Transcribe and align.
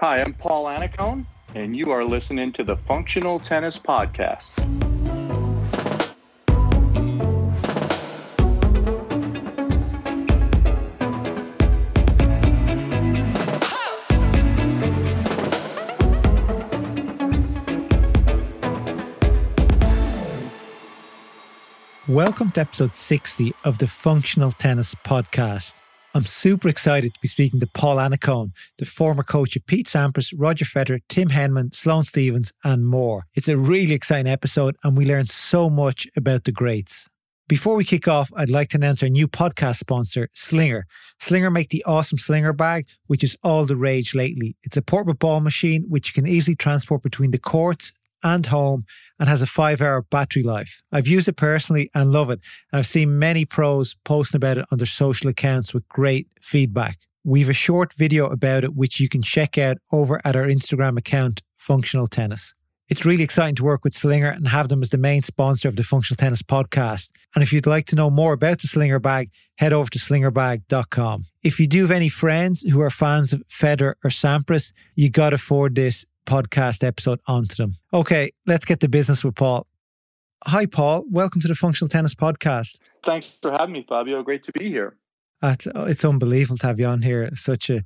Hi, 0.00 0.20
I'm 0.20 0.32
Paul 0.32 0.66
Annacone, 0.66 1.26
and 1.56 1.76
you 1.76 1.90
are 1.90 2.04
listening 2.04 2.52
to 2.52 2.62
the 2.62 2.76
Functional 2.76 3.40
Tennis 3.40 3.76
Podcast. 3.76 4.54
Welcome 22.06 22.52
to 22.52 22.60
episode 22.60 22.94
60 22.94 23.52
of 23.64 23.78
the 23.78 23.88
Functional 23.88 24.52
Tennis 24.52 24.94
Podcast. 24.94 25.80
I'm 26.18 26.26
super 26.26 26.68
excited 26.68 27.14
to 27.14 27.20
be 27.20 27.28
speaking 27.28 27.60
to 27.60 27.68
Paul 27.68 27.98
Annacone, 27.98 28.50
the 28.78 28.84
former 28.84 29.22
coach 29.22 29.54
of 29.54 29.64
Pete 29.66 29.86
Sampras, 29.86 30.34
Roger 30.36 30.64
Federer, 30.64 30.98
Tim 31.08 31.28
Henman, 31.28 31.72
Sloane 31.72 32.02
Stephens, 32.02 32.52
and 32.64 32.88
more. 32.88 33.26
It's 33.36 33.46
a 33.46 33.56
really 33.56 33.94
exciting 33.94 34.26
episode, 34.26 34.74
and 34.82 34.96
we 34.96 35.04
learn 35.04 35.26
so 35.26 35.70
much 35.70 36.08
about 36.16 36.42
the 36.42 36.50
greats. 36.50 37.06
Before 37.46 37.76
we 37.76 37.84
kick 37.84 38.08
off, 38.08 38.32
I'd 38.36 38.50
like 38.50 38.70
to 38.70 38.78
announce 38.78 39.00
our 39.04 39.08
new 39.08 39.28
podcast 39.28 39.76
sponsor, 39.76 40.28
Slinger. 40.34 40.86
Slinger 41.20 41.52
make 41.52 41.68
the 41.68 41.84
awesome 41.84 42.18
Slinger 42.18 42.52
bag, 42.52 42.88
which 43.06 43.22
is 43.22 43.36
all 43.44 43.64
the 43.64 43.76
rage 43.76 44.12
lately. 44.12 44.56
It's 44.64 44.76
a 44.76 44.82
portable 44.82 45.14
ball 45.14 45.38
machine 45.38 45.84
which 45.88 46.08
you 46.08 46.14
can 46.20 46.26
easily 46.28 46.56
transport 46.56 47.04
between 47.04 47.30
the 47.30 47.38
courts 47.38 47.92
and 48.22 48.46
home 48.46 48.84
and 49.18 49.28
has 49.28 49.42
a 49.42 49.46
five 49.46 49.80
hour 49.80 50.02
battery 50.02 50.42
life. 50.42 50.82
I've 50.92 51.08
used 51.08 51.28
it 51.28 51.36
personally 51.36 51.90
and 51.94 52.12
love 52.12 52.30
it. 52.30 52.40
And 52.72 52.78
I've 52.78 52.86
seen 52.86 53.18
many 53.18 53.44
pros 53.44 53.96
posting 54.04 54.38
about 54.38 54.58
it 54.58 54.66
on 54.70 54.78
their 54.78 54.86
social 54.86 55.28
accounts 55.30 55.74
with 55.74 55.88
great 55.88 56.28
feedback. 56.40 56.98
We've 57.24 57.48
a 57.48 57.54
short 57.54 57.92
video 57.92 58.26
about 58.26 58.64
it, 58.64 58.74
which 58.74 59.00
you 59.00 59.08
can 59.08 59.22
check 59.22 59.58
out 59.58 59.78
over 59.92 60.20
at 60.24 60.36
our 60.36 60.46
Instagram 60.46 60.98
account, 60.98 61.42
Functional 61.56 62.06
Tennis. 62.06 62.54
It's 62.88 63.04
really 63.04 63.22
exciting 63.22 63.54
to 63.56 63.64
work 63.64 63.84
with 63.84 63.92
Slinger 63.92 64.30
and 64.30 64.48
have 64.48 64.68
them 64.68 64.80
as 64.80 64.88
the 64.88 64.96
main 64.96 65.22
sponsor 65.22 65.68
of 65.68 65.76
the 65.76 65.82
Functional 65.82 66.16
Tennis 66.16 66.40
podcast. 66.40 67.10
And 67.34 67.42
if 67.42 67.52
you'd 67.52 67.66
like 67.66 67.84
to 67.86 67.96
know 67.96 68.08
more 68.08 68.32
about 68.32 68.62
the 68.62 68.66
Slinger 68.66 68.98
bag, 68.98 69.30
head 69.56 69.74
over 69.74 69.90
to 69.90 69.98
slingerbag.com. 69.98 71.24
If 71.42 71.60
you 71.60 71.66
do 71.66 71.82
have 71.82 71.90
any 71.90 72.08
friends 72.08 72.62
who 72.62 72.80
are 72.80 72.88
fans 72.88 73.34
of 73.34 73.42
Federer 73.48 73.94
or 74.02 74.08
Sampras, 74.08 74.72
you 74.94 75.10
got 75.10 75.30
to 75.30 75.38
forward 75.38 75.74
this 75.74 76.06
podcast 76.28 76.84
episode 76.84 77.20
onto 77.26 77.56
them. 77.56 77.74
Okay, 77.92 78.32
let's 78.46 78.64
get 78.64 78.80
to 78.80 78.88
business 78.88 79.24
with 79.24 79.34
Paul. 79.34 79.66
Hi, 80.44 80.66
Paul. 80.66 81.04
Welcome 81.10 81.40
to 81.40 81.48
the 81.48 81.54
Functional 81.54 81.88
Tennis 81.88 82.14
Podcast. 82.14 82.78
Thanks 83.04 83.26
for 83.42 83.50
having 83.50 83.72
me, 83.72 83.86
Fabio. 83.88 84.22
Great 84.22 84.44
to 84.44 84.52
be 84.52 84.68
here. 84.68 84.96
Uh, 85.42 85.54
it's, 85.54 85.66
uh, 85.66 85.86
it's 85.88 86.04
unbelievable 86.04 86.58
to 86.58 86.66
have 86.66 86.78
you 86.78 86.86
on 86.86 87.02
here. 87.02 87.30
Such 87.34 87.70
a, 87.70 87.82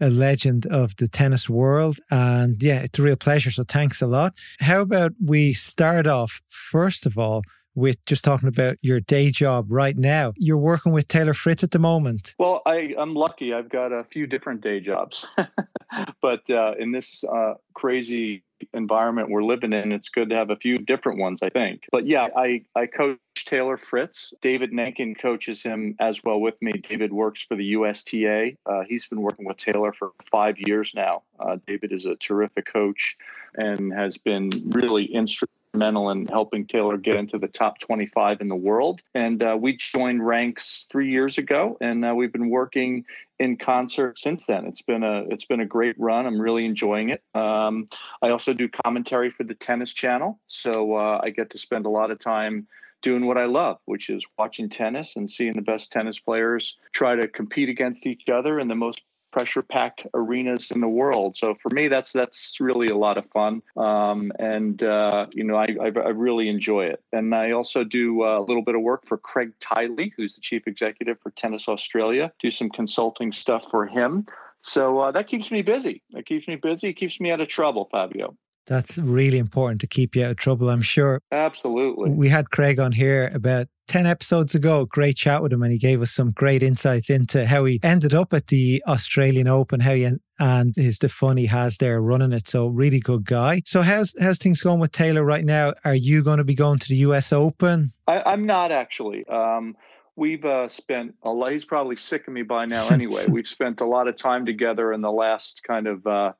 a 0.00 0.10
legend 0.10 0.66
of 0.66 0.96
the 0.96 1.08
tennis 1.08 1.48
world. 1.48 1.98
And 2.10 2.62
yeah, 2.62 2.80
it's 2.80 2.98
a 2.98 3.02
real 3.02 3.16
pleasure. 3.16 3.50
So 3.50 3.64
thanks 3.64 4.02
a 4.02 4.06
lot. 4.06 4.34
How 4.60 4.80
about 4.80 5.12
we 5.24 5.54
start 5.54 6.06
off, 6.06 6.40
first 6.48 7.06
of 7.06 7.16
all, 7.16 7.42
with 7.74 8.04
just 8.06 8.24
talking 8.24 8.48
about 8.48 8.76
your 8.80 9.00
day 9.00 9.30
job 9.30 9.66
right 9.68 9.96
now. 9.96 10.32
You're 10.36 10.58
working 10.58 10.92
with 10.92 11.08
Taylor 11.08 11.34
Fritz 11.34 11.64
at 11.64 11.70
the 11.70 11.78
moment. 11.78 12.34
Well, 12.38 12.62
I, 12.66 12.94
I'm 12.98 13.14
lucky. 13.14 13.52
I've 13.52 13.68
got 13.68 13.92
a 13.92 14.04
few 14.04 14.26
different 14.26 14.60
day 14.60 14.80
jobs. 14.80 15.24
but 16.22 16.48
uh, 16.50 16.74
in 16.78 16.92
this 16.92 17.24
uh, 17.24 17.54
crazy 17.74 18.44
environment 18.72 19.28
we're 19.28 19.42
living 19.42 19.72
in, 19.72 19.92
it's 19.92 20.08
good 20.08 20.30
to 20.30 20.36
have 20.36 20.50
a 20.50 20.56
few 20.56 20.78
different 20.78 21.18
ones, 21.18 21.40
I 21.42 21.50
think. 21.50 21.86
But 21.90 22.06
yeah, 22.06 22.28
I, 22.36 22.62
I 22.74 22.86
coach 22.86 23.18
Taylor 23.44 23.76
Fritz. 23.76 24.32
David 24.40 24.72
Nainkin 24.72 25.18
coaches 25.18 25.62
him 25.62 25.96
as 25.98 26.22
well 26.24 26.40
with 26.40 26.60
me. 26.62 26.72
David 26.72 27.12
works 27.12 27.44
for 27.44 27.56
the 27.56 27.64
USTA. 27.64 28.52
Uh, 28.66 28.82
he's 28.88 29.06
been 29.06 29.20
working 29.20 29.46
with 29.46 29.56
Taylor 29.56 29.92
for 29.92 30.12
five 30.30 30.56
years 30.58 30.92
now. 30.94 31.22
Uh, 31.38 31.56
David 31.66 31.92
is 31.92 32.06
a 32.06 32.16
terrific 32.16 32.66
coach 32.66 33.16
and 33.56 33.92
has 33.92 34.16
been 34.16 34.50
really 34.66 35.04
instrumental 35.04 35.53
instrumental 35.74 36.10
in 36.10 36.26
helping 36.26 36.66
Taylor 36.66 36.96
get 36.96 37.16
into 37.16 37.36
the 37.36 37.48
top 37.48 37.80
25 37.80 38.40
in 38.40 38.48
the 38.48 38.54
world. 38.54 39.00
And 39.12 39.42
uh, 39.42 39.56
we 39.60 39.76
joined 39.76 40.24
ranks 40.24 40.86
three 40.88 41.10
years 41.10 41.36
ago, 41.36 41.76
and 41.80 42.04
uh, 42.04 42.14
we've 42.14 42.32
been 42.32 42.48
working 42.48 43.04
in 43.40 43.56
concert 43.56 44.16
since 44.16 44.46
then. 44.46 44.66
It's 44.66 44.82
been 44.82 45.02
a 45.02 45.24
it's 45.30 45.44
been 45.44 45.60
a 45.60 45.66
great 45.66 45.96
run. 45.98 46.26
I'm 46.26 46.40
really 46.40 46.64
enjoying 46.64 47.08
it. 47.08 47.22
Um, 47.34 47.88
I 48.22 48.30
also 48.30 48.52
do 48.52 48.68
commentary 48.68 49.30
for 49.30 49.42
the 49.42 49.54
Tennis 49.54 49.92
Channel, 49.92 50.38
so 50.46 50.94
uh, 50.94 51.20
I 51.22 51.30
get 51.30 51.50
to 51.50 51.58
spend 51.58 51.86
a 51.86 51.90
lot 51.90 52.12
of 52.12 52.20
time 52.20 52.68
doing 53.02 53.26
what 53.26 53.36
I 53.36 53.46
love, 53.46 53.78
which 53.84 54.08
is 54.08 54.24
watching 54.38 54.70
tennis 54.70 55.16
and 55.16 55.28
seeing 55.28 55.54
the 55.54 55.62
best 55.62 55.90
tennis 55.90 56.20
players 56.20 56.76
try 56.92 57.16
to 57.16 57.26
compete 57.26 57.68
against 57.68 58.06
each 58.06 58.28
other 58.28 58.60
in 58.60 58.68
the 58.68 58.76
most 58.76 59.02
pressure 59.34 59.62
packed 59.62 60.06
arenas 60.14 60.70
in 60.70 60.80
the 60.80 60.88
world. 60.88 61.36
So 61.36 61.56
for 61.60 61.68
me, 61.70 61.88
that's 61.88 62.12
that's 62.12 62.58
really 62.60 62.88
a 62.88 62.96
lot 62.96 63.18
of 63.18 63.28
fun, 63.30 63.62
um, 63.76 64.30
and 64.38 64.80
uh, 64.80 65.26
you 65.32 65.42
know 65.42 65.56
I, 65.56 65.66
I, 65.82 65.86
I, 65.86 66.10
really 66.10 66.48
enjoy 66.48 66.84
it. 66.84 67.02
And 67.12 67.34
I 67.34 67.50
also 67.50 67.82
do 67.82 68.22
uh, 68.22 68.38
a 68.38 68.42
little 68.42 68.62
bit 68.62 68.76
of 68.76 68.82
work 68.82 69.04
for 69.06 69.18
Craig 69.18 69.50
Tiley, 69.58 70.12
who's 70.16 70.34
the 70.34 70.40
chief 70.40 70.68
executive 70.68 71.18
for 71.20 71.30
Tennis 71.30 71.66
Australia. 71.66 72.32
Do 72.40 72.52
some 72.52 72.70
consulting 72.70 73.32
stuff 73.32 73.68
for 73.72 73.86
him. 73.86 74.26
So 74.60 75.00
uh, 75.00 75.10
that 75.10 75.26
keeps 75.26 75.50
me 75.50 75.62
busy. 75.62 76.00
That 76.12 76.26
keeps 76.26 76.46
me 76.46 76.54
busy. 76.54 76.90
It 76.90 76.94
keeps 76.94 77.18
me 77.18 77.32
out 77.32 77.40
of 77.40 77.48
trouble, 77.48 77.88
Fabio. 77.90 78.36
That's 78.66 78.98
really 78.98 79.38
important 79.38 79.80
to 79.82 79.86
keep 79.86 80.16
you 80.16 80.24
out 80.24 80.32
of 80.32 80.36
trouble, 80.36 80.70
I'm 80.70 80.82
sure. 80.82 81.20
Absolutely. 81.30 82.10
We 82.10 82.28
had 82.28 82.50
Craig 82.50 82.78
on 82.78 82.92
here 82.92 83.30
about 83.34 83.68
10 83.88 84.06
episodes 84.06 84.54
ago. 84.54 84.86
Great 84.86 85.16
chat 85.16 85.42
with 85.42 85.52
him, 85.52 85.62
and 85.62 85.72
he 85.72 85.78
gave 85.78 86.00
us 86.00 86.10
some 86.10 86.30
great 86.30 86.62
insights 86.62 87.10
into 87.10 87.46
how 87.46 87.64
he 87.64 87.78
ended 87.82 88.14
up 88.14 88.32
at 88.32 88.46
the 88.46 88.82
Australian 88.86 89.48
Open, 89.48 89.80
how 89.80 89.94
he 89.94 90.04
and 90.38 90.74
his 90.76 90.98
the 90.98 91.08
fun 91.08 91.36
he 91.36 91.46
has 91.46 91.76
there 91.76 92.00
running 92.00 92.32
it. 92.32 92.48
So 92.48 92.66
really 92.66 93.00
good 93.00 93.24
guy. 93.24 93.62
So 93.66 93.82
how's 93.82 94.14
how's 94.20 94.38
things 94.38 94.62
going 94.62 94.80
with 94.80 94.92
Taylor 94.92 95.24
right 95.24 95.44
now? 95.44 95.74
Are 95.84 95.94
you 95.94 96.22
going 96.22 96.38
to 96.38 96.44
be 96.44 96.54
going 96.54 96.78
to 96.78 96.88
the 96.88 96.96
US 96.96 97.32
Open? 97.32 97.92
I, 98.06 98.32
am 98.32 98.46
not 98.46 98.72
actually. 98.72 99.26
Um, 99.26 99.76
we've 100.16 100.44
uh, 100.44 100.68
spent 100.68 101.14
a 101.22 101.30
lot. 101.30 101.52
He's 101.52 101.64
probably 101.64 101.96
sick 101.96 102.26
of 102.26 102.32
me 102.32 102.42
by 102.42 102.64
now 102.64 102.88
anyway. 102.90 103.26
we've 103.28 103.46
spent 103.46 103.80
a 103.80 103.86
lot 103.86 104.08
of 104.08 104.16
time 104.16 104.46
together 104.46 104.92
in 104.92 105.02
the 105.02 105.12
last 105.12 105.62
kind 105.62 105.86
of 105.86 106.06
uh, 106.06 106.32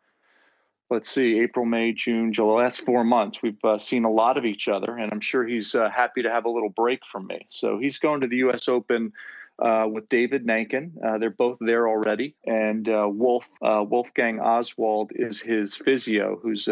let's 0.94 1.10
see, 1.10 1.40
April, 1.40 1.66
May, 1.66 1.92
June, 1.92 2.32
July, 2.32 2.62
last 2.62 2.84
four 2.86 3.02
months, 3.02 3.42
we've 3.42 3.62
uh, 3.64 3.76
seen 3.76 4.04
a 4.04 4.10
lot 4.10 4.38
of 4.38 4.44
each 4.44 4.68
other, 4.68 4.96
and 4.96 5.12
I'm 5.12 5.20
sure 5.20 5.44
he's 5.44 5.74
uh, 5.74 5.90
happy 5.90 6.22
to 6.22 6.30
have 6.30 6.44
a 6.44 6.48
little 6.48 6.70
break 6.70 7.04
from 7.04 7.26
me. 7.26 7.46
So 7.48 7.78
he's 7.78 7.98
going 7.98 8.20
to 8.20 8.28
the 8.28 8.36
U.S. 8.36 8.68
Open 8.68 9.12
uh, 9.58 9.86
with 9.90 10.08
David 10.08 10.46
Nainkin, 10.46 10.92
Uh, 11.04 11.18
they're 11.18 11.30
both 11.30 11.58
there 11.60 11.88
already, 11.88 12.36
and 12.46 12.88
uh, 12.88 13.08
Wolf 13.10 13.48
uh, 13.60 13.84
Wolfgang 13.88 14.40
Oswald 14.40 15.10
is 15.14 15.40
his 15.40 15.76
physio, 15.76 16.38
who's 16.40 16.68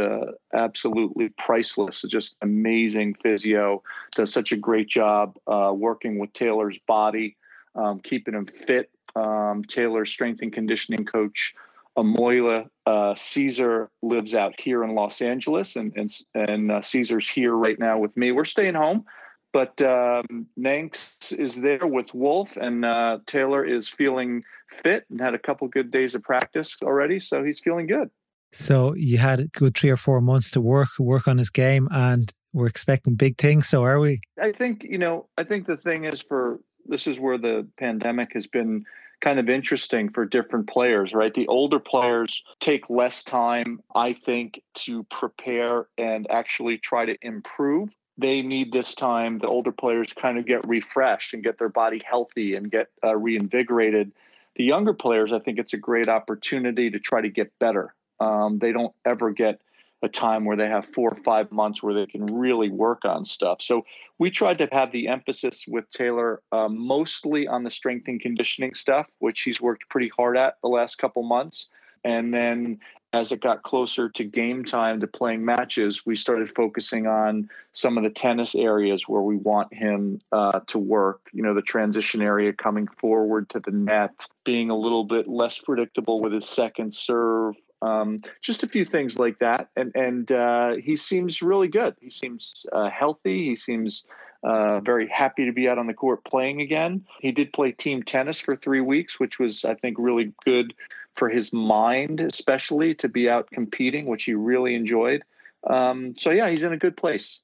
absolutely 0.53 1.29
priceless, 1.31 2.03
just 2.09 2.37
amazing 2.43 3.15
physio. 3.23 3.83
Does 4.17 4.33
such 4.33 4.53
a 4.53 4.57
great 4.57 4.89
job 4.89 5.37
working 5.47 6.19
with 6.19 6.33
Taylor's 6.33 6.79
body, 6.87 7.37
um, 7.75 8.01
keeping 8.01 8.35
him 8.35 8.47
fit. 8.47 8.91
Um, 9.15 9.63
Taylor's 9.65 10.11
strength 10.11 10.43
and 10.43 10.53
conditioning 10.53 11.05
coach. 11.05 11.55
Amoila 11.97 12.69
uh, 12.87 13.15
Caesar 13.15 13.91
lives 14.03 14.35
out 14.35 14.55
here 14.59 14.83
in 14.83 14.95
Los 14.95 15.21
Angeles, 15.21 15.77
and 15.77 15.93
and 15.97 16.11
and 16.35 16.73
uh, 16.73 16.83
Caesar's 16.83 17.29
here 17.29 17.55
right 17.55 17.79
now 17.79 17.99
with 17.99 18.17
me. 18.17 18.33
We're 18.33 18.45
staying 18.45 18.75
home, 18.75 19.05
but 19.53 19.81
um, 19.83 20.47
Nanks 20.57 21.33
is 21.33 21.55
there 21.57 21.87
with 21.87 22.15
Wolf, 22.15 22.57
and 22.57 22.85
uh, 22.85 23.19
Taylor 23.27 23.65
is 23.65 23.89
feeling 23.89 24.43
fit 24.83 25.05
and 25.11 25.21
had 25.21 25.35
a 25.35 25.39
couple 25.39 25.69
good 25.69 25.91
days 25.91 26.15
of 26.15 26.23
practice 26.23 26.77
already, 26.83 27.21
so 27.21 27.45
he's 27.45 27.61
feeling 27.61 27.87
good. 27.87 28.11
So 28.53 28.95
you 28.95 29.19
had 29.19 29.41
a 29.41 29.47
good 29.49 29.77
three 29.77 29.91
or 29.91 29.97
four 29.97 30.21
months 30.21 30.51
to 30.53 30.61
work 30.61 30.89
work 30.99 31.29
on 31.29 31.39
his 31.39 31.51
game, 31.51 31.89
and 31.91 32.33
we're 32.53 32.67
expecting 32.67 33.15
big 33.15 33.39
things. 33.39 33.69
So 33.69 33.85
are 33.85 34.01
we? 34.01 34.21
I 34.41 34.53
think 34.53 34.85
you 34.85 34.99
know. 34.99 35.29
I 35.37 35.45
think 35.45 35.67
the 35.67 35.77
thing 35.77 36.05
is 36.05 36.23
for 36.23 36.61
this 36.87 37.07
is 37.07 37.21
where 37.21 37.39
the 37.39 37.67
pandemic 37.79 38.33
has 38.35 38.47
been 38.47 38.85
kind 39.23 39.39
of 39.39 39.49
interesting 39.49 40.11
for 40.11 40.27
different 40.27 40.69
players, 40.69 41.15
right? 41.15 41.33
The 41.33 41.47
older 41.47 41.79
players 41.79 42.45
take 42.61 42.91
less 42.91 43.23
time, 43.23 43.81
I 43.95 44.13
think, 44.13 44.61
to 44.75 45.05
prepare 45.05 45.87
and 45.97 46.31
actually 46.31 46.79
try 46.79 47.07
to 47.07 47.17
improve. 47.23 47.95
They 48.19 48.43
need 48.43 48.73
this 48.73 48.95
time, 48.95 49.39
the 49.39 49.47
older 49.47 49.73
players 49.73 50.13
kind 50.13 50.39
of 50.39 50.45
get 50.45 50.69
refreshed 50.69 51.33
and 51.33 51.43
get 51.43 51.59
their 51.59 51.71
body 51.71 52.03
healthy 52.05 52.57
and 52.57 52.71
get 52.71 52.89
uh, 53.03 53.17
reinvigorated. 53.17 54.13
The 54.57 54.65
younger 54.65 54.93
players, 54.93 55.33
I 55.33 55.39
think 55.39 55.59
it's 55.59 55.73
a 55.73 55.79
great 55.79 56.09
opportunity 56.09 56.91
to 56.91 56.99
try 56.99 57.23
to 57.23 57.31
get 57.31 57.59
better. 57.59 57.95
Um, 58.21 58.59
they 58.59 58.73
don't 58.73 58.95
ever 59.07 59.31
get 59.31 59.61
a 60.03 60.09
time 60.09 60.45
where 60.45 60.57
they 60.57 60.69
have 60.69 60.87
four 60.93 61.11
or 61.11 61.23
five 61.23 61.51
months 61.53 61.83
where 61.83 61.95
they 61.95 62.07
can 62.07 62.27
really 62.27 62.71
work 62.71 63.05
on 63.05 63.25
stuff. 63.25 63.63
So 63.63 63.85
we 64.19 64.31
tried 64.31 64.59
to 64.59 64.69
have 64.73 64.91
the 64.93 65.09
emphasis 65.09 65.65
with 65.69 65.89
Taylor 65.91 66.43
uh, 66.51 66.69
mostly 66.69 67.47
on 67.47 67.63
the 67.63 67.71
strength 67.71 68.09
and 68.09 68.21
conditioning 68.21 68.75
stuff, 68.75 69.07
which 69.21 69.43
he's 69.43 69.61
worked 69.61 69.89
pretty 69.89 70.11
hard 70.17 70.37
at 70.37 70.57
the 70.63 70.69
last 70.69 70.99
couple 70.99 71.23
months. 71.23 71.69
And 72.05 72.35
then 72.35 72.81
as 73.13 73.31
it 73.31 73.41
got 73.41 73.63
closer 73.63 74.09
to 74.09 74.25
game 74.25 74.65
time 74.65 75.01
to 75.01 75.07
playing 75.07 75.45
matches, 75.45 76.07
we 76.07 76.17
started 76.17 76.49
focusing 76.49 77.07
on 77.07 77.49
some 77.75 77.99
of 77.99 78.05
the 78.05 78.11
tennis 78.11 78.55
areas 78.55 79.07
where 79.07 79.21
we 79.21 79.37
want 79.37 79.73
him 79.73 80.21
uh, 80.33 80.61
to 80.69 80.79
work. 80.79 81.21
You 81.33 81.43
know, 81.43 81.53
the 81.53 81.63
transition 81.63 82.23
area 82.23 82.53
coming 82.55 82.89
forward 82.99 83.51
to 83.51 83.61
the 83.61 83.71
net, 83.71 84.27
being 84.45 84.71
a 84.71 84.77
little 84.77 85.05
bit 85.05 85.29
less 85.29 85.59
predictable 85.59 86.21
with 86.21 86.33
his 86.33 86.49
second 86.49 86.95
serve, 86.95 87.55
Um, 87.83 88.19
just 88.41 88.63
a 88.63 88.69
few 88.69 88.85
things 88.85 89.19
like 89.19 89.41
that, 89.41 89.69
and 89.77 89.93
and 89.95 90.31
uh, 90.31 90.75
he 90.77 90.97
seems 90.97 91.43
really 91.43 91.69
good. 91.69 91.97
He 92.01 92.11
seems 92.11 92.65
uh, 92.73 92.89
healthy. 92.89 93.45
He 93.45 93.57
seems 93.57 94.05
uh, 94.45 94.81
very 94.81 95.09
happy 95.09 95.47
to 95.47 95.53
be 95.53 95.69
out 95.69 95.79
on 95.79 95.89
the 95.89 95.95
court 95.95 96.25
playing 96.25 96.61
again. 96.61 97.05
He 97.21 97.33
did 97.33 97.53
play 97.53 97.73
team 97.73 98.03
tennis 98.03 98.39
for 98.39 98.57
three 98.57 98.81
weeks, 98.81 99.19
which 99.19 99.39
was 99.39 99.65
I 99.65 99.75
think 99.75 99.97
really 99.99 100.33
good 100.45 100.75
for 101.17 101.29
his 101.29 101.53
mind, 101.53 102.21
especially 102.21 102.95
to 102.97 103.09
be 103.09 103.29
out 103.29 103.51
competing, 103.51 104.07
which 104.07 104.25
he 104.25 104.35
really 104.35 104.75
enjoyed. 104.75 105.23
Um, 105.69 106.15
so 106.17 106.31
yeah, 106.31 106.49
he's 106.49 106.63
in 106.63 106.73
a 106.73 106.79
good 106.79 106.97
place. 106.97 107.41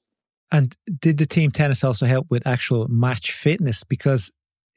And 0.51 0.77
did 1.01 1.19
the 1.19 1.27
team 1.27 1.51
tennis 1.51 1.85
also 1.85 2.07
help 2.07 2.27
with 2.31 2.47
actual 2.47 2.89
match 2.89 3.33
fitness? 3.33 3.85
Because 3.85 4.31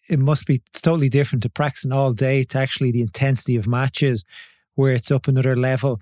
it 0.09 0.19
must 0.19 0.45
be 0.45 0.61
totally 0.73 1.09
different 1.09 1.43
to 1.43 1.49
practicing 1.49 1.91
all 1.91 2.11
day 2.11 2.43
to 2.43 2.57
actually 2.57 2.91
the 2.91 3.01
intensity 3.01 3.55
of 3.55 3.67
matches 3.67 4.25
where 4.75 4.93
it's 4.93 5.11
up 5.11 5.27
another 5.27 5.55
level. 5.55 5.99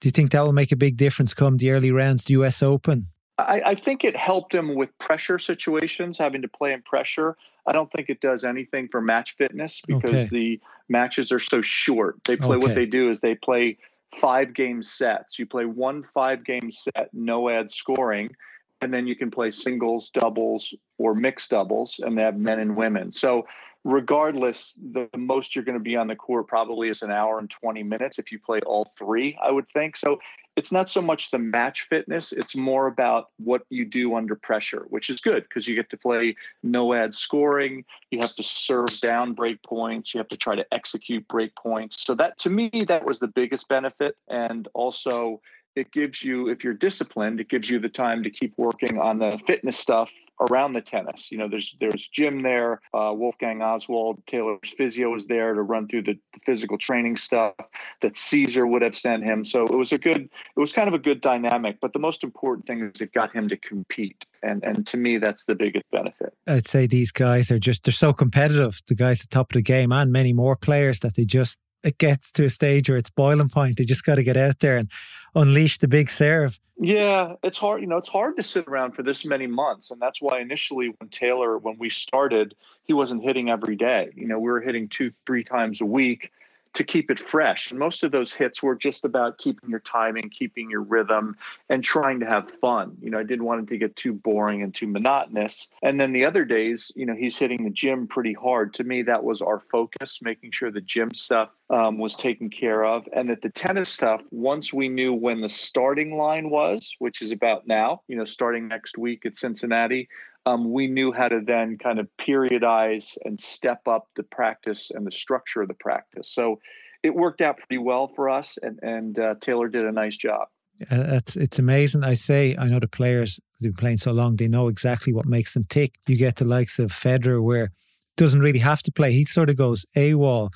Do 0.00 0.08
you 0.08 0.12
think 0.12 0.32
that 0.32 0.44
will 0.44 0.52
make 0.52 0.72
a 0.72 0.76
big 0.76 0.96
difference 0.96 1.34
come 1.34 1.56
the 1.56 1.70
early 1.70 1.90
rounds, 1.90 2.24
the 2.24 2.34
US 2.34 2.62
Open? 2.62 3.08
I, 3.38 3.62
I 3.66 3.74
think 3.74 4.04
it 4.04 4.16
helped 4.16 4.54
him 4.54 4.74
with 4.74 4.96
pressure 4.98 5.38
situations, 5.38 6.18
having 6.18 6.42
to 6.42 6.48
play 6.48 6.72
in 6.72 6.82
pressure. 6.82 7.36
I 7.66 7.72
don't 7.72 7.90
think 7.92 8.08
it 8.08 8.20
does 8.20 8.44
anything 8.44 8.88
for 8.88 9.00
match 9.00 9.36
fitness 9.36 9.80
because 9.86 10.10
okay. 10.10 10.28
the 10.30 10.60
matches 10.88 11.30
are 11.32 11.38
so 11.38 11.60
short. 11.60 12.16
They 12.24 12.36
play 12.36 12.56
okay. 12.56 12.66
what 12.66 12.74
they 12.74 12.86
do 12.86 13.10
is 13.10 13.20
they 13.20 13.34
play 13.34 13.78
five 14.16 14.54
game 14.54 14.82
sets. 14.82 15.38
You 15.38 15.46
play 15.46 15.66
one 15.66 16.02
five 16.02 16.44
game 16.44 16.70
set, 16.70 17.10
no 17.12 17.48
ad 17.48 17.70
scoring, 17.70 18.34
and 18.80 18.92
then 18.92 19.06
you 19.06 19.14
can 19.14 19.30
play 19.30 19.50
singles, 19.50 20.10
doubles, 20.12 20.74
or 20.98 21.14
mixed 21.14 21.50
doubles, 21.50 22.00
and 22.02 22.16
they 22.16 22.22
have 22.22 22.38
men 22.38 22.58
and 22.58 22.76
women. 22.76 23.12
So 23.12 23.46
regardless, 23.84 24.74
the 24.92 25.08
most 25.16 25.54
you're 25.54 25.64
going 25.64 25.78
to 25.78 25.82
be 25.82 25.96
on 25.96 26.06
the 26.06 26.16
court 26.16 26.46
probably 26.46 26.88
is 26.88 27.02
an 27.02 27.10
hour 27.10 27.38
and 27.38 27.48
20 27.48 27.82
minutes 27.82 28.18
if 28.18 28.30
you 28.30 28.38
play 28.38 28.60
all 28.60 28.84
three, 28.84 29.38
I 29.42 29.50
would 29.50 29.68
think. 29.72 29.96
So 29.96 30.18
it's 30.56 30.70
not 30.70 30.90
so 30.90 31.00
much 31.00 31.30
the 31.30 31.38
match 31.38 31.82
fitness, 31.82 32.32
it's 32.32 32.54
more 32.54 32.86
about 32.86 33.28
what 33.38 33.62
you 33.70 33.86
do 33.86 34.14
under 34.14 34.34
pressure, 34.34 34.84
which 34.90 35.08
is 35.08 35.20
good 35.20 35.44
because 35.44 35.66
you 35.66 35.74
get 35.74 35.88
to 35.90 35.96
play 35.96 36.36
no 36.62 36.92
ad 36.92 37.14
scoring. 37.14 37.84
You 38.10 38.18
have 38.20 38.34
to 38.34 38.42
serve 38.42 39.00
down 39.00 39.32
break 39.32 39.62
points. 39.62 40.12
You 40.12 40.18
have 40.18 40.28
to 40.28 40.36
try 40.36 40.56
to 40.56 40.66
execute 40.72 41.26
break 41.28 41.54
points. 41.54 42.04
So 42.04 42.14
that 42.16 42.36
to 42.38 42.50
me, 42.50 42.84
that 42.88 43.06
was 43.06 43.20
the 43.20 43.28
biggest 43.28 43.68
benefit. 43.68 44.16
And 44.28 44.68
also, 44.74 45.40
it 45.76 45.92
gives 45.92 46.22
you, 46.22 46.48
if 46.48 46.64
you're 46.64 46.74
disciplined, 46.74 47.40
it 47.40 47.48
gives 47.48 47.70
you 47.70 47.78
the 47.78 47.88
time 47.88 48.24
to 48.24 48.30
keep 48.30 48.52
working 48.58 48.98
on 48.98 49.18
the 49.18 49.40
fitness 49.46 49.78
stuff 49.78 50.12
around 50.40 50.72
the 50.72 50.80
tennis. 50.80 51.30
You 51.30 51.38
know, 51.38 51.48
there's 51.48 51.76
there's 51.80 52.08
gym 52.08 52.42
there, 52.42 52.80
uh, 52.94 53.12
Wolfgang 53.14 53.62
Oswald, 53.62 54.22
Taylor's 54.26 54.72
physio 54.76 55.10
was 55.10 55.26
there 55.26 55.54
to 55.54 55.62
run 55.62 55.86
through 55.88 56.02
the, 56.02 56.18
the, 56.32 56.40
physical 56.44 56.78
training 56.78 57.16
stuff 57.16 57.54
that 58.00 58.16
Caesar 58.16 58.66
would 58.66 58.82
have 58.82 58.96
sent 58.96 59.24
him. 59.24 59.44
So 59.44 59.64
it 59.64 59.76
was 59.76 59.92
a 59.92 59.98
good, 59.98 60.22
it 60.22 60.60
was 60.60 60.72
kind 60.72 60.88
of 60.88 60.94
a 60.94 60.98
good 60.98 61.20
dynamic. 61.20 61.78
But 61.80 61.92
the 61.92 61.98
most 61.98 62.24
important 62.24 62.66
thing 62.66 62.90
is 62.94 63.00
it 63.00 63.12
got 63.12 63.32
him 63.32 63.48
to 63.48 63.56
compete, 63.56 64.24
and 64.42 64.62
and 64.64 64.86
to 64.88 64.96
me 64.96 65.18
that's 65.18 65.44
the 65.44 65.54
biggest 65.54 65.84
benefit. 65.90 66.34
I'd 66.46 66.68
say 66.68 66.86
these 66.86 67.12
guys 67.12 67.50
are 67.50 67.58
just 67.58 67.84
they're 67.84 67.92
so 67.92 68.12
competitive. 68.12 68.80
The 68.86 68.94
guys 68.94 69.20
at 69.20 69.30
the 69.30 69.34
top 69.34 69.52
of 69.52 69.54
the 69.54 69.62
game 69.62 69.92
and 69.92 70.10
many 70.10 70.32
more 70.32 70.56
players 70.56 71.00
that 71.00 71.16
they 71.16 71.24
just 71.24 71.58
it 71.82 71.98
gets 71.98 72.32
to 72.32 72.44
a 72.44 72.50
stage 72.50 72.88
where 72.88 72.98
it's 72.98 73.10
boiling 73.10 73.48
point. 73.48 73.78
They 73.78 73.84
just 73.84 74.04
got 74.04 74.16
to 74.16 74.22
get 74.22 74.36
out 74.36 74.60
there 74.60 74.76
and 74.76 74.90
unleash 75.34 75.78
the 75.78 75.88
big 75.88 76.10
serve. 76.10 76.58
Yeah, 76.82 77.34
it's 77.42 77.58
hard. 77.58 77.82
You 77.82 77.86
know, 77.86 77.98
it's 77.98 78.08
hard 78.08 78.36
to 78.38 78.42
sit 78.42 78.66
around 78.66 78.92
for 78.92 79.02
this 79.02 79.24
many 79.24 79.46
months, 79.46 79.90
and 79.90 80.00
that's 80.00 80.22
why 80.22 80.40
initially 80.40 80.94
when 80.98 81.10
Taylor, 81.10 81.58
when 81.58 81.76
we 81.78 81.90
started, 81.90 82.54
he 82.84 82.94
wasn't 82.94 83.22
hitting 83.22 83.50
every 83.50 83.76
day. 83.76 84.10
You 84.14 84.26
know, 84.26 84.38
we 84.38 84.50
were 84.50 84.62
hitting 84.62 84.88
two, 84.88 85.12
three 85.26 85.44
times 85.44 85.82
a 85.82 85.84
week 85.84 86.30
to 86.72 86.84
keep 86.84 87.10
it 87.10 87.18
fresh. 87.18 87.70
And 87.70 87.78
most 87.78 88.04
of 88.04 88.12
those 88.12 88.32
hits 88.32 88.62
were 88.62 88.76
just 88.76 89.04
about 89.04 89.38
keeping 89.38 89.70
your 89.70 89.80
timing, 89.80 90.30
keeping 90.30 90.70
your 90.70 90.82
rhythm, 90.82 91.36
and 91.68 91.82
trying 91.82 92.20
to 92.20 92.26
have 92.26 92.50
fun. 92.60 92.96
You 93.02 93.10
know, 93.10 93.18
I 93.18 93.24
didn't 93.24 93.44
want 93.44 93.62
it 93.62 93.68
to 93.68 93.78
get 93.78 93.96
too 93.96 94.12
boring 94.12 94.62
and 94.62 94.74
too 94.74 94.86
monotonous. 94.86 95.68
And 95.82 96.00
then 96.00 96.12
the 96.12 96.24
other 96.24 96.44
days, 96.44 96.92
you 96.94 97.06
know, 97.06 97.14
he's 97.14 97.36
hitting 97.36 97.64
the 97.64 97.70
gym 97.70 98.06
pretty 98.06 98.32
hard. 98.32 98.72
To 98.74 98.84
me, 98.84 99.02
that 99.02 99.24
was 99.24 99.42
our 99.42 99.60
focus, 99.70 100.20
making 100.22 100.52
sure 100.52 100.70
the 100.70 100.80
gym 100.80 101.12
stuff 101.12 101.50
um, 101.70 101.98
was 101.98 102.14
taken 102.14 102.50
care 102.50 102.84
of. 102.84 103.08
And 103.14 103.30
that 103.30 103.42
the 103.42 103.50
tennis 103.50 103.88
stuff, 103.88 104.20
once 104.30 104.72
we 104.72 104.88
knew 104.88 105.14
when 105.14 105.40
the 105.40 105.48
starting 105.48 106.16
line 106.16 106.50
was, 106.50 106.94
which 106.98 107.22
is 107.22 107.30
about 107.30 107.66
now, 107.66 108.02
you 108.08 108.16
know, 108.16 108.24
starting 108.24 108.68
next 108.68 108.98
week 108.98 109.24
at 109.24 109.36
Cincinnati, 109.36 110.08
um, 110.46 110.72
we 110.72 110.88
knew 110.88 111.12
how 111.12 111.28
to 111.28 111.40
then 111.44 111.78
kind 111.78 111.98
of 111.98 112.08
periodize 112.18 113.16
and 113.24 113.38
step 113.38 113.86
up 113.86 114.08
the 114.16 114.22
practice 114.22 114.90
and 114.92 115.06
the 115.06 115.12
structure 115.12 115.62
of 115.62 115.68
the 115.68 115.74
practice. 115.74 116.32
So 116.32 116.60
it 117.02 117.14
worked 117.14 117.40
out 117.40 117.58
pretty 117.58 117.78
well 117.78 118.08
for 118.08 118.28
us, 118.28 118.58
and 118.62 118.78
and 118.82 119.18
uh, 119.18 119.34
Taylor 119.40 119.68
did 119.68 119.84
a 119.84 119.92
nice 119.92 120.16
job. 120.16 120.48
Uh, 120.90 121.16
it's 121.16 121.36
it's 121.36 121.58
amazing. 121.58 122.04
I 122.04 122.14
say 122.14 122.56
I 122.58 122.66
know 122.66 122.80
the 122.80 122.88
players 122.88 123.38
who've 123.58 123.74
been 123.74 123.80
playing 123.80 123.98
so 123.98 124.12
long; 124.12 124.36
they 124.36 124.48
know 124.48 124.68
exactly 124.68 125.12
what 125.12 125.26
makes 125.26 125.54
them 125.54 125.66
tick. 125.68 125.94
You 126.06 126.16
get 126.16 126.36
the 126.36 126.44
likes 126.44 126.78
of 126.78 126.90
Federer, 126.90 127.42
where 127.42 127.70
doesn't 128.16 128.40
really 128.40 128.58
have 128.58 128.82
to 128.82 128.92
play. 128.92 129.12
He 129.12 129.24
sort 129.24 129.48
of 129.48 129.56
goes 129.56 129.86
AWOL 129.96 130.50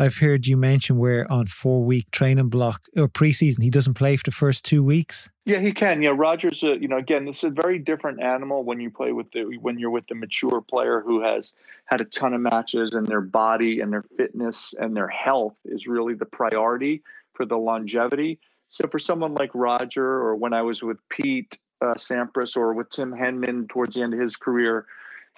I've 0.00 0.16
heard 0.16 0.46
you 0.46 0.56
mention 0.56 0.96
where 0.96 1.30
on 1.30 1.46
four 1.46 1.84
week 1.84 2.10
training 2.10 2.48
block 2.48 2.86
or 2.96 3.06
preseason, 3.06 3.62
he 3.62 3.68
doesn't 3.68 3.92
play 3.92 4.16
for 4.16 4.22
the 4.24 4.30
first 4.30 4.64
two 4.64 4.82
weeks. 4.82 5.28
Yeah, 5.44 5.58
he 5.58 5.72
can. 5.72 6.00
Yeah, 6.00 6.14
Roger's. 6.16 6.62
A, 6.62 6.80
you 6.80 6.88
know, 6.88 6.96
again, 6.96 7.26
this 7.26 7.38
is 7.38 7.44
a 7.44 7.50
very 7.50 7.78
different 7.78 8.22
animal 8.22 8.64
when 8.64 8.80
you 8.80 8.90
play 8.90 9.12
with 9.12 9.30
the 9.32 9.58
when 9.60 9.78
you're 9.78 9.90
with 9.90 10.06
the 10.06 10.14
mature 10.14 10.62
player 10.62 11.02
who 11.04 11.20
has 11.22 11.52
had 11.84 12.00
a 12.00 12.06
ton 12.06 12.32
of 12.32 12.40
matches 12.40 12.94
and 12.94 13.06
their 13.06 13.20
body 13.20 13.80
and 13.80 13.92
their 13.92 14.04
fitness 14.16 14.72
and 14.80 14.96
their 14.96 15.08
health 15.08 15.54
is 15.66 15.86
really 15.86 16.14
the 16.14 16.24
priority 16.24 17.02
for 17.34 17.44
the 17.44 17.58
longevity. 17.58 18.40
So 18.70 18.88
for 18.88 18.98
someone 18.98 19.34
like 19.34 19.50
Roger, 19.52 20.06
or 20.06 20.34
when 20.34 20.54
I 20.54 20.62
was 20.62 20.82
with 20.82 20.96
Pete 21.10 21.58
uh, 21.82 21.94
Sampras 21.94 22.56
or 22.56 22.72
with 22.72 22.88
Tim 22.88 23.12
Henman 23.12 23.68
towards 23.68 23.96
the 23.96 24.02
end 24.02 24.14
of 24.14 24.20
his 24.20 24.36
career, 24.36 24.86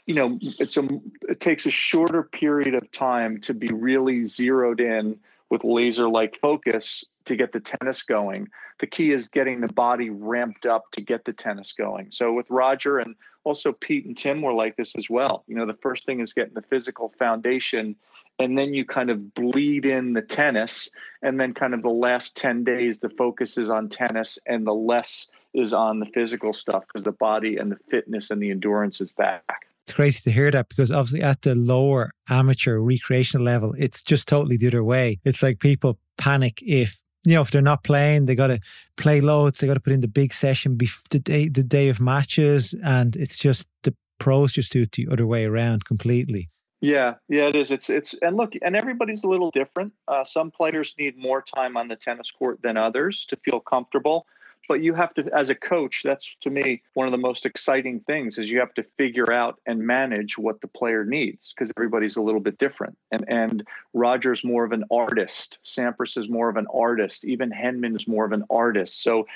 you 0.06 0.14
know 0.14 0.38
it's 0.40 0.76
a 0.76 0.88
it 1.28 1.40
takes 1.40 1.66
a 1.66 1.70
shorter 1.70 2.22
period 2.22 2.74
of 2.74 2.90
time 2.92 3.40
to 3.42 3.54
be 3.54 3.68
really 3.68 4.24
zeroed 4.24 4.80
in 4.80 5.18
with 5.50 5.64
laser 5.64 6.08
like 6.08 6.38
focus 6.40 7.04
to 7.24 7.36
get 7.36 7.52
the 7.52 7.60
tennis 7.60 8.02
going. 8.02 8.48
The 8.80 8.86
key 8.86 9.12
is 9.12 9.28
getting 9.28 9.60
the 9.60 9.72
body 9.72 10.10
ramped 10.10 10.66
up 10.66 10.90
to 10.92 11.00
get 11.00 11.24
the 11.24 11.32
tennis 11.32 11.72
going. 11.72 12.08
So 12.10 12.32
with 12.32 12.46
roger 12.50 12.98
and 12.98 13.14
also 13.44 13.72
pete 13.72 14.06
and 14.06 14.16
tim 14.16 14.42
were 14.42 14.54
like 14.54 14.76
this 14.76 14.94
as 14.96 15.08
well. 15.08 15.44
You 15.46 15.54
know 15.54 15.66
the 15.66 15.78
first 15.82 16.04
thing 16.04 16.20
is 16.20 16.32
getting 16.32 16.54
the 16.54 16.62
physical 16.62 17.12
foundation 17.18 17.96
and 18.38 18.56
then 18.58 18.74
you 18.74 18.84
kind 18.84 19.10
of 19.10 19.34
bleed 19.34 19.84
in 19.84 20.14
the 20.14 20.22
tennis 20.22 20.88
and 21.22 21.38
then 21.38 21.54
kind 21.54 21.74
of 21.74 21.82
the 21.82 21.90
last 21.90 22.36
10 22.36 22.64
days 22.64 22.98
the 22.98 23.10
focus 23.10 23.58
is 23.58 23.70
on 23.70 23.88
tennis 23.88 24.38
and 24.46 24.66
the 24.66 24.74
less 24.74 25.28
is 25.54 25.72
on 25.72 26.00
the 26.00 26.06
physical 26.06 26.52
stuff 26.52 26.82
because 26.86 27.04
the 27.04 27.12
body 27.12 27.58
and 27.58 27.70
the 27.70 27.78
fitness 27.90 28.30
and 28.30 28.42
the 28.42 28.50
endurance 28.50 29.00
is 29.00 29.12
back 29.12 29.66
it's 29.84 29.92
crazy 29.92 30.20
to 30.22 30.30
hear 30.30 30.50
that 30.50 30.68
because 30.68 30.92
obviously 30.92 31.22
at 31.22 31.42
the 31.42 31.54
lower 31.54 32.12
amateur 32.28 32.78
recreational 32.78 33.44
level, 33.44 33.74
it's 33.76 34.00
just 34.00 34.28
totally 34.28 34.56
the 34.56 34.68
other 34.68 34.84
way. 34.84 35.18
It's 35.24 35.42
like 35.42 35.58
people 35.58 35.98
panic 36.18 36.62
if 36.62 37.02
you 37.24 37.34
know 37.34 37.42
if 37.42 37.50
they're 37.50 37.62
not 37.62 37.84
playing, 37.84 38.26
they 38.26 38.34
got 38.34 38.48
to 38.48 38.60
play 38.96 39.20
loads. 39.20 39.58
They 39.58 39.66
got 39.66 39.74
to 39.74 39.80
put 39.80 39.92
in 39.92 40.00
the 40.00 40.08
big 40.08 40.32
session 40.32 40.76
bef- 40.76 41.08
the 41.10 41.18
day 41.18 41.48
the 41.48 41.62
day 41.62 41.88
of 41.88 42.00
matches, 42.00 42.74
and 42.84 43.16
it's 43.16 43.38
just 43.38 43.66
the 43.82 43.94
pros 44.18 44.52
just 44.52 44.72
do 44.72 44.82
it 44.82 44.92
the 44.92 45.08
other 45.10 45.26
way 45.26 45.44
around 45.44 45.84
completely. 45.84 46.48
Yeah, 46.80 47.14
yeah, 47.28 47.46
it 47.46 47.54
is. 47.54 47.70
It's 47.70 47.90
it's 47.90 48.14
and 48.22 48.36
look, 48.36 48.54
and 48.62 48.74
everybody's 48.76 49.24
a 49.24 49.28
little 49.28 49.50
different. 49.50 49.92
Uh, 50.08 50.24
some 50.24 50.50
players 50.50 50.94
need 50.98 51.16
more 51.16 51.42
time 51.42 51.76
on 51.76 51.88
the 51.88 51.96
tennis 51.96 52.30
court 52.30 52.60
than 52.62 52.76
others 52.76 53.24
to 53.26 53.36
feel 53.36 53.60
comfortable 53.60 54.26
but 54.68 54.82
you 54.82 54.94
have 54.94 55.12
to 55.14 55.28
as 55.34 55.48
a 55.48 55.54
coach 55.54 56.02
that's 56.04 56.36
to 56.40 56.50
me 56.50 56.82
one 56.94 57.06
of 57.06 57.12
the 57.12 57.18
most 57.18 57.44
exciting 57.46 58.00
things 58.00 58.38
is 58.38 58.48
you 58.48 58.58
have 58.60 58.74
to 58.74 58.84
figure 58.96 59.32
out 59.32 59.60
and 59.66 59.80
manage 59.80 60.38
what 60.38 60.60
the 60.60 60.68
player 60.68 61.04
needs 61.04 61.52
because 61.54 61.72
everybody's 61.76 62.16
a 62.16 62.22
little 62.22 62.40
bit 62.40 62.58
different. 62.58 62.96
And 63.10 63.24
and 63.28 63.66
roger's 63.94 64.44
more 64.44 64.64
of 64.64 64.72
an 64.72 64.84
artist. 64.90 65.58
Sampras 65.64 66.16
is 66.16 66.28
more 66.28 66.48
of 66.48 66.56
an 66.56 66.66
artist. 66.72 67.24
Even 67.24 67.50
henman 67.50 67.96
is 67.96 68.06
more 68.06 68.24
of 68.24 68.32
an 68.32 68.44
artist. 68.50 69.02
So 69.02 69.26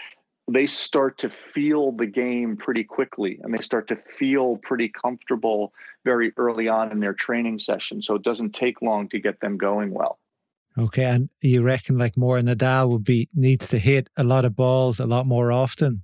they 0.48 0.66
start 0.66 1.18
to 1.18 1.28
feel 1.28 1.90
the 1.90 2.06
game 2.06 2.56
pretty 2.56 2.84
quickly 2.84 3.40
and 3.42 3.52
they 3.52 3.62
start 3.62 3.88
to 3.88 3.96
feel 3.96 4.58
pretty 4.58 4.88
comfortable 4.88 5.72
very 6.04 6.32
early 6.36 6.68
on 6.68 6.92
in 6.92 7.00
their 7.00 7.14
training 7.14 7.58
session. 7.58 8.00
So 8.00 8.14
it 8.14 8.22
doesn't 8.22 8.54
take 8.54 8.80
long 8.80 9.08
to 9.08 9.18
get 9.18 9.40
them 9.40 9.56
going 9.56 9.92
well 9.92 10.18
Okay, 10.78 11.04
and 11.04 11.30
you 11.40 11.62
reckon 11.62 11.96
like 11.96 12.16
more 12.16 12.38
Nadal 12.38 12.90
would 12.90 13.04
be 13.04 13.28
needs 13.34 13.68
to 13.68 13.78
hit 13.78 14.08
a 14.16 14.24
lot 14.24 14.44
of 14.44 14.54
balls 14.54 15.00
a 15.00 15.06
lot 15.06 15.26
more 15.26 15.50
often? 15.50 16.02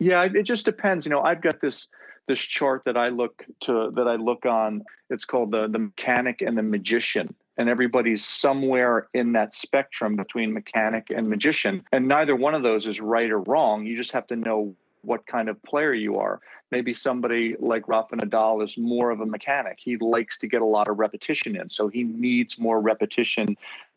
Yeah, 0.00 0.24
it 0.24 0.44
just 0.44 0.64
depends. 0.64 1.04
You 1.04 1.10
know, 1.10 1.20
I've 1.20 1.42
got 1.42 1.60
this 1.60 1.86
this 2.28 2.40
chart 2.40 2.82
that 2.86 2.96
I 2.96 3.08
look 3.08 3.44
to 3.62 3.90
that 3.94 4.08
I 4.08 4.16
look 4.16 4.46
on. 4.46 4.84
It's 5.10 5.24
called 5.24 5.50
the 5.50 5.68
the 5.68 5.78
mechanic 5.78 6.40
and 6.40 6.56
the 6.56 6.62
magician, 6.62 7.34
and 7.58 7.68
everybody's 7.68 8.24
somewhere 8.24 9.08
in 9.12 9.32
that 9.32 9.54
spectrum 9.54 10.16
between 10.16 10.52
mechanic 10.52 11.08
and 11.14 11.28
magician, 11.28 11.84
and 11.92 12.08
neither 12.08 12.34
one 12.34 12.54
of 12.54 12.62
those 12.62 12.86
is 12.86 13.00
right 13.00 13.30
or 13.30 13.40
wrong. 13.40 13.84
You 13.84 13.96
just 13.96 14.12
have 14.12 14.26
to 14.28 14.36
know 14.36 14.74
what 15.02 15.24
kind 15.26 15.48
of 15.48 15.62
player 15.62 15.94
you 15.94 16.18
are. 16.18 16.40
Maybe 16.72 16.92
somebody 16.92 17.54
like 17.60 17.86
Rafa 17.86 18.16
Nadal 18.16 18.64
is 18.64 18.76
more 18.76 19.10
of 19.10 19.20
a 19.20 19.26
mechanic. 19.26 19.78
He 19.80 19.96
likes 19.98 20.36
to 20.38 20.48
get 20.48 20.62
a 20.62 20.66
lot 20.66 20.88
of 20.88 20.98
repetition 20.98 21.54
in, 21.54 21.70
so 21.70 21.86
he 21.86 22.02
needs 22.02 22.58
more 22.58 22.80
repetition 22.80 23.56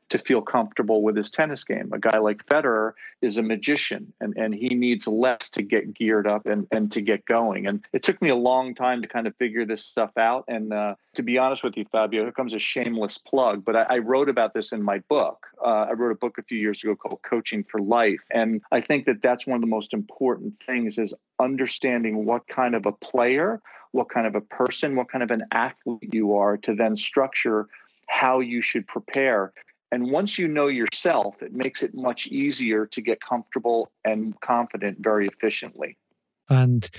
to 0.10 0.18
feel 0.18 0.42
comfortable 0.42 1.01
with 1.01 1.16
his 1.16 1.30
tennis 1.30 1.63
game. 1.63 1.92
A 1.94 2.00
guy 2.00 2.18
like 2.18 2.46
Federer 2.46 2.94
is 3.22 3.38
a 3.38 3.44
magician 3.44 4.12
and, 4.20 4.36
and 4.38 4.54
he 4.54 4.70
needs 4.70 5.08
less 5.08 5.50
to 5.51 5.62
get 5.62 5.94
geared 5.94 6.28
up 6.28 6.46
and, 6.46 6.68
and 6.72 6.92
to 6.92 7.01
get 7.01 7.25
going. 7.25 7.68
And 7.68 7.86
it 7.94 8.04
took 8.04 8.22
me 8.22 8.30
a 8.30 8.36
long 8.36 8.74
time 8.74 9.01
to 9.01 9.08
kind 9.08 9.28
of 9.28 9.36
figure 9.36 9.66
this 9.66 9.86
stuff 9.86 10.12
out. 10.18 10.46
And 10.48 10.74
uh, 10.74 10.96
to 11.16 11.24
be 11.24 11.38
honest 11.38 11.63
with 11.63 11.78
you, 11.78 11.86
Fabio, 11.92 12.24
here 12.24 12.32
comes 12.32 12.54
a 12.54 12.60
shameless 12.60 13.18
plug, 13.18 13.63
but 13.63 13.75
I, 13.75 13.84
I 13.84 13.98
wrote 14.00 14.30
about 14.30 14.54
this 14.54 14.72
in 14.72 14.82
my 14.82 15.00
book. 15.10 15.46
Uh, 15.63 15.88
I 15.89 15.94
wrote 15.94 16.12
a 16.12 16.16
book 16.16 16.38
a 16.38 16.44
few 16.44 16.58
years 16.58 16.84
ago 16.84 16.96
called 16.96 17.22
Coaching 17.22 17.63
for 17.63 17.80
Life. 17.80 18.22
And 18.32 18.62
I 18.72 18.82
think 18.82 19.06
that 19.06 19.22
that's 19.22 19.46
one 19.46 19.56
of 19.56 19.62
the 19.62 19.68
most 19.68 19.94
important 19.94 20.56
things 20.66 20.98
is 20.98 21.13
understanding 21.39 22.25
what 22.25 22.48
kind 22.48 22.75
of 22.75 22.86
a 22.86 22.92
player, 22.92 23.62
what 23.92 24.10
kind 24.10 24.25
of 24.28 24.36
a 24.36 24.42
person, 24.42 24.96
what 24.96 25.12
kind 25.12 25.24
of 25.24 25.32
an 25.32 25.46
athlete 25.51 26.13
you 26.13 26.36
are 26.36 26.58
to 26.58 26.74
then 26.74 26.96
structure 26.96 27.68
how 28.10 28.39
you 28.39 28.62
should 28.62 28.88
prepare. 28.88 29.54
And 29.91 30.12
once 30.12 30.38
you 30.38 30.48
know 30.48 30.67
yourself, 30.67 31.41
it 31.41 31.53
makes 31.53 31.81
it 31.81 31.96
much 31.96 32.27
easier 32.27 32.86
to 32.88 33.01
get 33.01 33.19
comfortable 33.22 33.91
and 34.05 34.39
confident 34.41 34.98
very 35.00 35.27
efficiently. 35.27 35.98
And 36.50 36.89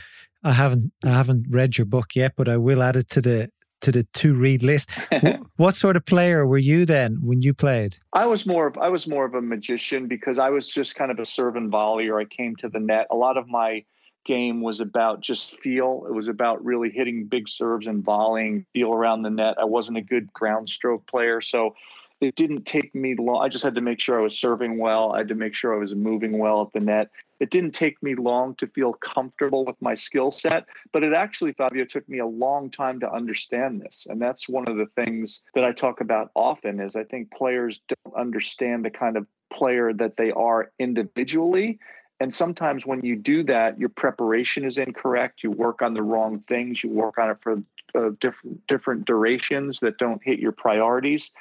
I 0.42 0.52
haven't 0.52 0.92
I 1.04 1.10
haven't 1.10 1.46
read 1.48 1.78
your 1.78 1.84
book 1.84 2.14
yet, 2.14 2.32
but 2.36 2.48
I 2.48 2.56
will 2.56 2.82
add 2.82 2.96
it 2.96 3.08
to 3.10 3.20
the 3.20 3.50
to 3.82 3.92
the 3.92 4.04
to 4.14 4.34
read 4.34 4.62
list. 4.62 4.90
what 5.56 5.76
sort 5.76 5.96
of 5.96 6.04
player 6.06 6.46
were 6.46 6.58
you 6.58 6.84
then 6.84 7.18
when 7.22 7.42
you 7.42 7.54
played? 7.54 7.96
I 8.12 8.26
was 8.26 8.46
more 8.46 8.66
of 8.66 8.78
I 8.78 8.88
was 8.88 9.06
more 9.06 9.24
of 9.24 9.34
a 9.34 9.42
magician 9.42 10.06
because 10.06 10.38
I 10.38 10.50
was 10.50 10.68
just 10.68 10.94
kind 10.94 11.10
of 11.10 11.18
a 11.18 11.24
serve 11.24 11.56
and 11.56 11.70
volleyer. 11.72 12.20
I 12.20 12.24
came 12.24 12.56
to 12.56 12.68
the 12.68 12.80
net. 12.80 13.06
A 13.10 13.16
lot 13.16 13.36
of 13.36 13.48
my 13.48 13.84
game 14.24 14.60
was 14.60 14.80
about 14.80 15.20
just 15.20 15.58
feel. 15.60 16.04
It 16.08 16.12
was 16.12 16.28
about 16.28 16.64
really 16.64 16.90
hitting 16.90 17.26
big 17.26 17.48
serves 17.48 17.86
and 17.86 18.04
volleying, 18.04 18.66
feel 18.72 18.92
around 18.92 19.22
the 19.22 19.30
net. 19.30 19.56
I 19.58 19.64
wasn't 19.64 19.98
a 19.98 20.02
good 20.02 20.32
ground 20.32 20.68
stroke 20.68 21.06
player, 21.06 21.40
so 21.40 21.74
it 22.20 22.34
didn't 22.34 22.64
take 22.64 22.94
me 22.94 23.14
long. 23.14 23.42
I 23.42 23.48
just 23.48 23.64
had 23.64 23.74
to 23.76 23.80
make 23.80 23.98
sure 23.98 24.18
I 24.18 24.22
was 24.22 24.38
serving 24.38 24.78
well. 24.78 25.12
I 25.12 25.18
had 25.18 25.28
to 25.28 25.34
make 25.34 25.54
sure 25.54 25.74
I 25.74 25.78
was 25.78 25.94
moving 25.94 26.38
well 26.38 26.62
at 26.62 26.72
the 26.72 26.80
net. 26.80 27.10
It 27.40 27.50
didn't 27.50 27.72
take 27.72 28.02
me 28.02 28.14
long 28.14 28.54
to 28.56 28.66
feel 28.66 28.92
comfortable 28.92 29.64
with 29.64 29.80
my 29.80 29.94
skill 29.94 30.30
set, 30.30 30.66
but 30.92 31.02
it 31.02 31.14
actually, 31.14 31.52
Fabio, 31.52 31.86
took 31.86 32.06
me 32.08 32.18
a 32.18 32.26
long 32.26 32.70
time 32.70 33.00
to 33.00 33.10
understand 33.10 33.80
this. 33.80 34.06
And 34.10 34.20
that's 34.20 34.48
one 34.48 34.68
of 34.68 34.76
the 34.76 34.86
things 35.02 35.40
that 35.54 35.64
I 35.64 35.72
talk 35.72 36.02
about 36.02 36.30
often 36.34 36.80
is 36.80 36.94
I 36.94 37.04
think 37.04 37.30
players 37.30 37.80
don't 37.88 38.14
understand 38.16 38.84
the 38.84 38.90
kind 38.90 39.16
of 39.16 39.26
player 39.50 39.92
that 39.94 40.16
they 40.16 40.30
are 40.32 40.70
individually 40.78 41.78
and 42.20 42.32
sometimes 42.32 42.86
when 42.86 43.00
you 43.00 43.16
do 43.16 43.42
that 43.42 43.80
your 43.80 43.88
preparation 43.88 44.64
is 44.64 44.78
incorrect 44.78 45.42
you 45.42 45.50
work 45.50 45.82
on 45.82 45.92
the 45.92 46.02
wrong 46.02 46.38
things 46.46 46.84
you 46.84 46.90
work 46.90 47.18
on 47.18 47.30
it 47.30 47.38
for 47.40 47.60
uh, 47.96 48.10
different 48.20 48.64
different 48.68 49.04
durations 49.04 49.80
that 49.80 49.98
don't 49.98 50.22
hit 50.22 50.38
your 50.38 50.52
priorities 50.52 51.32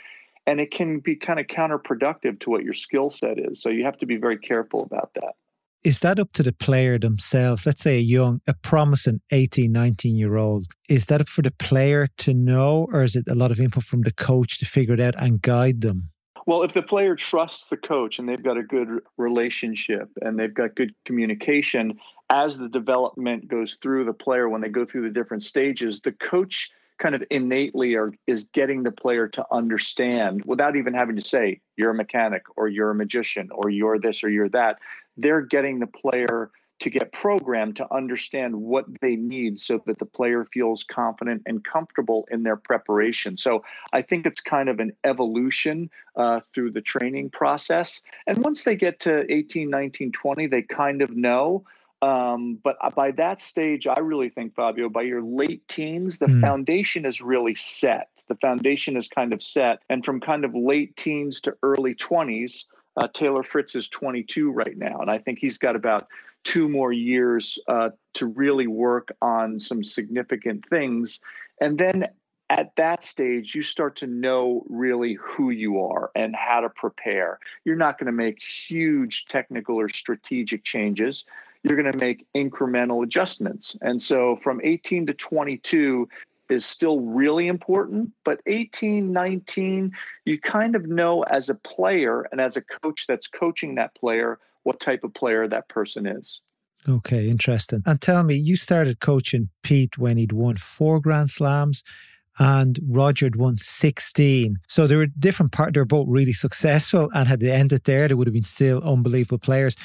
and 0.49 0.59
it 0.59 0.71
can 0.71 0.99
be 0.99 1.15
kind 1.15 1.39
of 1.39 1.45
counterproductive 1.45 2.39
to 2.39 2.49
what 2.49 2.63
your 2.63 2.73
skill 2.73 3.11
set 3.11 3.37
is 3.37 3.61
so 3.61 3.69
you 3.69 3.83
have 3.83 3.97
to 3.97 4.07
be 4.07 4.17
very 4.17 4.37
careful 4.37 4.81
about 4.81 5.11
that. 5.13 5.33
Is 5.83 5.99
that 5.99 6.19
up 6.19 6.33
to 6.33 6.43
the 6.43 6.51
player 6.51 6.97
themselves? 6.97 7.67
Let's 7.67 7.83
say 7.83 7.97
a 7.97 8.01
young 8.01 8.41
a 8.47 8.55
promising 8.55 9.21
18 9.29 9.71
19 9.71 10.15
year 10.15 10.37
old 10.37 10.65
is 10.89 11.05
that 11.05 11.21
up 11.21 11.29
for 11.29 11.43
the 11.43 11.51
player 11.51 12.07
to 12.17 12.33
know 12.33 12.87
or 12.91 13.03
is 13.03 13.15
it 13.15 13.25
a 13.27 13.35
lot 13.35 13.51
of 13.51 13.59
input 13.59 13.83
from 13.83 14.01
the 14.01 14.11
coach 14.11 14.57
to 14.57 14.65
figure 14.65 14.95
it 14.95 14.99
out 14.99 15.13
and 15.17 15.39
guide 15.41 15.81
them? 15.81 16.09
Well, 16.47 16.63
if 16.63 16.73
the 16.73 16.81
player 16.81 17.15
trusts 17.15 17.67
the 17.67 17.77
coach 17.77 18.17
and 18.17 18.27
they've 18.27 18.43
got 18.43 18.57
a 18.57 18.63
good 18.63 18.87
relationship 19.17 20.09
and 20.23 20.39
they've 20.39 20.53
got 20.53 20.75
good 20.75 20.95
communication, 21.05 21.99
as 22.31 22.57
the 22.57 22.69
development 22.69 23.47
goes 23.47 23.77
through 23.83 24.05
the 24.05 24.13
player, 24.13 24.49
when 24.49 24.61
they 24.61 24.69
go 24.69 24.83
through 24.83 25.03
the 25.03 25.13
different 25.13 25.43
stages, 25.43 26.01
the 26.03 26.11
coach 26.11 26.71
kind 26.99 27.15
of 27.15 27.23
innately 27.31 27.95
are, 27.95 28.13
is 28.27 28.45
getting 28.53 28.83
the 28.83 28.91
player 28.91 29.27
to 29.29 29.45
understand 29.51 30.43
without 30.45 30.75
even 30.75 30.93
having 30.93 31.15
to 31.15 31.21
say, 31.21 31.61
you're 31.77 31.91
a 31.91 31.95
mechanic 31.95 32.43
or 32.55 32.67
you're 32.67 32.91
a 32.91 32.95
magician 32.95 33.49
or 33.51 33.69
you're 33.69 33.99
this 33.99 34.23
or 34.23 34.29
you're 34.29 34.49
that. 34.49 34.77
They're 35.17 35.41
getting 35.41 35.79
the 35.79 35.87
player 35.87 36.51
to 36.79 36.89
get 36.89 37.11
programmed 37.11 37.75
to 37.75 37.93
understand 37.93 38.55
what 38.55 38.85
they 39.01 39.15
need 39.15 39.59
so 39.59 39.81
that 39.85 39.99
the 39.99 40.05
player 40.05 40.45
feels 40.53 40.83
confident 40.83 41.41
and 41.45 41.63
comfortable 41.63 42.27
in 42.31 42.43
their 42.43 42.55
preparation. 42.55 43.37
So 43.37 43.63
I 43.91 44.01
think 44.01 44.25
it's 44.25 44.39
kind 44.39 44.69
of 44.69 44.79
an 44.79 44.93
evolution 45.03 45.89
uh, 46.15 46.39
through 46.53 46.71
the 46.71 46.81
training 46.81 47.31
process. 47.31 48.01
And 48.27 48.43
once 48.43 48.63
they 48.63 48.75
get 48.75 49.01
to 49.01 49.31
18, 49.31 49.69
19, 49.69 50.11
20, 50.11 50.47
they 50.47 50.61
kind 50.61 51.01
of 51.01 51.15
know. 51.15 51.65
Um, 52.01 52.59
but 52.63 52.77
by 52.95 53.11
that 53.11 53.41
stage, 53.41 53.85
I 53.85 53.99
really 53.99 54.29
think, 54.29 54.55
Fabio, 54.55 54.89
by 54.89 55.01
your 55.01 55.21
late 55.21 55.67
teens, 55.67 56.17
the 56.17 56.27
mm. 56.27 56.41
foundation 56.41 57.05
is 57.05 57.21
really 57.21 57.55
set. 57.55 58.09
The 58.29 58.35
foundation 58.35 58.95
is 58.95 59.07
kind 59.07 59.33
of 59.33 59.41
set. 59.41 59.79
And 59.89 60.05
from 60.05 60.21
kind 60.21 60.45
of 60.45 60.55
late 60.55 60.95
teens 60.95 61.41
to 61.41 61.55
early 61.61 61.95
20s, 61.95 62.65
uh, 62.95 63.07
Taylor 63.13 63.43
Fritz 63.43 63.75
is 63.75 63.87
22 63.89 64.51
right 64.51 64.77
now, 64.77 64.99
and 64.99 65.09
I 65.09 65.19
think 65.19 65.39
he's 65.39 65.57
got 65.57 65.75
about 65.75 66.07
two 66.43 66.67
more 66.67 66.91
years 66.91 67.57
uh, 67.67 67.89
to 68.13 68.25
really 68.25 68.67
work 68.67 69.15
on 69.21 69.59
some 69.59 69.83
significant 69.83 70.65
things. 70.69 71.19
And 71.61 71.77
then 71.77 72.07
at 72.49 72.75
that 72.77 73.03
stage, 73.03 73.53
you 73.53 73.61
start 73.61 73.95
to 73.97 74.07
know 74.07 74.63
really 74.69 75.17
who 75.21 75.51
you 75.51 75.81
are 75.81 76.11
and 76.15 76.35
how 76.35 76.61
to 76.61 76.69
prepare. 76.69 77.39
You're 77.63 77.75
not 77.75 77.99
going 77.99 78.07
to 78.07 78.11
make 78.11 78.39
huge 78.67 79.25
technical 79.27 79.79
or 79.79 79.89
strategic 79.89 80.63
changes. 80.63 81.25
You're 81.63 81.81
going 81.81 81.91
to 81.91 81.97
make 81.97 82.25
incremental 82.35 83.03
adjustments. 83.03 83.75
And 83.81 84.01
so 84.01 84.39
from 84.41 84.61
18 84.63 85.07
to 85.07 85.13
22, 85.13 86.07
is 86.49 86.65
still 86.65 86.99
really 87.01 87.47
important, 87.47 88.11
but 88.25 88.41
18, 88.47 89.11
19, 89.11 89.91
you 90.25 90.39
kind 90.39 90.75
of 90.75 90.87
know 90.87 91.23
as 91.23 91.49
a 91.49 91.55
player 91.55 92.25
and 92.31 92.41
as 92.41 92.57
a 92.57 92.61
coach 92.61 93.05
that's 93.07 93.27
coaching 93.27 93.75
that 93.75 93.93
player 93.95 94.39
what 94.63 94.79
type 94.79 95.03
of 95.03 95.13
player 95.13 95.47
that 95.47 95.69
person 95.69 96.05
is. 96.07 96.41
Okay, 96.87 97.29
interesting. 97.29 97.83
And 97.85 98.01
tell 98.01 98.23
me, 98.23 98.35
you 98.35 98.55
started 98.55 98.99
coaching 98.99 99.49
Pete 99.63 99.97
when 99.97 100.17
he'd 100.17 100.31
won 100.31 100.57
four 100.57 100.99
Grand 100.99 101.29
Slams 101.29 101.83
and 102.39 102.79
Roger 102.87 103.25
had 103.25 103.35
won 103.35 103.57
16. 103.57 104.57
So 104.67 104.87
they 104.87 104.95
were 104.95 105.07
different 105.07 105.51
part. 105.51 105.73
They 105.73 105.81
were 105.81 105.85
both 105.85 106.07
really 106.09 106.33
successful 106.33 107.09
and 107.13 107.27
had 107.27 107.41
they 107.41 107.51
ended 107.51 107.83
there, 107.83 108.07
they 108.07 108.13
would 108.13 108.27
have 108.27 108.33
been 108.33 108.43
still 108.43 108.81
unbelievable 108.81 109.39
players. 109.39 109.75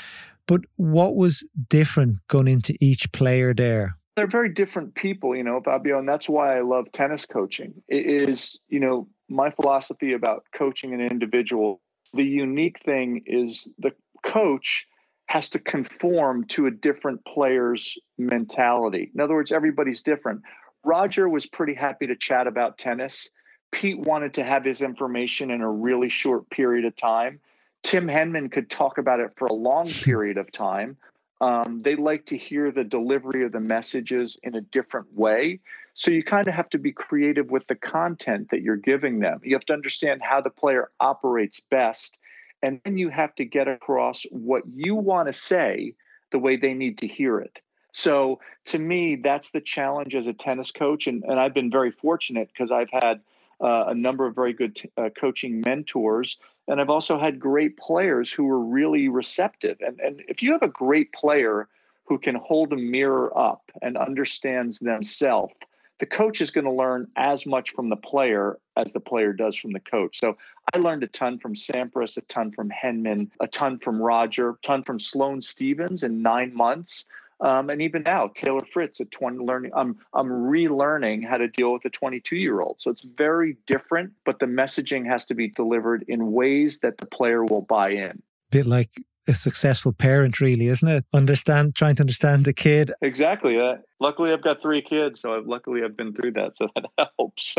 But 0.47 0.63
what 0.77 1.17
was 1.17 1.45
different 1.69 2.19
going 2.29 2.49
into 2.49 2.75
each 2.81 3.11
player 3.13 3.55
there? 3.55 3.97
They're 4.17 4.27
very 4.27 4.53
different 4.53 4.95
people, 4.95 5.35
you 5.35 5.43
know, 5.43 5.61
Fabio, 5.65 5.99
and 5.99 6.09
that's 6.09 6.29
why 6.29 6.57
I 6.57 6.61
love 6.61 6.87
tennis 6.93 7.27
coaching. 7.27 7.75
It 7.89 8.07
is, 8.07 8.61
you 8.69 8.79
know, 8.79 9.09
my 9.29 9.51
philosophy 9.51 10.13
about 10.13 10.45
coaching 10.55 10.95
an 10.95 11.01
individual. 11.01 11.81
The 12.13 12.23
unique 12.23 12.79
thing 12.81 13.23
is 13.27 13.69
the 13.79 13.93
coach 14.25 14.87
has 15.27 15.49
to 15.51 15.59
conform 15.59 16.45
to 16.49 16.67
a 16.67 16.71
different 16.71 17.25
player's 17.25 17.97
mentality. 18.19 19.11
In 19.15 19.21
other 19.21 19.35
words, 19.35 19.51
everybody's 19.51 20.03
different. 20.03 20.43
Roger 20.85 21.29
was 21.29 21.47
pretty 21.47 21.75
happy 21.75 22.07
to 22.07 22.15
chat 22.15 22.47
about 22.47 22.79
tennis. 22.79 23.29
Pete 23.73 23.99
wanted 23.99 24.35
to 24.35 24.45
have 24.45 24.65
his 24.65 24.83
information 24.83 25.51
in 25.51 25.61
a 25.61 25.71
really 25.71 26.09
short 26.09 26.49
period 26.51 26.85
of 26.85 26.95
time. 26.95 27.41
Tim 27.85 28.09
Henman 28.09 28.51
could 28.51 28.69
talk 28.69 28.99
about 28.99 29.21
it 29.21 29.31
for 29.37 29.47
a 29.47 29.53
long 29.53 29.89
period 30.03 30.37
of 30.37 30.51
time. 30.51 30.97
Um, 31.41 31.81
they 31.81 31.95
like 31.95 32.27
to 32.27 32.37
hear 32.37 32.73
the 32.73 32.85
delivery 32.85 33.45
of 33.45 33.53
the 33.53 33.61
messages 33.61 34.37
in 34.43 34.55
a 34.55 34.61
different 34.61 35.13
way. 35.15 35.61
So 35.95 36.11
you 36.11 36.25
kind 36.25 36.49
of 36.49 36.55
have 36.55 36.71
to 36.71 36.79
be 36.79 36.91
creative 36.91 37.51
with 37.51 37.67
the 37.69 37.75
content 37.75 38.49
that 38.51 38.63
you're 38.63 38.77
giving 38.77 39.21
them. 39.21 39.41
You 39.45 39.55
have 39.55 39.67
to 39.67 39.73
understand 39.73 40.23
how 40.23 40.41
the 40.41 40.51
player 40.51 40.91
operates 40.99 41.61
best 41.61 42.17
and 42.65 42.81
then 42.85 42.97
you 42.97 43.11
have 43.11 43.35
to 43.35 43.45
get 43.45 43.69
across 43.69 44.25
what 44.31 44.63
you 44.75 44.95
want 44.95 45.29
to 45.29 45.35
say 45.35 45.95
the 46.33 46.39
way 46.39 46.57
they 46.57 46.73
need 46.73 46.99
to 46.99 47.07
hear 47.07 47.39
it. 47.39 47.59
So 47.93 48.41
to 48.67 48.79
me, 48.79 49.17
that's 49.17 49.51
the 49.51 49.61
challenge 49.61 50.15
as 50.15 50.27
a 50.27 50.33
tennis 50.33 50.71
coach. 50.71 51.07
And, 51.07 51.23
and 51.25 51.39
I've 51.39 51.53
been 51.53 51.71
very 51.71 51.91
fortunate 51.91 52.49
because 52.49 52.73
I've 52.73 52.91
had 52.91 53.21
uh, 53.61 53.85
a 53.89 53.95
number 53.95 54.27
of 54.27 54.35
very 54.35 54.53
good 54.53 54.77
t- 54.77 54.91
uh, 54.97 55.11
coaching 55.19 55.61
mentors. 55.61 56.39
And 56.69 56.81
I've 56.81 56.91
also 56.91 57.19
had 57.19 57.39
great 57.39 57.77
players 57.77 58.33
who 58.33 58.45
were 58.45 58.61
really 58.61 59.09
receptive. 59.09 59.79
And, 59.81 60.01
and 60.01 60.23
if 60.29 60.43
you 60.43 60.53
have 60.53 60.63
a 60.63 60.69
great 60.69 61.13
player 61.13 61.69
who 62.05 62.19
can 62.19 62.35
hold 62.35 62.73
a 62.73 62.77
mirror 62.77 63.37
up 63.37 63.71
and 63.83 63.97
understands 63.97 64.79
themselves, 64.79 65.55
the 66.01 66.07
coach 66.07 66.41
is 66.41 66.51
going 66.51 66.65
to 66.65 66.73
learn 66.73 67.07
as 67.17 67.47
much 67.47 67.71
from 67.71 67.89
the 67.89 67.97
player 67.97 68.59
as 68.77 68.93
the 68.93 69.01
player 69.01 69.33
does 69.33 69.57
from 69.57 69.73
the 69.73 69.81
coach. 69.81 70.19
So 70.19 70.37
I 70.75 70.79
learned 70.79 71.05
a 71.05 71.09
ton 71.09 71.39
from 71.39 71.55
Sampras, 71.55 72.17
a 72.17 72.21
ton 72.23 72.51
from 72.51 72.71
Henman, 72.71 73.31
a 73.41 73.47
ton 73.47 73.79
from 73.79 74.03
Roger, 74.03 74.51
a 74.51 74.57
ton 74.63 74.83
from 74.83 74.99
Sloane 74.99 75.41
Stephens 75.41 76.03
in 76.03 76.21
nine 76.21 76.55
months. 76.55 77.05
Um, 77.41 77.71
and 77.71 77.83
even 77.83 78.03
now, 78.03 78.31
Taylor 78.35 78.65
Fritz 78.73 79.01
at 79.01 79.11
20 79.11 79.39
learning, 79.39 79.73
I'm 79.75 79.97
I'm 80.13 80.29
relearning 80.29 81.27
how 81.27 81.37
to 81.37 81.49
deal 81.49 81.73
with 81.73 81.85
a 81.85 81.91
22 81.91 82.37
year 82.37 82.61
old. 82.61 82.77
So 82.79 82.91
it's 82.91 83.03
very 83.03 83.57
different, 83.67 84.13
but 84.25 84.39
the 84.39 84.47
messaging 84.47 85.07
has 85.07 85.27
to 85.27 85.35
be 85.35 85.49
delivered 85.49 86.05
in 86.09 86.33
ways 86.33 86.81
that 86.81 86.99
the 86.99 87.07
player 87.07 87.45
will 87.45 87.63
buy 87.63 87.91
in. 87.91 88.23
Bit 88.51 88.67
like 88.67 88.91
a 89.27 89.35
successful 89.35 89.93
parent, 89.93 90.41
really, 90.41 90.69
isn't 90.69 90.87
it? 90.87 91.05
Understand, 91.13 91.75
trying 91.75 91.97
to 91.97 92.03
understand 92.03 92.45
the 92.45 92.53
kid. 92.53 92.93
Exactly. 93.01 93.59
Uh, 93.59 93.77
luckily, 94.01 94.33
I've 94.33 94.43
got 94.43 94.61
three 94.61 94.83
kids, 94.83 95.21
so 95.21 95.37
I've, 95.37 95.47
luckily 95.47 95.83
I've 95.83 95.97
been 95.97 96.13
through 96.13 96.33
that, 96.33 96.57
so 96.57 96.69
that 96.77 97.11
helps. 97.19 97.57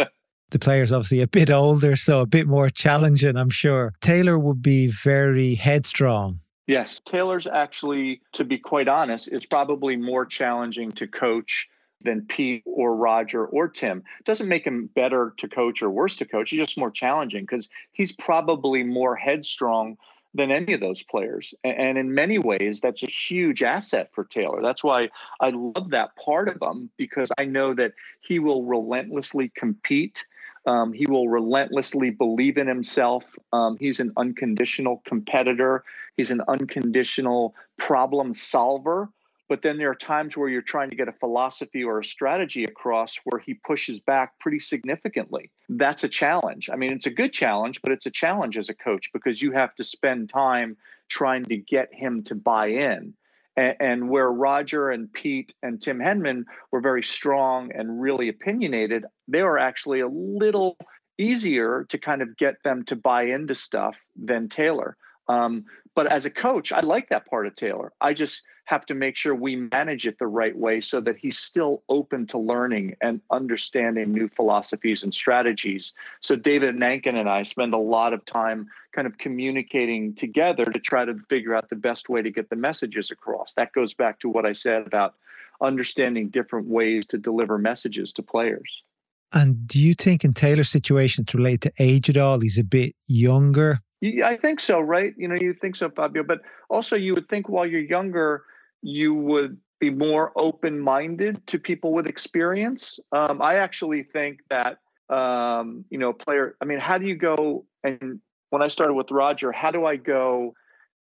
The 0.51 0.59
player's 0.59 0.91
obviously 0.91 1.21
a 1.21 1.27
bit 1.27 1.49
older, 1.49 1.95
so 1.95 2.21
a 2.21 2.25
bit 2.25 2.47
more 2.47 2.69
challenging, 2.69 3.35
I'm 3.35 3.49
sure. 3.49 3.93
Taylor 4.01 4.37
would 4.37 4.61
be 4.61 4.87
very 4.87 5.55
headstrong. 5.55 6.39
Yes, 6.67 6.99
Taylor's 7.05 7.45
actually, 7.45 8.21
to 8.33 8.43
be 8.43 8.57
quite 8.57 8.87
honest, 8.87 9.27
is 9.27 9.45
probably 9.45 9.95
more 9.95 10.25
challenging 10.25 10.91
to 10.93 11.07
coach 11.07 11.69
than 12.01 12.25
Pete 12.25 12.63
or 12.65 12.95
Roger 12.95 13.45
or 13.45 13.67
Tim. 13.67 14.03
Doesn't 14.23 14.47
make 14.47 14.65
him 14.65 14.89
better 14.95 15.33
to 15.37 15.47
coach 15.47 15.81
or 15.81 15.89
worse 15.89 16.15
to 16.17 16.25
coach. 16.25 16.49
He's 16.49 16.59
just 16.59 16.77
more 16.77 16.91
challenging 16.91 17.43
because 17.43 17.69
he's 17.91 18.11
probably 18.11 18.83
more 18.83 19.15
headstrong 19.15 19.97
than 20.33 20.51
any 20.51 20.73
of 20.73 20.81
those 20.81 21.01
players. 21.01 21.53
And 21.63 21.97
in 21.97 22.13
many 22.13 22.39
ways, 22.39 22.81
that's 22.81 23.03
a 23.03 23.09
huge 23.09 23.63
asset 23.63 24.09
for 24.13 24.25
Taylor. 24.25 24.61
That's 24.61 24.83
why 24.83 25.09
I 25.39 25.51
love 25.51 25.91
that 25.91 26.15
part 26.17 26.49
of 26.49 26.57
him 26.61 26.89
because 26.97 27.31
I 27.37 27.45
know 27.45 27.73
that 27.75 27.93
he 28.21 28.39
will 28.39 28.63
relentlessly 28.63 29.51
compete. 29.55 30.25
Um, 30.65 30.93
he 30.93 31.05
will 31.05 31.29
relentlessly 31.29 32.09
believe 32.09 32.57
in 32.57 32.67
himself. 32.67 33.23
Um, 33.53 33.77
he's 33.79 33.99
an 33.99 34.11
unconditional 34.17 35.01
competitor. 35.05 35.83
He's 36.17 36.31
an 36.31 36.41
unconditional 36.47 37.53
problem 37.77 38.33
solver. 38.33 39.09
But 39.47 39.61
then 39.61 39.77
there 39.77 39.91
are 39.91 39.95
times 39.95 40.35
where 40.35 40.49
you're 40.49 40.63
trying 40.63 40.89
to 40.89 40.95
get 40.95 41.07
a 41.07 41.11
philosophy 41.11 41.83
or 41.83 41.99
a 41.99 42.05
strategy 42.05 42.63
across 42.63 43.15
where 43.25 43.39
he 43.39 43.53
pushes 43.53 43.99
back 43.99 44.39
pretty 44.39 44.59
significantly. 44.59 45.51
That's 45.69 46.03
a 46.03 46.09
challenge. 46.09 46.69
I 46.71 46.75
mean, 46.77 46.93
it's 46.93 47.05
a 47.05 47.11
good 47.11 47.31
challenge, 47.31 47.81
but 47.83 47.91
it's 47.91 48.07
a 48.07 48.11
challenge 48.11 48.57
as 48.57 48.69
a 48.69 48.73
coach 48.73 49.11
because 49.13 49.41
you 49.41 49.51
have 49.51 49.75
to 49.75 49.83
spend 49.83 50.29
time 50.29 50.77
trying 51.09 51.45
to 51.45 51.57
get 51.57 51.93
him 51.93 52.23
to 52.23 52.33
buy 52.33 52.67
in. 52.67 53.13
And, 53.57 54.09
where 54.09 54.29
Roger 54.29 54.89
and 54.89 55.11
Pete 55.11 55.53
and 55.63 55.81
Tim 55.81 55.99
Henman 55.99 56.43
were 56.71 56.81
very 56.81 57.03
strong 57.03 57.71
and 57.73 58.01
really 58.01 58.27
opinionated, 58.27 59.05
they 59.29 59.43
were 59.43 59.57
actually 59.57 60.01
a 60.01 60.09
little 60.09 60.77
easier 61.17 61.85
to 61.87 61.97
kind 61.97 62.21
of 62.21 62.35
get 62.35 62.55
them 62.63 62.83
to 62.85 62.97
buy 62.97 63.23
into 63.23 63.55
stuff 63.55 63.97
than 64.21 64.49
Taylor. 64.49 64.97
Um, 65.29 65.63
but 65.95 66.07
as 66.07 66.25
a 66.25 66.29
coach, 66.29 66.73
I 66.73 66.81
like 66.81 67.09
that 67.09 67.27
part 67.27 67.47
of 67.47 67.55
Taylor. 67.55 67.93
I 68.01 68.13
just 68.13 68.43
have 68.65 68.85
to 68.87 68.95
make 68.95 69.15
sure 69.15 69.33
we 69.35 69.55
manage 69.55 70.07
it 70.07 70.17
the 70.19 70.27
right 70.27 70.57
way 70.57 70.81
so 70.81 70.99
that 70.99 71.17
he's 71.17 71.37
still 71.37 71.83
open 71.87 72.25
to 72.27 72.37
learning 72.37 72.95
and 73.01 73.21
understanding 73.31 74.11
new 74.11 74.27
philosophies 74.27 75.03
and 75.03 75.13
strategies. 75.13 75.93
So 76.21 76.35
David 76.35 76.75
Nainkin 76.75 77.17
and 77.17 77.29
I 77.29 77.43
spend 77.43 77.73
a 77.73 77.79
lot 77.79 78.13
of 78.13 78.25
time 78.25 78.67
kind 78.91 79.07
of 79.07 79.17
communicating 79.19 80.15
together 80.15 80.65
to 80.65 80.79
try 80.79 81.05
to 81.05 81.15
figure 81.29 81.53
out 81.53 81.69
the 81.69 81.75
best 81.75 82.09
way 82.09 82.23
to 82.23 82.31
get 82.31 82.49
the 82.49 82.55
messages 82.55 83.11
across. 83.11 83.53
That 83.53 83.71
goes 83.71 83.93
back 83.93 84.19
to 84.21 84.29
what 84.29 84.45
I 84.45 84.53
said 84.53 84.87
about 84.87 85.13
understanding 85.61 86.29
different 86.29 86.67
ways 86.67 87.05
to 87.07 87.17
deliver 87.17 87.57
messages 87.57 88.11
to 88.13 88.23
players. 88.23 88.83
And 89.31 89.67
do 89.67 89.79
you 89.79 89.93
think 89.93 90.23
in 90.23 90.33
Taylor's 90.33 90.69
situation 90.69 91.23
it's 91.23 91.35
related 91.35 91.61
to 91.61 91.71
age 91.79 92.09
at 92.09 92.17
all? 92.17 92.39
He's 92.39 92.57
a 92.57 92.63
bit 92.63 92.95
younger. 93.05 93.81
I 94.23 94.37
think 94.37 94.59
so, 94.59 94.79
right? 94.79 95.13
You 95.17 95.27
know, 95.27 95.35
you 95.35 95.53
think 95.53 95.75
so, 95.75 95.89
Fabio. 95.89 96.23
But 96.23 96.41
also, 96.69 96.95
you 96.95 97.13
would 97.13 97.27
think 97.27 97.49
while 97.49 97.65
you're 97.65 97.81
younger, 97.81 98.43
you 98.81 99.13
would 99.13 99.57
be 99.79 99.89
more 99.89 100.31
open 100.35 100.79
minded 100.79 101.45
to 101.47 101.59
people 101.59 101.93
with 101.93 102.07
experience. 102.07 102.99
Um, 103.11 103.41
I 103.41 103.55
actually 103.55 104.03
think 104.03 104.39
that, 104.49 104.77
um, 105.13 105.85
you 105.89 105.97
know, 105.97 106.13
player, 106.13 106.55
I 106.61 106.65
mean, 106.65 106.79
how 106.79 106.97
do 106.97 107.05
you 107.05 107.15
go? 107.15 107.65
And 107.83 108.19
when 108.49 108.61
I 108.61 108.67
started 108.67 108.93
with 108.93 109.11
Roger, 109.11 109.51
how 109.51 109.71
do 109.71 109.85
I 109.85 109.97
go 109.97 110.55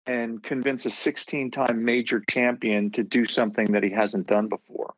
and 0.06 0.42
convince 0.42 0.86
a 0.86 0.90
16 0.90 1.50
time 1.50 1.84
major 1.84 2.22
champion 2.28 2.90
to 2.92 3.02
do 3.02 3.26
something 3.26 3.72
that 3.72 3.82
he 3.82 3.90
hasn't 3.90 4.26
done 4.26 4.48
before? 4.48 4.94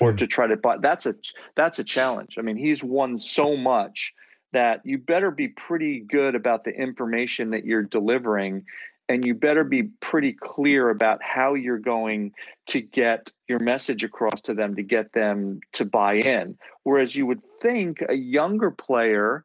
Or 0.00 0.14
to 0.14 0.26
try 0.26 0.46
to 0.46 0.56
buy 0.56 0.78
that's 0.78 1.04
a 1.04 1.14
that's 1.56 1.78
a 1.78 1.84
challenge. 1.84 2.36
I 2.38 2.42
mean, 2.42 2.56
he's 2.56 2.82
won 2.82 3.18
so 3.18 3.54
much 3.54 4.14
that 4.54 4.80
you 4.84 4.96
better 4.96 5.30
be 5.30 5.48
pretty 5.48 6.00
good 6.00 6.34
about 6.34 6.64
the 6.64 6.70
information 6.70 7.50
that 7.50 7.66
you're 7.66 7.82
delivering 7.82 8.64
and 9.08 9.24
you 9.24 9.34
better 9.34 9.64
be 9.64 9.84
pretty 10.00 10.32
clear 10.32 10.88
about 10.88 11.22
how 11.22 11.54
you're 11.54 11.78
going 11.78 12.32
to 12.68 12.80
get 12.80 13.32
your 13.48 13.58
message 13.58 14.02
across 14.02 14.40
to 14.42 14.54
them 14.54 14.76
to 14.76 14.82
get 14.82 15.12
them 15.12 15.60
to 15.74 15.84
buy 15.84 16.14
in. 16.14 16.56
Whereas 16.84 17.14
you 17.14 17.26
would 17.26 17.42
think 17.60 18.02
a 18.08 18.14
younger 18.14 18.70
player 18.70 19.44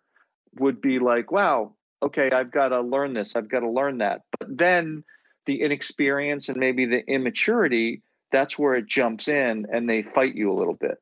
would 0.59 0.81
be 0.81 0.99
like, 0.99 1.31
wow, 1.31 1.73
okay, 2.01 2.31
I've 2.31 2.51
got 2.51 2.69
to 2.69 2.81
learn 2.81 3.13
this, 3.13 3.35
I've 3.35 3.49
got 3.49 3.59
to 3.59 3.69
learn 3.69 3.97
that. 3.97 4.21
But 4.39 4.57
then 4.57 5.03
the 5.45 5.61
inexperience 5.61 6.47
and 6.47 6.57
maybe 6.57 6.85
the 6.85 7.03
immaturity, 7.07 8.01
that's 8.31 8.57
where 8.57 8.75
it 8.75 8.87
jumps 8.87 9.27
in 9.27 9.65
and 9.71 9.89
they 9.89 10.03
fight 10.03 10.35
you 10.35 10.51
a 10.51 10.57
little 10.57 10.75
bit. 10.75 10.97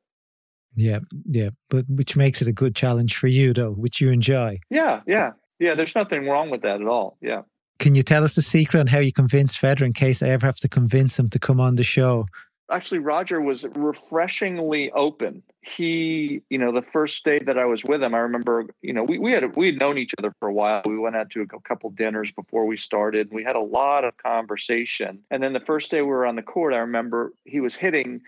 Yeah, 0.74 1.00
yeah, 1.28 1.50
but 1.70 1.86
which 1.88 2.16
makes 2.16 2.42
it 2.42 2.48
a 2.48 2.52
good 2.52 2.74
challenge 2.74 3.16
for 3.16 3.26
you, 3.26 3.52
though, 3.52 3.70
which 3.72 4.00
you 4.00 4.10
enjoy. 4.10 4.60
Yeah, 4.70 5.00
yeah, 5.06 5.32
yeah. 5.58 5.74
There's 5.74 5.94
nothing 5.94 6.28
wrong 6.28 6.50
with 6.50 6.62
that 6.62 6.80
at 6.80 6.86
all. 6.86 7.16
Yeah. 7.20 7.42
Can 7.78 7.94
you 7.94 8.02
tell 8.02 8.24
us 8.24 8.34
the 8.34 8.42
secret 8.42 8.80
on 8.80 8.86
how 8.88 8.98
you 8.98 9.12
convinced 9.12 9.60
Federer 9.60 9.82
in 9.82 9.92
case 9.92 10.22
I 10.22 10.28
ever 10.28 10.46
have 10.46 10.56
to 10.56 10.68
convince 10.68 11.18
him 11.18 11.28
to 11.30 11.38
come 11.38 11.60
on 11.60 11.76
the 11.76 11.84
show? 11.84 12.26
Actually, 12.70 12.98
Roger 12.98 13.40
was 13.40 13.64
refreshingly 13.76 14.90
open. 14.90 15.42
He, 15.62 16.42
you 16.50 16.58
know, 16.58 16.70
the 16.70 16.82
first 16.82 17.24
day 17.24 17.38
that 17.46 17.56
I 17.56 17.64
was 17.64 17.82
with 17.82 18.02
him, 18.02 18.14
I 18.14 18.18
remember, 18.18 18.66
you 18.82 18.92
know, 18.92 19.04
we, 19.04 19.18
we 19.18 19.32
had 19.32 19.56
we 19.56 19.66
had 19.66 19.78
known 19.78 19.96
each 19.96 20.12
other 20.18 20.34
for 20.38 20.48
a 20.48 20.52
while. 20.52 20.82
We 20.84 20.98
went 20.98 21.16
out 21.16 21.30
to 21.30 21.40
a 21.40 21.60
couple 21.60 21.88
dinners 21.90 22.30
before 22.32 22.66
we 22.66 22.76
started. 22.76 23.32
We 23.32 23.42
had 23.42 23.56
a 23.56 23.60
lot 23.60 24.04
of 24.04 24.16
conversation. 24.18 25.20
And 25.30 25.42
then 25.42 25.54
the 25.54 25.60
first 25.60 25.90
day 25.90 26.02
we 26.02 26.08
were 26.08 26.26
on 26.26 26.36
the 26.36 26.42
court, 26.42 26.74
I 26.74 26.78
remember 26.78 27.32
he 27.44 27.60
was 27.60 27.74
hitting 27.74 28.20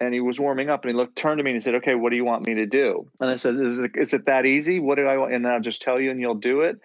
and 0.00 0.14
he 0.14 0.20
was 0.20 0.38
warming 0.38 0.70
up 0.70 0.84
and 0.84 0.90
he 0.90 0.96
looked 0.96 1.16
turned 1.16 1.38
to 1.38 1.44
me 1.44 1.50
and 1.50 1.56
he 1.56 1.64
said 1.64 1.74
okay 1.74 1.94
what 1.94 2.10
do 2.10 2.16
you 2.16 2.24
want 2.24 2.46
me 2.46 2.54
to 2.54 2.66
do 2.66 3.10
and 3.20 3.30
i 3.30 3.36
said 3.36 3.56
is 3.56 3.80
it, 3.80 3.90
is 3.96 4.12
it 4.12 4.26
that 4.26 4.46
easy 4.46 4.78
what 4.78 4.94
do 4.94 5.06
i 5.06 5.16
want 5.16 5.32
and 5.32 5.46
i'll 5.46 5.60
just 5.60 5.82
tell 5.82 6.00
you 6.00 6.10
and 6.10 6.20
you'll 6.20 6.34
do 6.34 6.60
it 6.60 6.78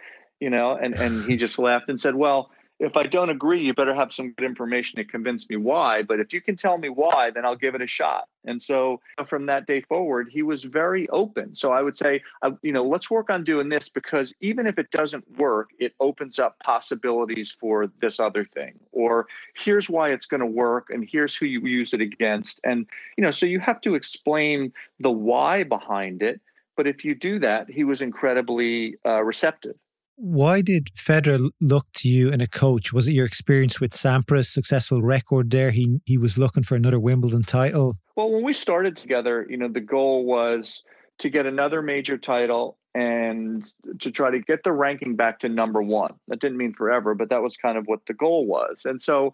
you 0.43 0.49
know 0.49 0.75
and 0.75 0.93
and 0.95 1.23
he 1.29 1.35
just 1.35 1.57
laughed 1.57 1.89
and 1.89 1.99
said 1.99 2.15
well 2.15 2.51
if 2.79 2.97
I 2.97 3.03
don't 3.03 3.29
agree, 3.29 3.63
you 3.63 3.73
better 3.73 3.93
have 3.93 4.11
some 4.11 4.31
good 4.31 4.45
information 4.45 4.97
to 4.97 5.05
convince 5.05 5.49
me 5.49 5.55
why. 5.55 6.01
But 6.01 6.19
if 6.19 6.33
you 6.33 6.41
can 6.41 6.55
tell 6.55 6.77
me 6.77 6.89
why, 6.89 7.31
then 7.31 7.45
I'll 7.45 7.55
give 7.55 7.75
it 7.75 7.81
a 7.81 7.87
shot. 7.87 8.27
And 8.45 8.61
so 8.61 8.99
from 9.27 9.45
that 9.45 9.67
day 9.67 9.81
forward, 9.81 10.27
he 10.29 10.41
was 10.41 10.63
very 10.63 11.07
open. 11.09 11.55
So 11.55 11.71
I 11.71 11.81
would 11.81 11.95
say, 11.95 12.21
uh, 12.41 12.51
you 12.61 12.73
know, 12.73 12.83
let's 12.83 13.09
work 13.09 13.29
on 13.29 13.43
doing 13.43 13.69
this 13.69 13.87
because 13.89 14.33
even 14.41 14.67
if 14.67 14.77
it 14.77 14.91
doesn't 14.91 15.23
work, 15.37 15.69
it 15.79 15.93
opens 15.99 16.39
up 16.39 16.59
possibilities 16.59 17.55
for 17.57 17.87
this 18.01 18.19
other 18.19 18.43
thing. 18.43 18.73
Or 18.91 19.27
here's 19.55 19.89
why 19.89 20.11
it's 20.11 20.25
going 20.25 20.41
to 20.41 20.45
work, 20.45 20.89
and 20.89 21.07
here's 21.09 21.35
who 21.35 21.45
you 21.45 21.61
use 21.61 21.93
it 21.93 22.01
against. 22.01 22.59
And, 22.63 22.85
you 23.17 23.23
know, 23.23 23.31
so 23.31 23.45
you 23.45 23.59
have 23.59 23.79
to 23.81 23.95
explain 23.95 24.73
the 24.99 25.11
why 25.11 25.63
behind 25.63 26.21
it. 26.21 26.41
But 26.75 26.87
if 26.87 27.05
you 27.05 27.13
do 27.13 27.39
that, 27.39 27.69
he 27.69 27.83
was 27.83 28.01
incredibly 28.01 28.97
uh, 29.05 29.23
receptive. 29.23 29.75
Why 30.15 30.61
did 30.61 30.87
Federer 30.95 31.49
look 31.59 31.87
to 31.95 32.07
you 32.07 32.29
in 32.29 32.39
a 32.39 32.47
coach? 32.47 32.93
Was 32.93 33.07
it 33.07 33.13
your 33.13 33.25
experience 33.25 33.79
with 33.79 33.91
Sampras, 33.91 34.47
successful 34.47 35.01
record 35.01 35.49
there? 35.49 35.71
He 35.71 35.99
he 36.05 36.17
was 36.17 36.37
looking 36.37 36.63
for 36.63 36.75
another 36.75 36.99
Wimbledon 36.99 37.43
title. 37.43 37.97
Well, 38.15 38.31
when 38.31 38.43
we 38.43 38.53
started 38.53 38.95
together, 38.95 39.45
you 39.49 39.57
know, 39.57 39.67
the 39.67 39.81
goal 39.81 40.25
was 40.25 40.83
to 41.19 41.29
get 41.29 41.45
another 41.45 41.81
major 41.81 42.17
title 42.17 42.77
and 42.95 43.65
to 43.99 44.11
try 44.11 44.29
to 44.29 44.39
get 44.39 44.63
the 44.63 44.71
ranking 44.71 45.15
back 45.15 45.39
to 45.39 45.49
number 45.49 45.81
one. 45.81 46.13
That 46.27 46.39
didn't 46.39 46.57
mean 46.57 46.73
forever, 46.73 47.15
but 47.15 47.29
that 47.29 47.41
was 47.41 47.57
kind 47.57 47.77
of 47.77 47.85
what 47.85 48.01
the 48.07 48.13
goal 48.13 48.45
was. 48.45 48.83
And 48.85 49.01
so, 49.01 49.33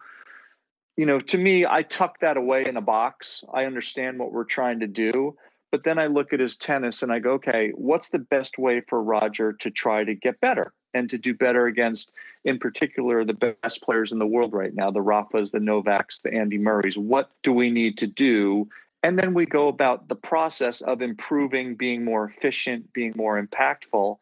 you 0.96 1.06
know, 1.06 1.20
to 1.20 1.38
me, 1.38 1.66
I 1.66 1.84
tuck 1.84 2.20
that 2.22 2.38
away 2.38 2.66
in 2.66 2.78
a 2.78 2.82
box. 2.82 3.44
I 3.54 3.66
understand 3.66 4.18
what 4.18 4.32
we're 4.32 4.46
trying 4.46 4.80
to 4.80 4.88
do. 4.88 5.36
But 5.72 5.84
then 5.84 6.00
I 6.00 6.08
look 6.08 6.34
at 6.34 6.40
his 6.40 6.58
tennis 6.58 7.04
and 7.04 7.12
I 7.12 7.20
go, 7.20 7.34
okay, 7.34 7.72
what's 7.76 8.10
the 8.10 8.20
best 8.20 8.58
way 8.58 8.82
for 8.82 9.02
Roger 9.04 9.54
to 9.54 9.70
try 9.70 10.04
to 10.04 10.16
get 10.16 10.40
better 10.42 10.74
and 10.94 11.10
to 11.12 11.18
do 11.18 11.34
better 11.34 11.68
against, 11.68 12.12
in 12.44 12.58
particular, 12.58 13.24
the 13.24 13.34
best 13.62 13.84
players 13.84 14.12
in 14.12 14.18
the 14.18 14.26
world 14.26 14.54
right 14.54 14.74
now, 14.74 14.90
the 14.90 15.00
Rafas, 15.00 15.52
the 15.52 15.60
Novaks, 15.60 16.22
the 16.24 16.34
Andy 16.34 16.58
Murrays? 16.58 16.98
What 16.98 17.30
do 17.44 17.54
we 17.54 17.70
need 17.70 18.00
to 18.00 18.08
do? 18.08 18.68
And 19.04 19.18
then 19.18 19.34
we 19.34 19.46
go 19.46 19.68
about 19.68 20.08
the 20.08 20.16
process 20.16 20.82
of 20.82 21.02
improving, 21.02 21.76
being 21.76 22.04
more 22.04 22.26
efficient, 22.26 22.92
being 22.92 23.14
more 23.16 23.42
impactful. 23.42 24.18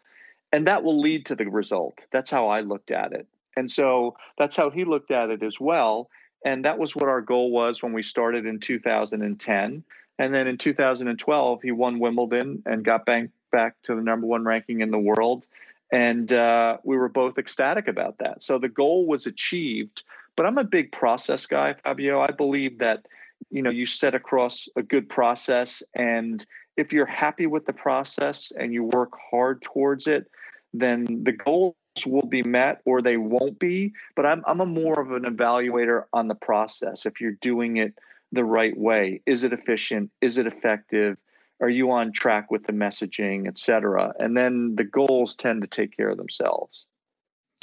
And 0.51 0.67
that 0.67 0.83
will 0.83 0.99
lead 0.99 1.25
to 1.27 1.35
the 1.35 1.45
result. 1.45 1.99
That's 2.11 2.29
how 2.29 2.49
I 2.49 2.61
looked 2.61 2.91
at 2.91 3.13
it. 3.13 3.27
And 3.55 3.71
so 3.71 4.17
that's 4.37 4.55
how 4.55 4.69
he 4.69 4.85
looked 4.85 5.11
at 5.11 5.29
it 5.29 5.43
as 5.43 5.59
well. 5.59 6.09
And 6.45 6.65
that 6.65 6.77
was 6.77 6.95
what 6.95 7.09
our 7.09 7.21
goal 7.21 7.51
was 7.51 7.81
when 7.81 7.93
we 7.93 8.03
started 8.03 8.45
in 8.45 8.59
2010. 8.59 9.83
And 10.19 10.33
then 10.33 10.47
in 10.47 10.57
2012, 10.57 11.61
he 11.61 11.71
won 11.71 11.99
Wimbledon 11.99 12.63
and 12.65 12.83
got 12.83 13.05
back 13.05 13.29
back 13.51 13.75
to 13.83 13.95
the 13.95 14.01
number 14.01 14.27
one 14.27 14.43
ranking 14.43 14.81
in 14.81 14.91
the 14.91 14.99
world. 14.99 15.45
And 15.91 16.31
uh, 16.33 16.77
we 16.83 16.97
were 16.97 17.09
both 17.09 17.37
ecstatic 17.37 17.87
about 17.87 18.17
that. 18.19 18.43
So 18.43 18.59
the 18.59 18.67
goal 18.67 19.05
was 19.05 19.25
achieved. 19.25 20.03
But 20.35 20.45
I'm 20.45 20.57
a 20.57 20.63
big 20.63 20.91
process 20.91 21.45
guy, 21.45 21.73
Fabio. 21.83 22.21
I 22.21 22.31
believe 22.31 22.79
that 22.79 23.05
you 23.49 23.61
know 23.61 23.69
you 23.69 23.85
set 23.85 24.13
across 24.13 24.67
a 24.75 24.83
good 24.83 25.09
process, 25.09 25.81
and 25.95 26.45
if 26.75 26.93
you're 26.93 27.07
happy 27.07 27.47
with 27.47 27.65
the 27.65 27.73
process 27.73 28.51
and 28.55 28.71
you 28.71 28.83
work 28.83 29.13
hard 29.31 29.61
towards 29.63 30.05
it, 30.07 30.29
then 30.73 31.23
the 31.23 31.31
goals 31.31 31.75
will 32.05 32.27
be 32.27 32.43
met 32.43 32.81
or 32.85 33.01
they 33.01 33.17
won't 33.17 33.57
be. 33.57 33.93
But 34.15 34.27
I'm 34.27 34.43
I'm 34.45 34.61
a 34.61 34.65
more 34.65 34.99
of 34.99 35.11
an 35.11 35.23
evaluator 35.23 36.03
on 36.13 36.27
the 36.27 36.35
process. 36.35 37.07
If 37.07 37.19
you're 37.19 37.31
doing 37.41 37.77
it 37.77 37.95
the 38.31 38.43
right 38.43 38.77
way? 38.77 39.21
Is 39.25 39.43
it 39.43 39.53
efficient? 39.53 40.11
Is 40.21 40.37
it 40.37 40.47
effective? 40.47 41.17
are 41.61 41.69
you 41.69 41.91
on 41.91 42.11
track 42.11 42.51
with 42.51 42.65
the 42.65 42.73
messaging, 42.73 43.47
et 43.47 43.57
cetera? 43.57 44.13
And 44.19 44.37
then 44.37 44.75
the 44.75 44.83
goals 44.83 45.35
tend 45.35 45.61
to 45.61 45.67
take 45.67 45.95
care 45.95 46.09
of 46.09 46.17
themselves. 46.17 46.85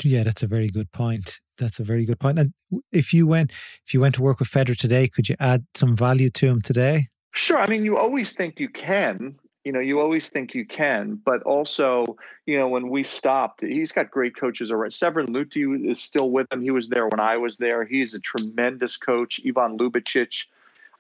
Yeah, 0.03 0.25
that's 0.25 0.43
a 0.43 0.49
very 0.49 0.69
good 0.69 0.91
point. 0.91 1.41
That's 1.59 1.79
a 1.79 1.85
very 1.85 2.05
good 2.05 2.19
point. 2.19 2.39
And 2.39 2.53
if 2.91 3.13
you 3.13 3.27
went, 3.27 3.53
if 3.87 3.95
you 3.95 4.01
went 4.01 4.17
to 4.17 4.23
work 4.23 4.41
with 4.41 4.49
Federer 4.49 4.77
today, 4.77 5.07
could 5.07 5.29
you 5.29 5.37
add 5.39 5.65
some 5.75 5.97
value 5.97 6.31
to 6.31 6.47
him 6.47 6.61
today? 6.61 7.09
Sure. 7.33 7.59
I 7.59 7.69
mean, 7.69 7.85
you 7.85 7.97
always 7.97 8.33
think 8.33 8.59
you 8.59 8.69
can. 8.69 9.37
You 9.65 9.73
know, 9.73 9.81
you 9.81 9.99
always 9.99 10.29
think 10.29 10.55
you 10.55 10.67
can, 10.67 11.19
but 11.25 11.43
also, 11.45 12.19
you 12.45 12.59
know, 12.59 12.69
when 12.69 12.91
we 12.91 13.03
stopped, 13.03 13.63
he's 13.63 13.93
got 13.93 14.11
great 14.11 14.37
coaches 14.37 14.71
already. 14.71 14.93
Severin 14.93 15.29
Luthi 15.29 15.89
is 15.89 16.03
still 16.03 16.31
with 16.31 16.53
him. 16.53 16.61
He 16.61 16.71
was 16.71 16.89
there 16.91 17.09
when 17.09 17.19
I 17.19 17.39
was 17.39 17.57
there. 17.57 17.87
He's 17.87 18.13
a 18.13 18.19
tremendous 18.19 18.99
coach. 18.99 19.41
Ivan 19.47 19.79
Lubicic, 19.79 20.45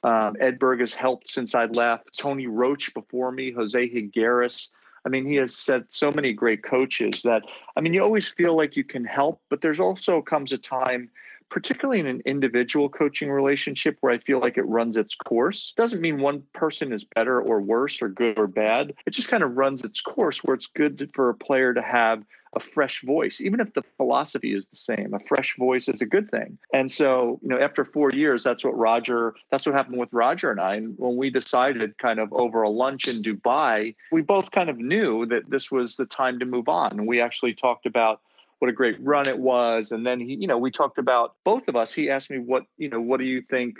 um, 0.04 0.34
Edberg 0.34 0.80
has 0.80 0.92
helped 0.94 1.30
since 1.30 1.54
I 1.54 1.64
left. 1.64 2.16
Tony 2.16 2.46
Roche 2.46 2.92
before 2.92 3.32
me, 3.32 3.50
Jose 3.52 3.88
Higueras. 3.88 4.68
I 5.06 5.08
mean, 5.08 5.26
he 5.26 5.36
has 5.36 5.54
set 5.54 5.92
so 5.92 6.10
many 6.10 6.32
great 6.32 6.62
coaches 6.62 7.22
that, 7.22 7.42
I 7.76 7.80
mean, 7.80 7.92
you 7.92 8.02
always 8.02 8.28
feel 8.28 8.56
like 8.56 8.76
you 8.76 8.84
can 8.84 9.04
help, 9.04 9.40
but 9.50 9.60
there's 9.60 9.80
also 9.80 10.22
comes 10.22 10.52
a 10.52 10.58
time, 10.58 11.10
particularly 11.54 12.00
in 12.00 12.08
an 12.08 12.20
individual 12.26 12.88
coaching 12.88 13.30
relationship, 13.30 13.96
where 14.00 14.12
I 14.12 14.18
feel 14.18 14.40
like 14.40 14.58
it 14.58 14.66
runs 14.66 14.96
its 14.96 15.14
course. 15.14 15.72
Doesn't 15.76 16.00
mean 16.00 16.20
one 16.20 16.42
person 16.52 16.92
is 16.92 17.04
better 17.04 17.40
or 17.40 17.60
worse 17.60 18.02
or 18.02 18.08
good 18.08 18.40
or 18.40 18.48
bad. 18.48 18.92
It 19.06 19.12
just 19.12 19.28
kind 19.28 19.44
of 19.44 19.56
runs 19.56 19.84
its 19.84 20.00
course 20.00 20.42
where 20.42 20.56
it's 20.56 20.66
good 20.66 21.08
for 21.14 21.30
a 21.30 21.34
player 21.34 21.72
to 21.72 21.80
have 21.80 22.24
a 22.54 22.60
fresh 22.60 23.02
voice, 23.04 23.40
even 23.40 23.60
if 23.60 23.72
the 23.72 23.84
philosophy 23.96 24.52
is 24.52 24.66
the 24.66 24.76
same. 24.76 25.14
A 25.14 25.20
fresh 25.20 25.54
voice 25.56 25.88
is 25.88 26.02
a 26.02 26.06
good 26.06 26.28
thing. 26.28 26.58
And 26.72 26.90
so, 26.90 27.38
you 27.40 27.48
know, 27.48 27.58
after 27.60 27.84
four 27.84 28.10
years, 28.10 28.42
that's 28.42 28.64
what 28.64 28.76
Roger, 28.76 29.36
that's 29.52 29.64
what 29.64 29.76
happened 29.76 29.98
with 30.00 30.12
Roger 30.12 30.50
and 30.50 30.60
I. 30.60 30.74
And 30.74 30.94
when 30.98 31.16
we 31.16 31.30
decided 31.30 31.98
kind 31.98 32.18
of 32.18 32.32
over 32.32 32.62
a 32.62 32.68
lunch 32.68 33.06
in 33.06 33.22
Dubai, 33.22 33.94
we 34.10 34.22
both 34.22 34.50
kind 34.50 34.70
of 34.70 34.78
knew 34.78 35.24
that 35.26 35.50
this 35.50 35.70
was 35.70 35.94
the 35.94 36.06
time 36.06 36.40
to 36.40 36.46
move 36.46 36.68
on. 36.68 36.98
And 36.98 37.06
we 37.06 37.20
actually 37.20 37.54
talked 37.54 37.86
about 37.86 38.22
what 38.64 38.70
a 38.70 38.72
great 38.72 38.96
run 39.02 39.28
it 39.28 39.38
was. 39.38 39.92
And 39.92 40.06
then 40.06 40.18
he, 40.20 40.36
you 40.36 40.46
know, 40.46 40.56
we 40.56 40.70
talked 40.70 40.96
about 40.96 41.34
both 41.44 41.68
of 41.68 41.76
us. 41.76 41.92
He 41.92 42.08
asked 42.08 42.30
me 42.30 42.38
what, 42.38 42.64
you 42.78 42.88
know, 42.88 42.98
what 42.98 43.18
do 43.18 43.26
you 43.26 43.42
think 43.42 43.76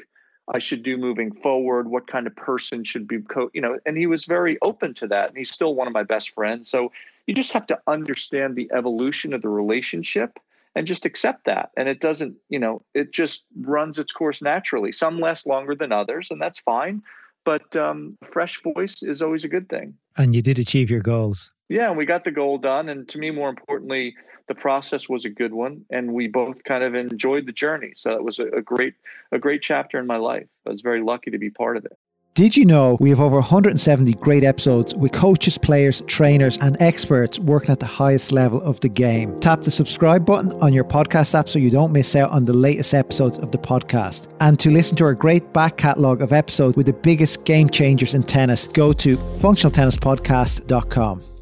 I 0.53 0.59
should 0.59 0.83
do 0.83 0.99
moving 0.99 1.33
forward? 1.33 1.89
What 1.89 2.07
kind 2.07 2.27
of 2.27 2.37
person 2.37 2.85
should 2.85 3.09
be, 3.09 3.23
co- 3.23 3.51
you 3.55 3.63
know, 3.63 3.79
and 3.87 3.97
he 3.97 4.07
was 4.07 4.27
very 4.27 4.59
open 4.61 4.93
to 4.97 5.07
that. 5.07 5.29
And 5.29 5.39
he's 5.39 5.51
still 5.51 5.75
one 5.75 5.87
of 5.87 5.95
my 5.95 6.03
best 6.03 6.35
friends. 6.35 6.69
So 6.69 6.93
you 7.27 7.35
just 7.35 7.53
have 7.53 7.67
to 7.69 7.79
understand 7.87 8.57
the 8.57 8.71
evolution 8.77 9.33
of 9.33 9.41
the 9.41 9.49
relationship 9.49 10.39
and 10.75 10.87
just 10.87 11.07
accept 11.07 11.47
that. 11.47 11.71
And 11.79 11.89
it 11.89 11.99
doesn't, 11.99 12.37
you 12.51 12.59
know, 12.59 12.83
it 12.93 13.11
just 13.11 13.45
runs 13.63 13.99
its 13.99 14.13
course 14.13 14.43
naturally. 14.43 14.93
Some 14.93 15.19
last 15.19 15.47
longer 15.47 15.75
than 15.75 15.93
others, 15.93 16.29
and 16.31 16.43
that's 16.43 16.61
fine. 16.61 17.01
But 17.47 17.75
um, 17.75 18.19
fresh 18.23 18.61
voice 18.63 19.03
is 19.03 19.23
always 19.23 19.45
a 19.45 19.49
good 19.49 19.71
thing. 19.71 19.95
And 20.19 20.37
you 20.37 20.43
did 20.43 20.59
achieve 20.59 20.91
your 20.91 21.01
goals. 21.01 21.54
Yeah, 21.69 21.89
and 21.89 21.97
we 21.97 22.05
got 22.05 22.25
the 22.25 22.31
goal 22.31 22.59
done. 22.59 22.89
And 22.89 23.09
to 23.09 23.19
me, 23.19 23.31
more 23.31 23.49
importantly, 23.49 24.15
the 24.49 24.55
process 24.55 25.09
was 25.09 25.25
a 25.25 25.31
good 25.31 25.55
one, 25.55 25.85
and 25.91 26.13
we 26.13 26.29
both 26.29 26.63
kind 26.65 26.85
of 26.85 26.95
enjoyed 26.95 27.47
the 27.47 27.53
journey. 27.53 27.93
So 27.97 28.13
it 28.13 28.23
was 28.23 28.39
a, 28.39 28.49
a 28.49 28.63
great, 28.63 28.95
a 29.33 29.39
great 29.39 29.63
chapter 29.63 29.99
in 29.99 30.07
my 30.07 30.17
life. 30.17 30.47
I 30.67 30.71
was 30.71 30.83
very 30.83 31.03
lucky 31.03 31.31
to 31.31 31.39
be 31.39 31.51
part 31.51 31.77
of 31.77 31.87
it. 31.87 31.97
Did 32.35 32.57
you 32.57 32.65
know 32.65 32.97
we 32.99 33.11
have 33.11 33.21
over 33.21 33.37
170 33.37 34.13
great 34.15 34.43
episodes 34.43 34.93
with 34.93 35.13
coaches, 35.13 35.57
players, 35.57 36.01
trainers, 36.09 36.59
and 36.59 36.77
experts 36.83 37.39
working 37.39 37.71
at 37.71 37.79
the 37.79 37.87
highest 37.87 38.33
level 38.33 38.61
of 38.63 38.81
the 38.81 38.89
game? 38.89 39.39
Tap 39.39 39.63
the 39.63 39.71
subscribe 39.71 40.27
button 40.27 40.53
on 40.61 40.75
your 40.75 40.83
podcast 40.83 41.39
app 41.39 41.49
so 41.49 41.61
you 41.61 41.71
don't 41.71 41.93
miss 41.93 42.17
out 42.17 42.33
on 42.33 42.45
the 42.45 42.53
latest 42.53 42.93
episodes 42.93 43.39
of 43.39 43.53
the 43.53 43.59
podcast. 43.59 44.27
And 44.41 44.59
to 44.59 44.73
listen 44.73 44.97
to 44.97 45.05
our 45.05 45.15
great 45.15 45.53
back 45.53 45.77
catalogue 45.77 46.23
of 46.23 46.33
episodes 46.33 46.77
with 46.77 46.87
the 46.87 46.93
biggest 46.93 47.45
game 47.45 47.71
changers 47.71 48.15
in 48.15 48.25
tennis, 48.25 48.67
go 48.67 48.93
to 48.93 49.17
functionaltennispodcast.com. 49.17 51.34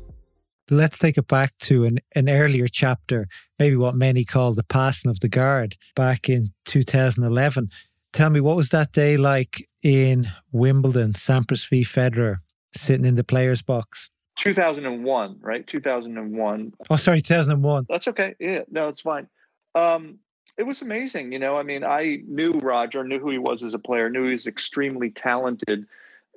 Let's 0.70 0.98
take 0.98 1.18
it 1.18 1.27
back 1.27 1.57
to 1.61 1.85
an, 1.85 1.98
an 2.14 2.29
earlier 2.29 2.68
chapter, 2.68 3.27
maybe 3.59 3.77
what 3.77 3.94
many 3.94 4.25
call 4.25 4.55
the 4.55 4.62
passing 4.62 5.11
of 5.11 5.20
the 5.20 5.29
guard 5.29 5.77
back 5.94 6.29
in 6.29 6.53
2011. 6.66 7.68
Tell 8.12 8.31
me, 8.31 8.40
what 8.40 8.57
was 8.57 8.68
that 8.70 8.92
day 8.92 9.16
like 9.16 9.68
in 9.83 10.31
Wimbledon, 10.53 11.14
Sampras 11.14 11.68
v 11.68 11.83
Federer, 11.83 12.37
sitting 12.77 13.07
in 13.07 13.16
the 13.16 13.25
players' 13.25 13.62
box? 13.62 14.11
2001, 14.38 15.38
right? 15.40 15.66
2001. 15.66 16.72
Oh, 16.90 16.96
sorry, 16.96 17.20
2001. 17.20 17.87
That's 17.88 18.09
okay. 18.09 18.35
Yeah, 18.38 18.61
no, 18.70 18.88
it's 18.88 19.01
fine. 19.01 19.29
Um, 19.75 20.18
it 20.59 20.64
was 20.64 20.83
amazing. 20.83 21.33
You 21.33 21.38
know, 21.38 21.57
I 21.57 21.62
mean, 21.62 21.85
I 21.85 22.20
knew 22.27 22.53
Roger, 22.53 23.05
knew 23.05 23.18
who 23.18 23.31
he 23.31 23.38
was 23.38 23.62
as 23.62 23.75
a 23.75 23.79
player, 23.79 24.11
knew 24.11 24.27
he 24.27 24.33
was 24.33 24.46
extremely 24.46 25.11
talented. 25.11 25.87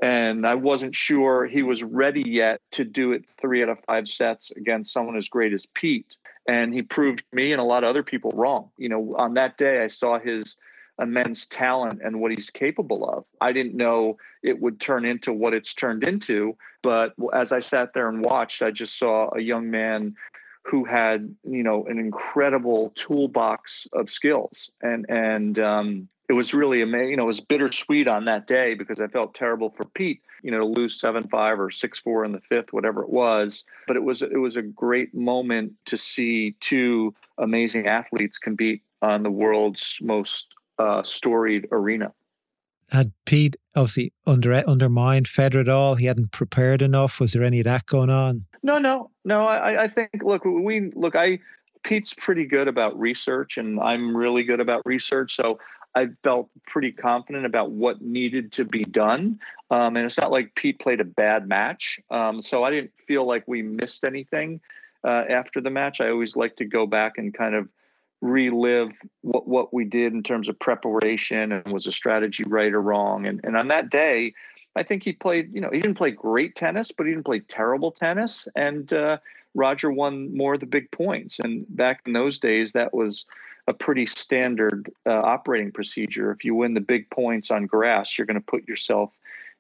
And 0.02 0.46
I 0.46 0.56
wasn't 0.56 0.96
sure 0.96 1.46
he 1.46 1.64
was 1.64 1.84
ready 1.84 2.24
yet 2.26 2.62
to 2.74 2.84
do 2.84 3.14
it 3.14 3.24
three 3.40 3.64
out 3.64 3.70
of 3.70 3.80
five 3.86 4.08
sets 4.08 4.52
against 4.52 4.92
someone 4.92 5.16
as 5.16 5.30
great 5.30 5.54
as 5.54 5.66
Pete. 5.74 6.18
And 6.48 6.74
he 6.74 6.82
proved 6.82 7.24
me 7.32 7.54
and 7.54 7.62
a 7.62 7.66
lot 7.66 7.84
of 7.84 7.90
other 7.90 8.04
people 8.04 8.32
wrong. 8.36 8.70
You 8.78 8.90
know, 8.90 9.16
on 9.18 9.36
that 9.36 9.58
day, 9.58 9.84
I 9.84 9.88
saw 9.88 10.20
his 10.20 10.58
immense 11.00 11.46
talent 11.46 12.02
and 12.04 12.20
what 12.20 12.32
he's 12.32 12.50
capable 12.50 13.10
of. 13.10 13.26
I 13.42 13.52
didn't 13.52 13.76
know 13.76 14.18
it 14.44 14.60
would 14.60 14.80
turn 14.80 15.06
into 15.06 15.34
what 15.34 15.54
it's 15.54 15.74
turned 15.74 16.04
into, 16.04 16.58
but 16.82 17.14
as 17.34 17.52
I 17.52 17.60
sat 17.60 17.94
there 17.94 18.08
and 18.08 18.24
watched, 18.24 18.62
I 18.62 18.72
just 18.72 18.98
saw 18.98 19.30
a 19.36 19.42
young 19.42 19.72
man 19.72 20.16
who 20.64 20.84
had, 20.84 21.36
you 21.44 21.64
know, 21.64 21.86
an 21.86 22.00
incredible 22.00 22.92
toolbox 22.96 23.88
of 23.94 24.10
skills 24.10 24.72
and 24.82 25.06
and 25.10 25.60
um, 25.60 26.10
it 26.28 26.34
was 26.34 26.54
really 26.54 26.82
amazing. 26.82 27.12
You 27.12 27.18
know, 27.18 27.24
it 27.24 27.28
was 27.28 27.40
bittersweet 27.40 28.08
on 28.08 28.26
that 28.26 28.48
day 28.48 28.74
because 28.74 29.00
I 29.00 29.08
felt 29.08 29.34
terrible 29.34 29.70
for 29.70 29.86
Pete, 29.86 30.22
you 30.42 30.52
know, 30.52 30.60
to 30.60 30.66
lose 30.66 31.00
seven 31.00 31.28
five 31.28 31.60
or 31.60 31.70
six 31.72 32.00
four 32.00 32.26
in 32.26 32.32
the 32.32 32.42
fifth, 32.42 32.74
whatever 32.74 33.04
it 33.04 33.10
was. 33.10 33.64
But 33.88 33.96
it 33.96 34.04
was 34.04 34.22
it 34.22 34.40
was 34.40 34.56
a 34.56 34.62
great 34.62 35.14
moment 35.14 35.74
to 35.86 35.98
see 35.98 36.56
two 36.60 37.14
amazing 37.38 37.88
athletes 37.88 38.38
compete 38.38 38.82
on 39.02 39.24
the 39.24 39.32
world's 39.32 39.98
most 40.02 40.48
uh, 40.80 41.04
storied 41.04 41.68
arena. 41.72 42.12
Had 42.90 43.12
Pete 43.26 43.56
obviously 43.76 44.14
under, 44.28 44.54
undermined 44.54 45.26
Federer 45.28 45.62
at 45.62 45.70
all? 45.70 45.96
He 45.96 46.06
hadn't 46.06 46.32
prepared 46.32 46.82
enough. 46.82 47.20
Was 47.20 47.34
there 47.34 47.44
any 47.44 47.60
of 47.60 47.66
that 47.66 47.88
going 47.88 48.10
on? 48.10 48.46
No, 48.64 48.78
no, 48.78 49.10
no. 49.24 49.46
I, 49.46 49.84
I 49.84 49.88
think 49.88 50.10
look, 50.24 50.46
we 50.46 50.92
look. 50.96 51.16
I 51.16 51.40
Pete's 51.86 52.16
pretty 52.16 52.46
good 52.46 52.68
about 52.68 53.00
research, 53.00 53.58
and 53.58 53.80
I'm 53.80 54.18
really 54.18 54.44
good 54.44 54.60
about 54.60 54.82
research. 54.86 55.36
So 55.36 55.60
I 55.96 56.10
felt 56.24 56.50
pretty 56.68 56.92
confident 56.92 57.46
about 57.46 57.72
what 57.72 58.02
needed 58.02 58.52
to 58.54 58.66
be 58.66 58.84
done. 58.84 59.40
Um, 59.72 59.96
and 59.96 60.06
it's 60.06 60.18
not 60.18 60.32
like 60.32 60.54
Pete 60.56 60.80
played 60.80 61.00
a 61.00 61.06
bad 61.06 61.48
match. 61.48 62.00
Um, 62.12 62.42
so 62.42 62.64
I 62.64 62.72
didn't 62.72 62.92
feel 63.08 63.26
like 63.26 63.48
we 63.48 63.62
missed 63.62 64.04
anything 64.04 64.60
uh, 65.06 65.24
after 65.30 65.62
the 65.62 65.70
match. 65.70 66.02
I 66.02 66.10
always 66.10 66.36
like 66.36 66.58
to 66.58 66.66
go 66.66 66.86
back 66.86 67.18
and 67.18 67.34
kind 67.34 67.56
of 67.56 67.70
relive 68.22 68.92
what, 69.22 69.48
what 69.48 69.74
we 69.74 69.86
did 69.86 70.14
in 70.14 70.24
terms 70.24 70.50
of 70.50 70.60
preparation 70.60 71.52
and 71.52 71.72
was 71.72 71.88
a 71.88 71.92
strategy 71.92 72.44
right 72.46 72.74
or 72.74 72.82
wrong. 72.82 73.26
And, 73.26 73.40
and 73.44 73.56
on 73.56 73.70
that 73.70 73.90
day, 73.90 74.34
I 74.76 74.84
think 74.84 75.04
he 75.04 75.14
played, 75.14 75.54
you 75.54 75.62
know, 75.62 75.70
he 75.72 75.80
didn't 75.80 75.98
play 75.98 76.12
great 76.12 76.56
tennis, 76.56 76.92
but 76.92 77.06
he 77.06 77.14
didn't 77.14 77.26
play 77.26 77.40
terrible 77.40 77.92
tennis. 77.92 78.48
And 78.56 78.92
uh, 78.92 79.20
Roger 79.54 79.92
won 79.92 80.36
more 80.36 80.56
of 80.56 80.60
the 80.60 80.66
big 80.66 80.92
points. 80.92 81.40
And 81.40 81.66
back 81.70 82.02
in 82.06 82.12
those 82.12 82.40
days, 82.40 82.74
that 82.74 82.94
was 82.94 83.26
a 83.68 83.74
pretty 83.74 84.06
standard 84.06 84.92
uh, 85.06 85.12
operating 85.12 85.72
procedure. 85.72 86.32
If 86.32 86.44
you 86.44 86.56
win 86.56 86.74
the 86.74 86.82
big 86.82 87.10
points 87.10 87.52
on 87.52 87.66
grass, 87.66 88.18
you're 88.18 88.28
going 88.28 88.40
to 88.40 88.46
put 88.46 88.68
yourself 88.68 89.12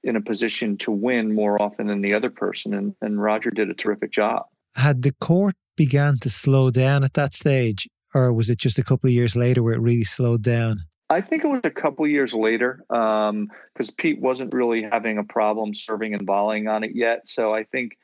in 0.03 0.15
a 0.15 0.21
position 0.21 0.77
to 0.77 0.91
win 0.91 1.33
more 1.33 1.59
often 1.61 1.87
than 1.87 2.01
the 2.01 2.13
other 2.13 2.29
person. 2.29 2.73
And, 2.73 2.95
and 3.01 3.21
Roger 3.21 3.49
did 3.49 3.69
a 3.69 3.73
terrific 3.73 4.11
job. 4.11 4.45
Had 4.75 5.01
the 5.01 5.13
court 5.13 5.55
began 5.75 6.17
to 6.19 6.29
slow 6.29 6.69
down 6.69 7.03
at 7.03 7.13
that 7.15 7.33
stage? 7.33 7.87
or 8.15 8.31
was 8.31 8.49
it 8.49 8.57
just 8.57 8.79
a 8.79 8.83
couple 8.83 9.09
of 9.09 9.13
years 9.13 9.35
later 9.35 9.61
where 9.61 9.73
it 9.73 9.81
really 9.81 10.05
slowed 10.05 10.41
down? 10.41 10.79
I 11.09 11.21
think 11.21 11.43
it 11.43 11.47
was 11.47 11.61
a 11.65 11.69
couple 11.69 12.05
of 12.05 12.11
years 12.11 12.33
later 12.33 12.83
because 12.89 13.29
um, 13.29 13.95
Pete 13.97 14.19
wasn't 14.19 14.53
really 14.53 14.81
having 14.81 15.19
a 15.19 15.23
problem 15.23 15.75
serving 15.75 16.15
and 16.15 16.25
volleying 16.25 16.67
on 16.67 16.83
it 16.83 16.95
yet. 16.95 17.27
So 17.29 17.53
I 17.53 17.63
think 17.65 17.97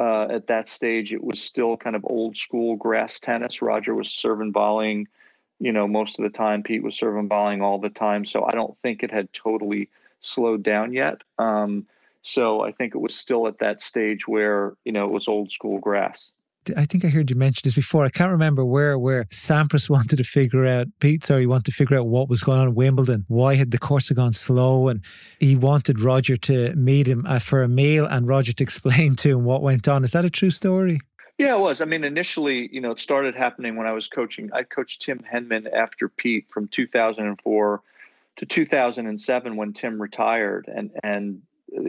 uh, 0.00 0.24
at 0.24 0.48
that 0.48 0.66
stage 0.66 1.12
it 1.12 1.22
was 1.22 1.40
still 1.40 1.76
kind 1.76 1.94
of 1.94 2.04
old 2.04 2.36
school 2.36 2.74
grass 2.74 3.20
tennis. 3.20 3.62
Roger 3.62 3.94
was 3.94 4.08
serving 4.10 4.52
volleying, 4.52 5.06
you 5.60 5.72
know, 5.72 5.88
most 5.88 6.18
of 6.18 6.22
the 6.22 6.36
time. 6.36 6.62
Pete 6.62 6.82
was 6.82 6.96
serving 6.96 7.28
volleying 7.28 7.62
all 7.62 7.78
the 7.78 7.90
time. 7.90 8.24
So 8.24 8.44
I 8.44 8.52
don't 8.52 8.76
think 8.82 9.02
it 9.02 9.10
had 9.10 9.32
totally 9.32 9.88
slowed 10.20 10.62
down 10.62 10.92
yet. 10.92 11.22
Um, 11.38 11.86
so 12.22 12.62
I 12.62 12.72
think 12.72 12.94
it 12.94 12.98
was 12.98 13.14
still 13.14 13.46
at 13.46 13.58
that 13.60 13.80
stage 13.80 14.26
where 14.26 14.74
you 14.84 14.92
know 14.92 15.04
it 15.04 15.12
was 15.12 15.28
old 15.28 15.50
school 15.50 15.78
grass. 15.78 16.30
I 16.76 16.84
think 16.84 17.04
I 17.04 17.08
heard 17.08 17.30
you 17.30 17.36
mention 17.36 17.62
this 17.64 17.74
before. 17.74 18.04
I 18.04 18.10
can't 18.10 18.30
remember 18.30 18.64
where 18.64 18.98
where 18.98 19.24
Sampras 19.24 19.88
wanted 19.90 20.16
to 20.16 20.24
figure 20.24 20.66
out 20.66 20.88
Pete. 21.00 21.24
Sorry, 21.24 21.42
he 21.42 21.46
wanted 21.46 21.66
to 21.66 21.72
figure 21.72 21.98
out 21.98 22.06
what 22.06 22.28
was 22.28 22.42
going 22.42 22.58
on 22.58 22.68
in 22.68 22.74
Wimbledon. 22.74 23.24
Why 23.28 23.54
had 23.54 23.70
the 23.70 23.78
course 23.78 24.10
gone 24.10 24.32
slow? 24.32 24.88
And 24.88 25.00
he 25.38 25.56
wanted 25.56 26.00
Roger 26.00 26.36
to 26.36 26.74
meet 26.74 27.06
him 27.06 27.24
uh, 27.26 27.38
for 27.38 27.62
a 27.62 27.68
meal 27.68 28.04
and 28.04 28.28
Roger 28.28 28.52
to 28.52 28.62
explain 28.68 29.16
to 29.16 29.30
him 29.30 29.44
what 29.44 29.62
went 29.62 29.88
on. 29.88 30.04
Is 30.04 30.10
that 30.12 30.24
a 30.24 30.30
true 30.30 30.50
story? 30.50 31.00
Yeah, 31.38 31.54
it 31.54 31.60
was. 31.60 31.80
I 31.80 31.84
mean, 31.84 32.04
initially, 32.04 32.68
you 32.72 32.80
know, 32.80 32.90
it 32.90 33.00
started 33.00 33.34
happening 33.36 33.76
when 33.76 33.86
I 33.86 33.92
was 33.92 34.08
coaching. 34.08 34.50
I 34.52 34.64
coached 34.64 35.02
Tim 35.02 35.20
Henman 35.20 35.72
after 35.72 36.08
Pete 36.08 36.48
from 36.48 36.68
2004 36.68 37.82
to 38.36 38.46
2007 38.46 39.56
when 39.56 39.72
Tim 39.72 40.02
retired, 40.02 40.68
and 40.68 40.90
and 41.02 41.42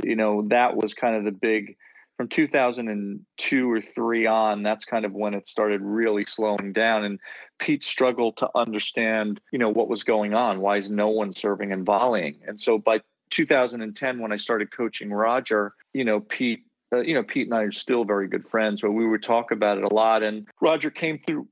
you 0.04 0.16
know, 0.16 0.44
that 0.50 0.76
was 0.76 0.94
kind 0.94 1.16
of 1.16 1.24
the 1.24 1.32
big 1.32 1.78
from 2.20 2.28
2002 2.28 3.72
or 3.72 3.80
three 3.80 4.26
on, 4.26 4.62
that's 4.62 4.84
kind 4.84 5.06
of 5.06 5.14
when 5.14 5.34
it 5.34 5.48
started 5.48 5.80
really 5.82 6.26
slowing 6.26 6.74
down. 6.74 7.06
And 7.06 7.18
Pete 7.60 7.82
struggled 7.82 8.36
to 8.38 8.50
understand, 8.56 9.40
you 9.54 9.58
know, 9.58 9.70
what 9.70 9.88
was 9.88 10.04
going 10.04 10.34
on. 10.34 10.60
Why 10.60 10.80
is 10.80 10.90
no 10.90 11.08
one 11.08 11.32
serving 11.32 11.72
and 11.72 11.86
volleying? 11.86 12.42
And 12.46 12.60
so 12.60 12.78
by 12.78 13.00
2010, 13.30 14.20
when 14.20 14.34
I 14.34 14.38
started 14.38 14.70
coaching 14.70 15.14
Roger, 15.14 15.72
you 15.94 16.04
know, 16.04 16.20
Pete, 16.20 16.66
uh, 16.92 17.02
you 17.02 17.14
know, 17.14 17.24
Pete 17.24 17.48
and 17.48 17.54
I 17.54 17.64
are 17.64 17.72
still 17.72 18.04
very 18.04 18.28
good 18.28 18.48
friends, 18.48 18.82
but 18.82 18.92
we 18.92 19.08
would 19.08 19.24
talk 19.24 19.52
about 19.52 19.78
it 19.78 19.84
a 19.84 19.94
lot. 19.94 20.24
And 20.24 20.48
Roger 20.60 20.90
came 20.90 21.20
through 21.20 21.48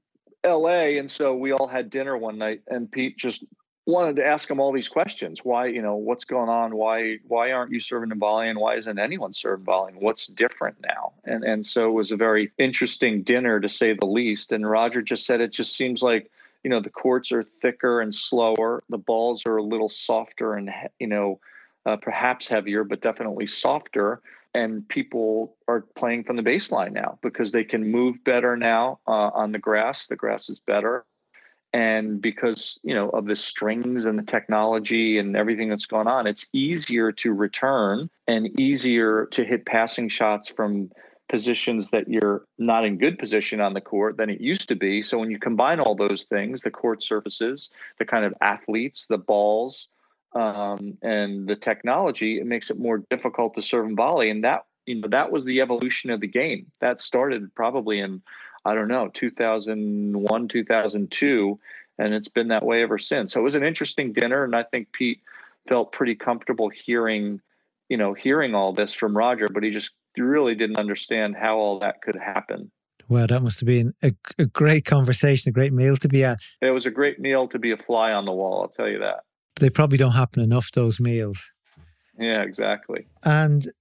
LA, 0.46 0.98
and 0.98 1.12
so 1.12 1.36
we 1.36 1.52
all 1.52 1.68
had 1.68 1.90
dinner 1.90 2.18
one 2.18 2.38
night, 2.38 2.62
and 2.68 2.92
Pete 2.92 3.18
just 3.18 3.44
wanted 3.86 4.18
to 4.18 4.26
ask 4.26 4.50
him 4.50 4.60
all 4.60 4.74
these 4.74 4.90
questions. 4.90 5.40
Why, 5.44 5.68
you 5.68 5.82
know, 5.82 5.96
what's 5.96 6.26
going 6.26 6.50
on? 6.50 6.76
Why, 6.76 7.18
why 7.28 7.52
aren't 7.54 7.72
you 7.72 7.80
serving 7.80 8.12
in? 8.12 8.22
And 8.22 8.60
why 8.60 8.76
isn't 8.76 9.00
anyone 9.00 9.34
serving 9.34 9.66
volley? 9.66 9.94
What's 9.98 10.28
different 10.28 10.78
now? 10.86 11.14
And 11.24 11.44
and 11.44 11.66
so 11.66 11.90
it 11.90 11.94
was 11.94 12.12
a 12.12 12.18
very 12.18 12.52
interesting 12.58 13.24
dinner 13.24 13.60
to 13.60 13.70
say 13.70 13.94
the 13.94 14.06
least. 14.06 14.52
And 14.52 14.70
Roger 14.70 15.02
just 15.02 15.26
said 15.26 15.40
it 15.40 15.54
just 15.54 15.76
seems 15.76 16.04
like 16.04 16.30
you 16.64 16.70
know 16.70 16.82
the 16.82 16.90
courts 16.90 17.32
are 17.32 17.44
thicker 17.44 18.02
and 18.02 18.14
slower. 18.14 18.84
The 18.90 18.98
balls 18.98 19.46
are 19.46 19.58
a 19.58 19.64
little 19.64 19.90
softer 19.90 20.54
and 20.54 20.70
you 21.00 21.08
know 21.08 21.40
uh, 21.86 21.96
perhaps 21.96 22.48
heavier, 22.48 22.84
but 22.84 23.02
definitely 23.02 23.48
softer. 23.48 24.22
And 24.58 24.88
people 24.90 25.56
are 25.68 25.82
playing 25.96 26.24
from 26.24 26.36
the 26.36 26.42
baseline 26.42 26.92
now 26.92 27.20
because 27.22 27.52
they 27.52 27.64
can 27.64 27.92
move 27.92 28.24
better 28.24 28.58
now 28.58 29.00
uh, 29.08 29.30
on 29.34 29.52
the 29.52 29.60
grass. 29.60 30.08
The 30.08 30.16
grass 30.16 30.50
is 30.50 30.60
better 30.60 31.06
and 31.74 32.22
because 32.22 32.80
you 32.84 32.94
know 32.94 33.10
of 33.10 33.26
the 33.26 33.36
strings 33.36 34.06
and 34.06 34.18
the 34.18 34.24
technology 34.24 35.18
and 35.18 35.36
everything 35.36 35.70
that's 35.70 35.86
gone 35.86 36.08
on 36.08 36.26
it's 36.26 36.46
easier 36.54 37.12
to 37.12 37.34
return 37.34 38.10
and 38.28 38.60
easier 38.60 39.28
to 39.32 39.44
hit 39.44 39.66
passing 39.66 40.08
shots 40.10 40.50
from 40.50 40.90
positions 41.30 41.90
that 41.92 42.08
you're 42.08 42.46
not 42.58 42.86
in 42.86 42.98
good 42.98 43.20
position 43.20 43.60
on 43.60 43.74
the 43.74 43.82
court 43.82 44.16
than 44.16 44.30
it 44.30 44.40
used 44.40 44.70
to 44.70 44.76
be 44.76 45.04
so 45.04 45.18
when 45.18 45.30
you 45.30 45.38
combine 45.38 45.80
all 45.80 45.96
those 45.96 46.26
things 46.30 46.62
the 46.62 46.72
court 46.72 47.04
surfaces 47.04 47.70
the 48.00 48.06
kind 48.06 48.24
of 48.24 48.34
athletes 48.40 49.06
the 49.08 49.18
balls 49.18 49.90
um, 50.38 50.98
and 51.02 51.48
the 51.48 51.56
technology 51.56 52.40
it 52.40 52.46
makes 52.46 52.70
it 52.70 52.80
more 52.80 53.04
difficult 53.10 53.56
to 53.56 53.62
serve 53.62 53.86
and 53.86 53.98
volley 53.98 54.30
and 54.30 54.44
that 54.44 54.66
you 54.86 54.96
know 54.96 55.08
that 55.08 55.32
was 55.32 55.46
the 55.46 55.62
evolution 55.62 56.10
of 56.10 56.22
the 56.22 56.28
game 56.28 56.72
that 56.82 57.02
started 57.02 57.54
probably 57.56 58.00
in 58.00 58.22
I 58.68 58.76
don't 58.76 58.90
know, 58.90 59.10
2001, 59.14 60.48
2002, 60.50 61.60
and 62.00 62.14
it's 62.14 62.28
been 62.28 62.50
that 62.50 62.66
way 62.66 62.84
ever 62.84 62.98
since. 62.98 63.32
So 63.32 63.40
it 63.40 63.44
was 63.44 63.56
an 63.56 63.64
interesting 63.64 64.12
dinner, 64.12 64.44
and 64.44 64.54
I 64.54 64.64
think 64.64 64.92
Pete 64.92 65.22
felt 65.70 65.94
pretty 65.94 66.16
comfortable 66.16 66.70
hearing, 66.70 67.40
you 67.88 67.96
know, 67.96 68.14
hearing 68.14 68.56
all 68.56 68.74
this 68.74 68.94
from 68.94 69.16
Roger, 69.16 69.48
but 69.48 69.64
he 69.64 69.72
just 69.72 69.92
really 70.18 70.54
didn't 70.54 70.78
understand 70.78 71.38
how 71.38 71.56
all 71.58 71.80
that 71.80 72.02
could 72.02 72.18
happen. 72.18 72.70
Well, 73.08 73.28
that 73.28 73.42
must 73.42 73.62
have 73.62 73.68
been 73.68 73.94
a, 74.04 74.14
a 74.38 74.46
great 74.46 74.84
conversation, 74.84 75.50
a 75.50 75.54
great 75.54 75.72
meal 75.72 75.96
to 75.96 76.10
be 76.10 76.26
at. 76.26 76.40
It 76.62 76.72
was 76.72 76.86
a 76.86 76.92
great 76.92 77.20
meal 77.20 77.48
to 77.48 77.60
be 77.60 77.72
a 77.72 77.78
fly 77.78 78.12
on 78.12 78.26
the 78.26 78.34
wall, 78.34 78.64
I'll 78.64 78.68
tell 78.68 78.90
you 78.90 79.00
that. 79.00 79.24
They 79.60 79.70
probably 79.70 79.98
don't 79.98 80.12
happen 80.12 80.42
enough, 80.42 80.72
those 80.72 81.00
meals. 81.00 81.40
Yeah, 82.20 82.42
exactly. 82.42 83.08
And 83.24 83.72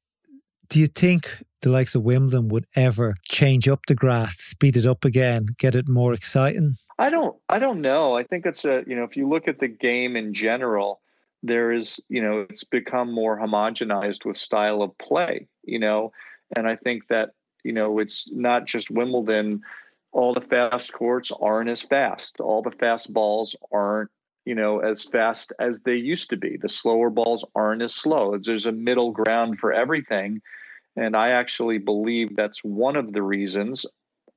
do 0.68 0.80
you 0.80 0.86
think 0.86 1.42
the 1.62 1.70
likes 1.70 1.94
of 1.94 2.02
Wimbledon 2.02 2.48
would 2.48 2.66
ever 2.74 3.14
change 3.28 3.68
up 3.68 3.80
the 3.86 3.94
grass, 3.94 4.36
speed 4.36 4.76
it 4.76 4.86
up 4.86 5.04
again, 5.04 5.46
get 5.58 5.74
it 5.74 5.88
more 5.88 6.12
exciting? 6.12 6.76
I 6.98 7.10
don't 7.10 7.36
I 7.48 7.58
don't 7.58 7.80
know. 7.80 8.16
I 8.16 8.24
think 8.24 8.46
it's 8.46 8.64
a 8.64 8.82
you 8.86 8.96
know, 8.96 9.04
if 9.04 9.16
you 9.16 9.28
look 9.28 9.48
at 9.48 9.58
the 9.58 9.68
game 9.68 10.16
in 10.16 10.34
general, 10.34 11.00
there 11.42 11.72
is, 11.72 12.00
you 12.08 12.22
know, 12.22 12.46
it's 12.48 12.64
become 12.64 13.12
more 13.12 13.38
homogenized 13.38 14.24
with 14.24 14.36
style 14.36 14.82
of 14.82 14.96
play, 14.98 15.46
you 15.64 15.78
know, 15.78 16.12
and 16.56 16.66
I 16.66 16.76
think 16.76 17.08
that, 17.08 17.30
you 17.64 17.72
know, 17.72 17.98
it's 17.98 18.24
not 18.30 18.66
just 18.66 18.90
Wimbledon. 18.90 19.62
All 20.12 20.32
the 20.32 20.40
fast 20.40 20.92
courts 20.92 21.30
aren't 21.40 21.68
as 21.68 21.82
fast. 21.82 22.40
All 22.40 22.62
the 22.62 22.70
fast 22.70 23.12
balls 23.12 23.54
aren't 23.72 24.10
you 24.46 24.54
know 24.54 24.78
as 24.78 25.04
fast 25.04 25.52
as 25.58 25.80
they 25.80 25.96
used 25.96 26.30
to 26.30 26.36
be 26.36 26.56
the 26.56 26.68
slower 26.68 27.10
balls 27.10 27.44
aren't 27.54 27.82
as 27.82 27.94
slow 27.94 28.38
there's 28.38 28.64
a 28.66 28.72
middle 28.72 29.12
ground 29.12 29.58
for 29.58 29.72
everything 29.72 30.40
and 30.96 31.14
I 31.14 31.30
actually 31.30 31.78
believe 31.78 32.34
that's 32.34 32.64
one 32.64 32.96
of 32.96 33.12
the 33.12 33.22
reasons, 33.22 33.84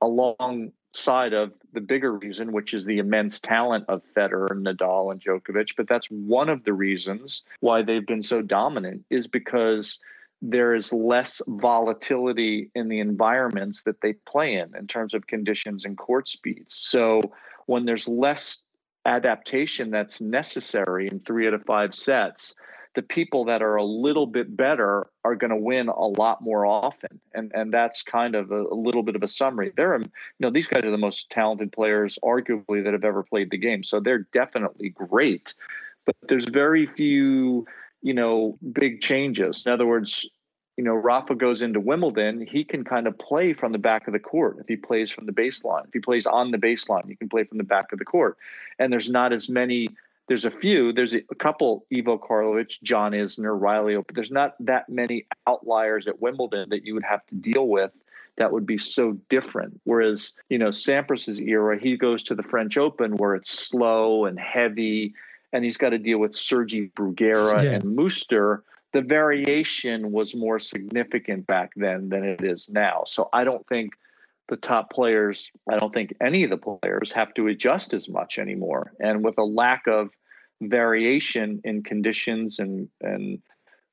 alongside 0.02 1.32
of 1.32 1.52
the 1.72 1.80
bigger 1.80 2.12
reason, 2.12 2.52
which 2.52 2.74
is 2.74 2.84
the 2.84 2.98
immense 2.98 3.40
talent 3.40 3.86
of 3.88 4.02
Federer 4.14 4.50
Nadal 4.50 5.10
and 5.10 5.22
Djokovic. 5.22 5.74
But 5.76 5.88
that's 5.88 6.08
one 6.08 6.50
of 6.50 6.64
the 6.64 6.74
reasons 6.74 7.42
why 7.60 7.82
they've 7.82 8.06
been 8.06 8.22
so 8.22 8.42
dominant, 8.42 9.04
is 9.08 9.26
because 9.26 9.98
there 10.42 10.74
is 10.74 10.92
less 10.92 11.40
volatility 11.48 12.70
in 12.74 12.88
the 12.88 13.00
environments 13.00 13.82
that 13.82 14.00
they 14.02 14.12
play 14.12 14.54
in, 14.54 14.74
in 14.76 14.86
terms 14.86 15.14
of 15.14 15.26
conditions 15.26 15.84
and 15.84 15.96
court 15.96 16.28
speeds. 16.28 16.74
So 16.76 17.20
when 17.66 17.84
there's 17.84 18.08
less 18.08 18.62
adaptation 19.06 19.90
that's 19.90 20.20
necessary 20.20 21.08
in 21.08 21.20
three 21.20 21.46
out 21.46 21.54
of 21.54 21.64
five 21.64 21.94
sets, 21.94 22.54
the 22.94 23.02
people 23.02 23.44
that 23.44 23.62
are 23.62 23.76
a 23.76 23.84
little 23.84 24.26
bit 24.26 24.56
better 24.56 25.06
are 25.24 25.36
going 25.36 25.50
to 25.50 25.56
win 25.56 25.88
a 25.88 26.06
lot 26.06 26.42
more 26.42 26.66
often. 26.66 27.20
And 27.34 27.52
and 27.54 27.72
that's 27.72 28.02
kind 28.02 28.34
of 28.34 28.50
a, 28.50 28.62
a, 28.62 28.74
little 28.74 29.02
bit 29.02 29.16
of 29.16 29.22
a 29.22 29.28
summary. 29.28 29.72
They're 29.76 29.98
you 29.98 30.08
know 30.40 30.50
these 30.50 30.66
guys 30.66 30.84
are 30.84 30.90
the 30.90 30.98
most 30.98 31.30
talented 31.30 31.72
players 31.72 32.18
arguably 32.22 32.82
that 32.84 32.92
have 32.92 33.04
ever 33.04 33.22
played 33.22 33.50
the 33.50 33.58
game. 33.58 33.84
So 33.84 34.00
they're 34.00 34.26
definitely 34.32 34.90
great 34.90 35.54
but 36.06 36.16
there's 36.28 36.48
very 36.48 36.86
few 36.86 37.66
you 38.02 38.14
know 38.14 38.58
big 38.72 39.00
changes. 39.00 39.64
In 39.66 39.72
other 39.72 39.86
words 39.86 40.26
you 40.80 40.84
know 40.86 40.94
Rafa 40.94 41.34
goes 41.34 41.60
into 41.60 41.78
Wimbledon 41.78 42.46
he 42.50 42.64
can 42.64 42.84
kind 42.84 43.06
of 43.06 43.18
play 43.18 43.52
from 43.52 43.72
the 43.72 43.78
back 43.78 44.06
of 44.06 44.14
the 44.14 44.18
court 44.18 44.56
if 44.60 44.66
he 44.66 44.76
plays 44.76 45.10
from 45.10 45.26
the 45.26 45.32
baseline 45.32 45.86
if 45.86 45.92
he 45.92 46.00
plays 46.00 46.26
on 46.26 46.52
the 46.52 46.56
baseline 46.56 47.06
you 47.06 47.18
can 47.18 47.28
play 47.28 47.44
from 47.44 47.58
the 47.58 47.64
back 47.64 47.92
of 47.92 47.98
the 47.98 48.04
court 48.06 48.38
and 48.78 48.90
there's 48.90 49.10
not 49.10 49.30
as 49.30 49.48
many 49.50 49.88
there's 50.28 50.44
a 50.44 50.50
few. 50.50 50.92
There's 50.92 51.12
a, 51.12 51.24
a 51.32 51.34
couple: 51.34 51.84
Ivo 51.92 52.16
Karlovic, 52.16 52.80
John 52.84 53.10
Isner, 53.10 53.60
Reilly. 53.60 53.96
But 53.96 54.14
there's 54.14 54.30
not 54.30 54.54
that 54.60 54.88
many 54.88 55.26
outliers 55.48 56.06
at 56.06 56.22
Wimbledon 56.22 56.68
that 56.68 56.86
you 56.86 56.94
would 56.94 57.02
have 57.02 57.26
to 57.26 57.34
deal 57.34 57.66
with 57.66 57.90
that 58.36 58.52
would 58.52 58.64
be 58.64 58.78
so 58.78 59.18
different. 59.28 59.80
Whereas, 59.82 60.32
you 60.48 60.56
know, 60.56 60.68
Sampras's 60.68 61.40
era, 61.40 61.80
he 61.80 61.96
goes 61.96 62.22
to 62.24 62.36
the 62.36 62.44
French 62.44 62.76
Open 62.76 63.16
where 63.16 63.34
it's 63.34 63.50
slow 63.50 64.24
and 64.24 64.38
heavy, 64.38 65.14
and 65.52 65.64
he's 65.64 65.76
got 65.76 65.90
to 65.90 65.98
deal 65.98 66.18
with 66.18 66.36
Sergi 66.36 66.92
Bruguera 66.96 67.64
yeah. 67.64 67.70
and 67.70 67.96
Muster. 67.96 68.62
The 68.92 69.02
variation 69.02 70.10
was 70.10 70.34
more 70.34 70.58
significant 70.58 71.46
back 71.46 71.72
then 71.76 72.08
than 72.08 72.24
it 72.24 72.42
is 72.42 72.68
now. 72.68 73.04
So 73.06 73.28
I 73.32 73.44
don't 73.44 73.66
think 73.68 73.92
the 74.48 74.56
top 74.56 74.90
players, 74.90 75.50
I 75.70 75.78
don't 75.78 75.94
think 75.94 76.14
any 76.20 76.44
of 76.44 76.50
the 76.50 76.56
players 76.56 77.12
have 77.12 77.32
to 77.34 77.46
adjust 77.46 77.94
as 77.94 78.08
much 78.08 78.38
anymore. 78.38 78.92
And 78.98 79.24
with 79.24 79.38
a 79.38 79.44
lack 79.44 79.86
of 79.86 80.10
variation 80.60 81.60
in 81.64 81.82
conditions 81.82 82.58
and 82.58 82.88
and 83.00 83.40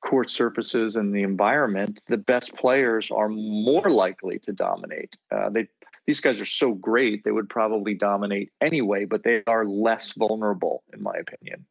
court 0.00 0.30
surfaces 0.30 0.96
and 0.96 1.14
the 1.14 1.22
environment, 1.22 2.00
the 2.08 2.16
best 2.16 2.54
players 2.54 3.10
are 3.10 3.28
more 3.28 3.90
likely 3.90 4.38
to 4.40 4.52
dominate. 4.52 5.16
Uh, 5.30 5.50
they 5.50 5.68
these 6.06 6.20
guys 6.20 6.40
are 6.40 6.46
so 6.46 6.72
great; 6.72 7.24
they 7.24 7.30
would 7.30 7.48
probably 7.48 7.94
dominate 7.94 8.50
anyway, 8.60 9.04
but 9.04 9.22
they 9.22 9.42
are 9.46 9.64
less 9.66 10.12
vulnerable, 10.12 10.82
in 10.92 11.02
my 11.02 11.14
opinion. 11.16 11.66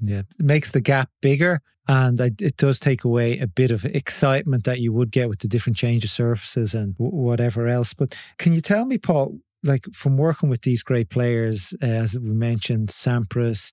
Yeah, 0.00 0.22
it 0.38 0.44
makes 0.44 0.70
the 0.70 0.80
gap 0.80 1.10
bigger, 1.22 1.60
and 1.88 2.20
it 2.20 2.56
does 2.56 2.80
take 2.80 3.04
away 3.04 3.38
a 3.38 3.46
bit 3.46 3.70
of 3.70 3.84
excitement 3.84 4.64
that 4.64 4.80
you 4.80 4.92
would 4.92 5.10
get 5.10 5.28
with 5.28 5.38
the 5.40 5.48
different 5.48 5.76
change 5.76 6.04
of 6.04 6.10
surfaces 6.10 6.74
and 6.74 6.94
whatever 6.98 7.68
else. 7.68 7.94
But 7.94 8.16
can 8.38 8.52
you 8.52 8.60
tell 8.60 8.84
me, 8.84 8.98
Paul, 8.98 9.38
like 9.62 9.86
from 9.92 10.16
working 10.16 10.48
with 10.48 10.62
these 10.62 10.82
great 10.82 11.10
players, 11.10 11.74
uh, 11.82 11.86
as 11.86 12.18
we 12.18 12.30
mentioned, 12.30 12.88
Sampras, 12.88 13.72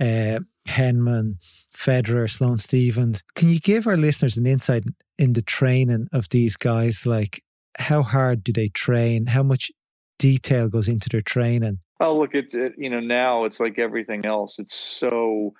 uh, 0.00 0.40
Henman, 0.66 1.36
Federer, 1.74 2.30
Sloane 2.30 2.58
Stephens. 2.58 3.22
Can 3.34 3.48
you 3.48 3.60
give 3.60 3.86
our 3.86 3.96
listeners 3.96 4.36
an 4.36 4.46
insight 4.46 4.84
in 5.18 5.32
the 5.32 5.42
training 5.42 6.08
of 6.12 6.28
these 6.28 6.56
guys? 6.56 7.06
Like, 7.06 7.42
how 7.78 8.02
hard 8.02 8.44
do 8.44 8.52
they 8.52 8.68
train? 8.68 9.26
How 9.26 9.42
much 9.42 9.70
detail 10.18 10.68
goes 10.68 10.88
into 10.88 11.08
their 11.08 11.22
training? 11.22 11.80
Oh, 12.00 12.18
look, 12.18 12.34
it, 12.34 12.54
it 12.54 12.74
you 12.78 12.90
know 12.90 13.00
now 13.00 13.44
it's 13.44 13.60
like 13.60 13.78
everything 13.78 14.26
else. 14.26 14.58
It's 14.58 14.74
so 14.74 15.54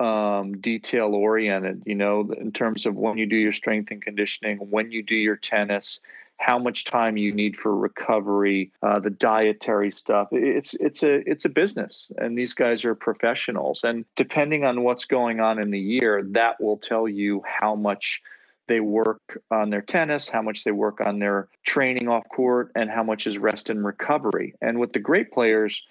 um, 0.00 0.60
detail 0.60 1.14
oriented. 1.14 1.82
You 1.86 1.94
know, 1.96 2.30
in 2.38 2.52
terms 2.52 2.86
of 2.86 2.96
when 2.96 3.18
you 3.18 3.26
do 3.26 3.36
your 3.36 3.52
strength 3.52 3.90
and 3.90 4.02
conditioning, 4.02 4.58
when 4.58 4.90
you 4.90 5.02
do 5.02 5.14
your 5.14 5.36
tennis, 5.36 6.00
how 6.38 6.58
much 6.58 6.84
time 6.84 7.16
you 7.16 7.32
need 7.32 7.56
for 7.56 7.76
recovery, 7.76 8.72
uh, 8.82 9.00
the 9.00 9.10
dietary 9.10 9.90
stuff. 9.90 10.28
It's 10.32 10.74
it's 10.74 11.02
a 11.02 11.28
it's 11.30 11.44
a 11.44 11.50
business, 11.50 12.10
and 12.18 12.38
these 12.38 12.54
guys 12.54 12.84
are 12.84 12.94
professionals. 12.94 13.84
And 13.84 14.04
depending 14.16 14.64
on 14.64 14.82
what's 14.84 15.04
going 15.06 15.40
on 15.40 15.60
in 15.60 15.70
the 15.70 15.80
year, 15.80 16.24
that 16.32 16.60
will 16.60 16.78
tell 16.78 17.08
you 17.08 17.42
how 17.46 17.74
much 17.74 18.22
they 18.68 18.80
work 18.80 19.42
on 19.50 19.70
their 19.70 19.82
tennis, 19.82 20.28
how 20.28 20.42
much 20.42 20.64
they 20.64 20.70
work 20.70 21.00
on 21.00 21.18
their 21.18 21.48
training 21.64 22.08
off 22.08 22.24
court, 22.28 22.70
and 22.74 22.90
how 22.90 23.02
much 23.02 23.26
is 23.26 23.38
rest 23.38 23.70
and 23.70 23.84
recovery. 23.84 24.54
And 24.60 24.78
with 24.78 24.92
the 24.92 24.98
great 25.00 25.32
players, 25.32 25.82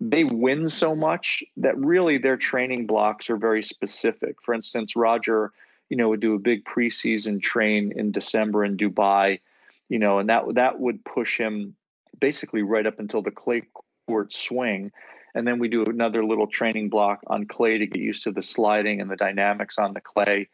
they 0.00 0.24
win 0.24 0.68
so 0.68 0.94
much 0.94 1.42
that 1.56 1.78
really 1.78 2.18
their 2.18 2.36
training 2.36 2.86
blocks 2.86 3.30
are 3.30 3.36
very 3.36 3.62
specific. 3.62 4.36
For 4.42 4.52
instance, 4.52 4.96
Roger 4.96 5.52
you 5.90 5.96
know, 5.96 6.08
would 6.08 6.20
do 6.20 6.34
a 6.34 6.38
big 6.38 6.64
preseason 6.64 7.40
train 7.40 7.92
in 7.94 8.10
December 8.10 8.64
in 8.64 8.76
Dubai, 8.76 9.40
you 9.88 9.98
know, 9.98 10.18
and 10.18 10.28
that 10.28 10.42
that 10.54 10.80
would 10.80 11.04
push 11.04 11.38
him 11.38 11.76
basically 12.18 12.62
right 12.62 12.86
up 12.86 12.98
until 12.98 13.22
the 13.22 13.30
clay 13.30 13.62
court 14.06 14.32
swing. 14.32 14.92
And 15.34 15.46
then 15.46 15.58
we 15.58 15.68
do 15.68 15.84
another 15.84 16.24
little 16.24 16.46
training 16.46 16.88
block 16.88 17.20
on 17.26 17.46
clay 17.46 17.78
to 17.78 17.86
get 17.86 18.00
used 18.00 18.24
to 18.24 18.32
the 18.32 18.42
sliding 18.42 19.00
and 19.00 19.10
the 19.10 19.16
dynamics 19.16 19.78
on 19.78 19.92
the 19.92 20.00
clay. 20.00 20.48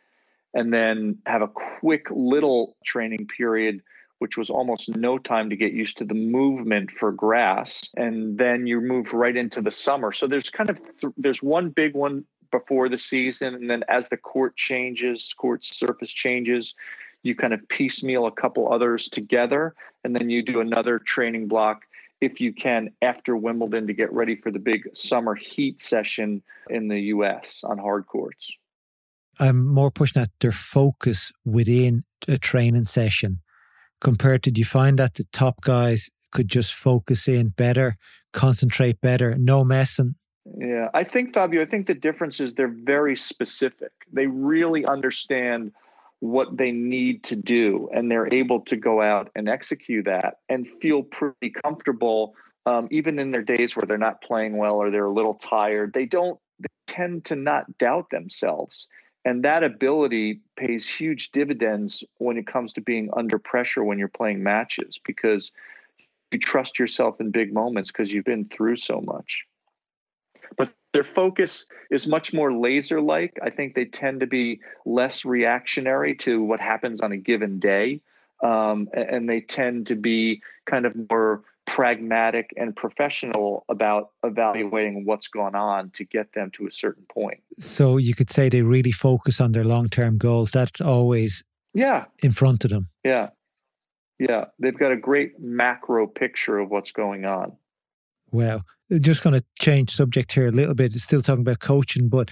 And 0.54 0.72
then 0.72 1.18
have 1.26 1.42
a 1.42 1.48
quick 1.48 2.06
little 2.10 2.76
training 2.84 3.28
period, 3.28 3.82
which 4.18 4.36
was 4.36 4.50
almost 4.50 4.88
no 4.88 5.16
time 5.18 5.48
to 5.50 5.56
get 5.56 5.72
used 5.72 5.98
to 5.98 6.04
the 6.04 6.14
movement 6.14 6.90
for 6.90 7.12
grass. 7.12 7.82
And 7.96 8.36
then 8.36 8.66
you 8.66 8.80
move 8.80 9.12
right 9.12 9.36
into 9.36 9.60
the 9.60 9.70
summer. 9.70 10.12
So 10.12 10.26
there's 10.26 10.50
kind 10.50 10.70
of 10.70 10.80
th- 11.00 11.14
there's 11.16 11.42
one 11.42 11.70
big 11.70 11.94
one 11.94 12.24
before 12.50 12.88
the 12.88 12.98
season, 12.98 13.54
and 13.54 13.70
then 13.70 13.84
as 13.88 14.08
the 14.08 14.16
court 14.16 14.56
changes, 14.56 15.32
court 15.36 15.64
surface 15.64 16.10
changes, 16.10 16.74
you 17.22 17.34
kind 17.34 17.52
of 17.52 17.68
piecemeal 17.68 18.26
a 18.26 18.32
couple 18.32 18.72
others 18.72 19.08
together, 19.08 19.74
and 20.04 20.16
then 20.16 20.30
you 20.30 20.42
do 20.42 20.60
another 20.60 20.98
training 20.98 21.48
block 21.48 21.82
if 22.20 22.40
you 22.40 22.52
can 22.52 22.90
after 23.02 23.36
Wimbledon 23.36 23.86
to 23.86 23.92
get 23.92 24.12
ready 24.12 24.36
for 24.36 24.50
the 24.50 24.58
big 24.58 24.88
summer 24.94 25.34
heat 25.34 25.80
session 25.80 26.42
in 26.68 26.88
the 26.88 27.00
US 27.14 27.62
on 27.64 27.78
hard 27.78 28.06
courts. 28.06 28.50
I'm 29.40 29.66
more 29.66 29.90
pushing 29.90 30.20
at 30.20 30.28
their 30.40 30.52
focus 30.52 31.32
within 31.44 32.04
a 32.28 32.36
training 32.36 32.86
session 32.86 33.40
compared 34.00 34.42
to 34.42 34.50
do 34.50 34.60
you 34.60 34.64
find 34.64 34.98
that 34.98 35.14
the 35.14 35.24
top 35.32 35.62
guys 35.62 36.10
could 36.30 36.46
just 36.46 36.72
focus 36.72 37.26
in 37.26 37.48
better, 37.48 37.96
concentrate 38.32 39.00
better, 39.00 39.36
no 39.38 39.64
messing? 39.64 40.14
Yeah, 40.58 40.88
I 40.94 41.04
think 41.04 41.34
Fabio, 41.34 41.62
I 41.62 41.66
think 41.66 41.86
the 41.86 41.94
difference 41.94 42.38
is 42.38 42.54
they're 42.54 42.68
very 42.68 43.16
specific. 43.16 43.92
They 44.12 44.26
really 44.26 44.84
understand 44.84 45.72
what 46.20 46.56
they 46.56 46.70
need 46.70 47.24
to 47.24 47.36
do 47.36 47.88
and 47.94 48.10
they're 48.10 48.32
able 48.32 48.60
to 48.60 48.76
go 48.76 49.00
out 49.00 49.30
and 49.34 49.48
execute 49.48 50.04
that 50.04 50.36
and 50.50 50.68
feel 50.82 51.02
pretty 51.02 51.50
comfortable 51.64 52.34
um, 52.66 52.88
even 52.90 53.18
in 53.18 53.30
their 53.30 53.42
days 53.42 53.74
where 53.74 53.86
they're 53.86 53.96
not 53.96 54.20
playing 54.20 54.58
well 54.58 54.74
or 54.74 54.90
they're 54.90 55.06
a 55.06 55.12
little 55.12 55.32
tired 55.34 55.94
they 55.94 56.04
don't 56.04 56.38
they 56.58 56.68
tend 56.86 57.24
to 57.24 57.36
not 57.36 57.78
doubt 57.78 58.10
themselves 58.10 58.86
and 59.24 59.44
that 59.44 59.62
ability 59.62 60.40
pays 60.56 60.86
huge 60.88 61.30
dividends 61.30 62.02
when 62.18 62.36
it 62.36 62.46
comes 62.46 62.72
to 62.72 62.80
being 62.80 63.10
under 63.16 63.38
pressure 63.38 63.84
when 63.84 63.98
you're 63.98 64.08
playing 64.08 64.42
matches 64.42 64.98
because 65.04 65.52
you 66.30 66.38
trust 66.38 66.78
yourself 66.78 67.20
in 67.20 67.30
big 67.30 67.52
moments 67.52 67.90
because 67.90 68.12
you've 68.12 68.24
been 68.24 68.46
through 68.46 68.76
so 68.76 69.00
much 69.00 69.44
but 70.56 70.72
their 70.92 71.04
focus 71.04 71.66
is 71.90 72.06
much 72.06 72.32
more 72.32 72.52
laser 72.52 73.00
like. 73.00 73.38
I 73.42 73.50
think 73.50 73.74
they 73.74 73.84
tend 73.84 74.20
to 74.20 74.26
be 74.26 74.60
less 74.84 75.24
reactionary 75.24 76.16
to 76.16 76.42
what 76.42 76.60
happens 76.60 77.00
on 77.00 77.12
a 77.12 77.16
given 77.16 77.58
day. 77.58 78.00
Um, 78.42 78.88
and 78.94 79.28
they 79.28 79.40
tend 79.40 79.88
to 79.88 79.94
be 79.94 80.42
kind 80.66 80.86
of 80.86 80.94
more 81.10 81.42
pragmatic 81.70 82.52
and 82.56 82.74
professional 82.74 83.64
about 83.68 84.10
evaluating 84.24 85.04
what's 85.04 85.28
going 85.28 85.54
on 85.54 85.88
to 85.90 86.04
get 86.04 86.32
them 86.32 86.50
to 86.50 86.66
a 86.66 86.72
certain 86.72 87.04
point. 87.08 87.38
So 87.60 87.96
you 87.96 88.12
could 88.12 88.28
say 88.28 88.48
they 88.48 88.62
really 88.62 88.90
focus 88.90 89.40
on 89.40 89.52
their 89.52 89.62
long 89.62 89.88
term 89.88 90.18
goals. 90.18 90.50
That's 90.50 90.80
always 90.80 91.44
yeah 91.72 92.06
in 92.24 92.32
front 92.32 92.64
of 92.64 92.70
them. 92.70 92.88
Yeah. 93.04 93.28
Yeah. 94.18 94.46
They've 94.58 94.76
got 94.76 94.90
a 94.90 94.96
great 94.96 95.38
macro 95.38 96.08
picture 96.08 96.58
of 96.58 96.70
what's 96.70 96.90
going 96.90 97.24
on. 97.24 97.52
Well, 98.32 98.64
just 99.00 99.22
going 99.22 99.34
to 99.34 99.44
change 99.60 99.94
subject 99.94 100.32
here 100.32 100.48
a 100.48 100.52
little 100.52 100.74
bit. 100.74 100.92
Still 100.94 101.22
talking 101.22 101.42
about 101.42 101.60
coaching, 101.60 102.08
but 102.08 102.30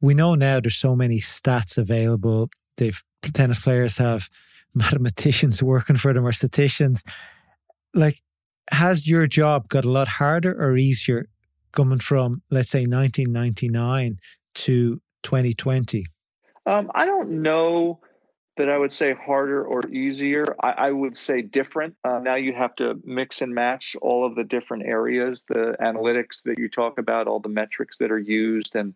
we 0.00 0.14
know 0.14 0.34
now 0.34 0.58
there's 0.58 0.76
so 0.76 0.96
many 0.96 1.20
stats 1.20 1.78
available. 1.78 2.50
They've 2.76 3.00
tennis 3.34 3.60
players 3.60 3.98
have 3.98 4.28
mathematicians 4.74 5.62
working 5.62 5.96
for 5.96 6.12
them 6.12 6.26
or 6.26 6.32
statisticians. 6.32 7.04
Like, 7.94 8.20
has 8.70 9.06
your 9.06 9.26
job 9.26 9.68
got 9.68 9.84
a 9.84 9.90
lot 9.90 10.08
harder 10.08 10.52
or 10.52 10.76
easier 10.76 11.26
coming 11.72 11.98
from, 11.98 12.42
let's 12.50 12.70
say, 12.70 12.86
1999 12.86 14.18
to 14.54 15.00
2020? 15.22 16.06
Um, 16.66 16.90
I 16.94 17.06
don't 17.06 17.42
know 17.42 18.00
that 18.56 18.68
I 18.68 18.76
would 18.76 18.92
say 18.92 19.14
harder 19.14 19.64
or 19.64 19.86
easier. 19.88 20.44
I, 20.62 20.70
I 20.70 20.90
would 20.90 21.16
say 21.16 21.40
different. 21.40 21.96
Uh, 22.04 22.18
now 22.18 22.34
you 22.34 22.52
have 22.52 22.74
to 22.76 23.00
mix 23.04 23.40
and 23.40 23.54
match 23.54 23.96
all 24.02 24.26
of 24.26 24.34
the 24.34 24.44
different 24.44 24.84
areas, 24.84 25.42
the 25.48 25.76
analytics 25.80 26.42
that 26.44 26.58
you 26.58 26.68
talk 26.68 26.98
about, 26.98 27.26
all 27.26 27.40
the 27.40 27.48
metrics 27.48 27.96
that 27.98 28.10
are 28.10 28.18
used. 28.18 28.76
And, 28.76 28.94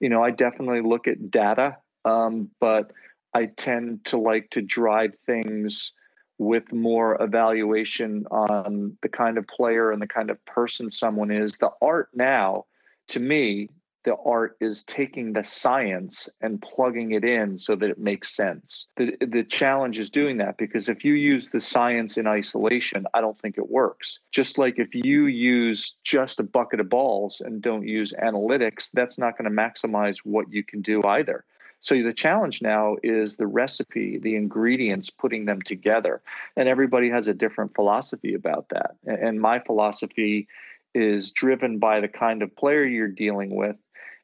you 0.00 0.08
know, 0.08 0.22
I 0.22 0.32
definitely 0.32 0.82
look 0.82 1.08
at 1.08 1.30
data, 1.30 1.78
um, 2.04 2.50
but 2.60 2.92
I 3.32 3.46
tend 3.46 4.04
to 4.06 4.18
like 4.18 4.50
to 4.50 4.62
drive 4.62 5.14
things 5.24 5.92
with 6.38 6.72
more 6.72 7.20
evaluation 7.22 8.26
on 8.30 8.96
the 9.02 9.08
kind 9.08 9.38
of 9.38 9.46
player 9.46 9.90
and 9.90 10.00
the 10.02 10.06
kind 10.06 10.30
of 10.30 10.44
person 10.44 10.90
someone 10.90 11.30
is. 11.30 11.56
The 11.58 11.70
art 11.80 12.10
now, 12.14 12.66
to 13.08 13.20
me, 13.20 13.70
the 14.06 14.16
art 14.24 14.56
is 14.60 14.84
taking 14.84 15.32
the 15.32 15.42
science 15.42 16.28
and 16.40 16.62
plugging 16.62 17.10
it 17.10 17.24
in 17.24 17.58
so 17.58 17.74
that 17.74 17.90
it 17.90 17.98
makes 17.98 18.36
sense. 18.36 18.86
The, 18.96 19.16
the 19.20 19.42
challenge 19.42 19.98
is 19.98 20.10
doing 20.10 20.36
that 20.38 20.58
because 20.58 20.88
if 20.88 21.04
you 21.04 21.14
use 21.14 21.48
the 21.48 21.60
science 21.60 22.16
in 22.16 22.28
isolation, 22.28 23.06
I 23.14 23.20
don't 23.20 23.38
think 23.40 23.58
it 23.58 23.68
works. 23.68 24.20
Just 24.30 24.58
like 24.58 24.78
if 24.78 24.94
you 24.94 25.26
use 25.26 25.96
just 26.04 26.38
a 26.38 26.44
bucket 26.44 26.78
of 26.78 26.88
balls 26.88 27.42
and 27.44 27.60
don't 27.60 27.86
use 27.86 28.12
analytics, 28.22 28.90
that's 28.92 29.18
not 29.18 29.36
going 29.36 29.50
to 29.50 29.56
maximize 29.56 30.18
what 30.22 30.52
you 30.52 30.62
can 30.62 30.82
do 30.82 31.02
either. 31.02 31.44
So 31.86 32.02
the 32.02 32.12
challenge 32.12 32.62
now 32.62 32.96
is 33.04 33.36
the 33.36 33.46
recipe, 33.46 34.18
the 34.18 34.34
ingredients, 34.34 35.08
putting 35.08 35.44
them 35.44 35.62
together. 35.62 36.20
And 36.56 36.68
everybody 36.68 37.08
has 37.10 37.28
a 37.28 37.32
different 37.32 37.76
philosophy 37.76 38.34
about 38.34 38.70
that. 38.70 38.96
And 39.06 39.40
my 39.40 39.60
philosophy 39.60 40.48
is 40.96 41.30
driven 41.30 41.78
by 41.78 42.00
the 42.00 42.08
kind 42.08 42.42
of 42.42 42.56
player 42.56 42.84
you're 42.84 43.06
dealing 43.06 43.54
with 43.54 43.76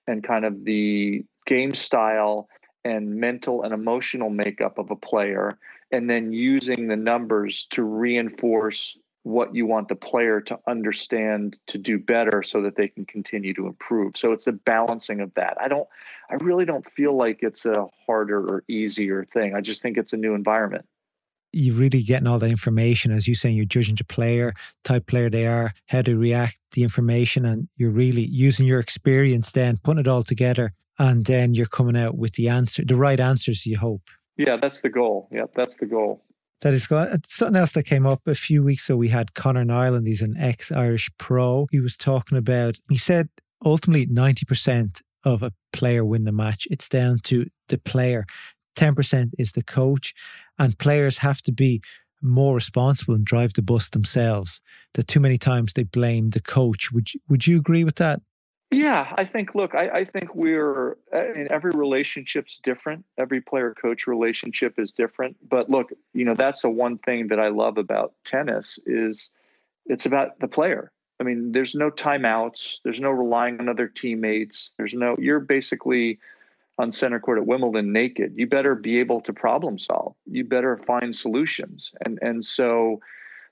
and 0.09 0.25
kind 0.25 0.44
of 0.44 0.64
the 0.64 1.25
game 1.46 1.72
style 1.72 2.48
and 2.85 3.14
mental 3.14 3.62
and 3.62 3.72
emotional 3.72 4.29
makeup 4.29 4.77
of 4.77 4.90
a 4.90 4.96
player, 4.96 5.57
and 5.92 6.11
then 6.11 6.33
using 6.33 6.88
the 6.88 6.96
numbers 6.96 7.68
to 7.70 7.85
reinforce 7.85 8.98
what 9.24 9.54
you 9.54 9.66
want 9.66 9.88
the 9.88 9.94
player 9.94 10.40
to 10.40 10.58
understand 10.66 11.56
to 11.68 11.78
do 11.78 11.98
better 11.98 12.42
so 12.42 12.61
that 12.62 12.76
they 12.76 12.88
can 12.88 13.04
continue 13.04 13.54
to 13.54 13.66
improve. 13.66 14.16
So 14.16 14.32
it's 14.32 14.48
a 14.48 14.52
balancing 14.52 15.20
of 15.20 15.32
that. 15.35 15.56
I 15.61 15.68
don't 15.68 15.88
I 16.30 16.35
really 16.37 16.64
don't 16.64 16.88
feel 16.90 17.16
like 17.16 17.42
it's 17.42 17.64
a 17.64 17.87
harder 18.06 18.40
or 18.40 18.64
easier 18.68 19.24
thing. 19.24 19.54
I 19.54 19.61
just 19.61 19.82
think 19.82 19.96
it's 19.96 20.12
a 20.12 20.16
new 20.16 20.35
environment 20.35 20.87
you're 21.52 21.76
really 21.76 22.02
getting 22.02 22.26
all 22.26 22.38
the 22.38 22.46
information, 22.46 23.12
as 23.12 23.28
you 23.28 23.35
saying, 23.35 23.56
you're 23.56 23.64
judging 23.64 23.94
the 23.94 24.04
player, 24.04 24.54
type 24.85 25.06
player 25.06 25.28
they 25.28 25.46
are, 25.46 25.74
how 25.87 26.02
to 26.02 26.16
react, 26.16 26.58
the 26.72 26.82
information, 26.82 27.44
and 27.44 27.68
you're 27.76 27.90
really 27.90 28.24
using 28.24 28.66
your 28.66 28.80
experience 28.80 29.50
then, 29.50 29.78
putting 29.85 30.00
it 30.00 30.08
all 30.08 30.22
together, 30.22 30.72
and 30.98 31.26
then 31.26 31.54
you're 31.54 31.66
coming 31.66 31.96
out 31.96 32.16
with 32.16 32.32
the 32.35 32.48
answer, 32.48 32.85
the 32.85 32.96
right 32.96 33.20
answers, 33.20 33.66
you 33.66 33.76
hope. 33.76 34.02
Yeah, 34.37 34.56
that's 34.56 34.80
the 34.80 34.88
goal. 34.88 35.28
Yeah, 35.30 35.44
that's 35.54 35.76
the 35.76 35.87
goal. 35.87 36.24
That 36.62 36.75
is 36.75 36.87
something 37.29 37.57
else 37.57 37.72
that 37.72 37.83
came 37.85 38.07
up 38.07 38.22
a 38.27 38.37
few 38.37 38.62
weeks 38.62 38.88
ago. 38.88 38.96
We 38.96 39.09
had 39.09 39.35
Conor 39.35 39.64
Niland, 39.64 40.07
he's 40.07 40.22
an 40.22 40.37
ex 40.38 40.70
Irish 40.70 41.11
pro. 41.18 41.66
He 41.72 41.81
was 41.81 41.96
talking 41.96 42.38
about, 42.38 42.77
he 42.88 42.98
said 42.98 43.29
ultimately 43.64 44.07
90% 44.07 45.01
of 45.25 45.42
a 45.42 45.53
player 45.72 46.05
win 46.05 46.25
the 46.25 46.33
match. 46.33 46.68
It's 46.70 46.88
down 46.88 47.18
to 47.25 47.46
the 47.68 47.79
player. 47.79 48.27
10% 48.77 49.31
is 49.38 49.53
the 49.53 49.62
coach, 49.62 50.14
and 50.59 50.79
players 50.79 51.18
have 51.18 51.42
to 51.42 51.53
be 51.53 51.83
more 52.22 52.55
responsible 52.55 53.14
and 53.14 53.25
drive 53.25 53.53
the 53.55 53.62
bus 53.62 53.88
themselves. 53.90 54.62
That 54.94 55.09
too 55.09 55.20
many 55.20 55.38
times 55.38 55.72
they 55.72 55.83
blame 55.83 56.31
the 56.31 56.40
coach. 56.40 56.92
Would 56.92 57.12
you, 57.12 57.20
would 57.29 57.46
you 57.46 57.59
agree 57.59 57.83
with 57.83 57.96
that? 57.96 58.20
Yeah, 58.72 59.12
I 59.16 59.24
think. 59.26 59.54
Look, 59.54 59.74
I, 59.74 59.88
I 59.88 60.04
think 60.04 60.35
we're. 60.35 60.92
Uh, 61.12 61.18
I 61.18 61.32
mean, 61.35 61.48
every 61.50 61.72
relationship's 61.72 62.58
different. 62.62 63.04
Every 63.18 63.40
player-coach 63.40 64.06
relationship 64.06 64.78
is 64.78 64.92
different. 64.92 65.37
But 65.48 65.68
look, 65.68 65.92
you 66.14 66.24
know, 66.24 66.35
that's 66.35 66.62
the 66.62 66.70
one 66.70 66.98
thing 66.98 67.28
that 67.28 67.38
I 67.38 67.49
love 67.49 67.76
about 67.76 68.14
tennis 68.24 68.78
is 68.86 69.30
it's 69.86 70.07
about 70.07 70.40
the 70.40 70.49
player. 70.49 70.90
I 71.20 71.24
mean, 71.24 71.53
there's 71.53 71.74
no 71.74 71.90
timeouts. 71.90 72.78
There's 72.82 72.99
no 72.99 73.11
relying 73.11 73.61
on 73.61 73.68
other 73.68 73.88
teammates. 73.88 74.72
There's 74.78 74.94
no. 74.94 75.16
You're 75.18 75.40
basically 75.40 76.18
on 76.78 76.92
center 76.92 77.20
court 77.20 77.38
at 77.38 77.47
Wimbledon 77.47 77.92
naked. 77.92 78.32
You 78.36 78.47
better 78.47 78.74
be 78.74 78.99
able 78.99 79.20
to 79.22 79.32
problem 79.32 79.78
solve. 79.78 80.14
You 80.26 80.44
better 80.44 80.78
find 80.78 81.14
solutions. 81.14 81.92
And 82.05 82.18
and 82.22 82.44
so 82.44 83.01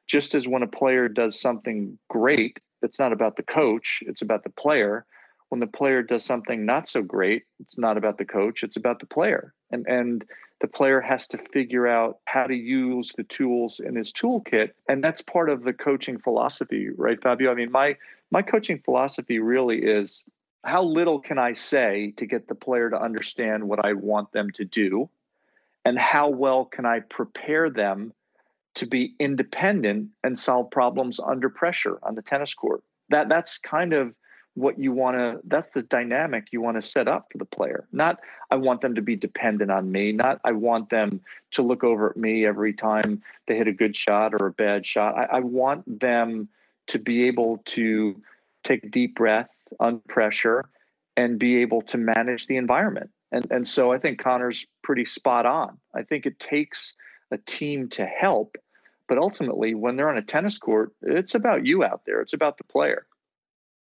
just 0.06 0.34
as 0.34 0.48
when 0.48 0.62
a 0.62 0.66
player 0.66 1.08
does 1.08 1.38
something 1.38 1.98
great, 2.08 2.58
it's 2.82 2.98
not 2.98 3.12
about 3.12 3.36
the 3.36 3.42
coach, 3.42 4.02
it's 4.06 4.22
about 4.22 4.44
the 4.44 4.50
player. 4.50 5.04
When 5.48 5.60
the 5.60 5.66
player 5.66 6.02
does 6.02 6.24
something 6.24 6.64
not 6.64 6.88
so 6.88 7.02
great, 7.02 7.44
it's 7.58 7.76
not 7.76 7.96
about 7.96 8.18
the 8.18 8.24
coach, 8.24 8.62
it's 8.62 8.76
about 8.76 9.00
the 9.00 9.06
player. 9.06 9.52
And 9.70 9.86
and 9.86 10.24
the 10.60 10.68
player 10.68 11.00
has 11.00 11.26
to 11.28 11.38
figure 11.38 11.86
out 11.86 12.18
how 12.26 12.46
to 12.46 12.54
use 12.54 13.12
the 13.16 13.24
tools 13.24 13.80
in 13.80 13.96
his 13.96 14.12
toolkit. 14.12 14.72
And 14.88 15.02
that's 15.02 15.22
part 15.22 15.48
of 15.48 15.62
the 15.62 15.72
coaching 15.72 16.18
philosophy, 16.18 16.88
right, 16.90 17.20
Fabio? 17.20 17.50
I 17.50 17.54
mean, 17.54 17.72
my 17.72 17.96
my 18.30 18.42
coaching 18.42 18.80
philosophy 18.84 19.38
really 19.38 19.78
is 19.78 20.22
how 20.62 20.82
little 20.82 21.20
can 21.20 21.38
I 21.38 21.54
say 21.54 22.12
to 22.18 22.26
get 22.26 22.46
the 22.46 22.54
player 22.54 22.90
to 22.90 23.00
understand 23.00 23.68
what 23.68 23.84
I 23.84 23.94
want 23.94 24.32
them 24.32 24.50
to 24.52 24.64
do? 24.64 25.08
and 25.84 25.98
how 25.98 26.28
well 26.28 26.64
can 26.64 26.84
I 26.84 27.00
prepare 27.00 27.70
them 27.70 28.12
to 28.74 28.86
be 28.86 29.14
independent 29.18 30.08
and 30.24 30.38
solve 30.38 30.70
problems 30.70 31.18
under 31.20 31.48
pressure 31.48 31.98
on 32.02 32.14
the 32.14 32.22
tennis 32.22 32.54
court. 32.54 32.82
That 33.08 33.28
that's 33.28 33.58
kind 33.58 33.92
of 33.92 34.14
what 34.54 34.78
you 34.78 34.92
want 34.92 35.16
to 35.16 35.40
that's 35.44 35.70
the 35.70 35.82
dynamic 35.82 36.48
you 36.50 36.60
want 36.60 36.80
to 36.80 36.88
set 36.88 37.08
up 37.08 37.28
for 37.30 37.38
the 37.38 37.44
player. 37.44 37.86
Not 37.92 38.18
i 38.50 38.56
want 38.56 38.80
them 38.80 38.94
to 38.94 39.02
be 39.02 39.16
dependent 39.16 39.70
on 39.70 39.90
me 39.90 40.12
not 40.12 40.40
i 40.44 40.52
want 40.52 40.90
them 40.90 41.20
to 41.52 41.62
look 41.62 41.84
over 41.84 42.10
at 42.10 42.16
me 42.16 42.44
every 42.44 42.72
time 42.72 43.22
they 43.46 43.56
hit 43.56 43.68
a 43.68 43.72
good 43.72 43.96
shot 43.96 44.34
or 44.34 44.46
a 44.46 44.52
bad 44.52 44.86
shot. 44.86 45.16
I, 45.16 45.36
I 45.36 45.40
want 45.40 46.00
them 46.00 46.48
to 46.88 46.98
be 46.98 47.24
able 47.24 47.62
to 47.66 48.20
take 48.64 48.84
a 48.84 48.88
deep 48.88 49.14
breath 49.14 49.50
under 49.78 50.00
pressure 50.08 50.64
and 51.16 51.38
be 51.38 51.58
able 51.58 51.82
to 51.82 51.98
manage 51.98 52.46
the 52.46 52.56
environment. 52.56 53.10
And 53.32 53.46
and 53.50 53.66
so 53.66 53.92
i 53.92 53.98
think 53.98 54.18
Conor's 54.18 54.66
pretty 54.82 55.04
spot 55.04 55.46
on. 55.46 55.78
I 55.94 56.02
think 56.02 56.26
it 56.26 56.38
takes 56.38 56.94
a 57.30 57.38
team 57.38 57.88
to 57.88 58.04
help 58.04 58.56
but 59.08 59.18
ultimately 59.18 59.74
when 59.74 59.96
they're 59.96 60.10
on 60.10 60.18
a 60.18 60.22
tennis 60.22 60.58
court 60.58 60.92
it's 61.02 61.34
about 61.34 61.64
you 61.66 61.84
out 61.84 62.02
there 62.06 62.20
it's 62.20 62.32
about 62.32 62.58
the 62.58 62.64
player 62.64 63.06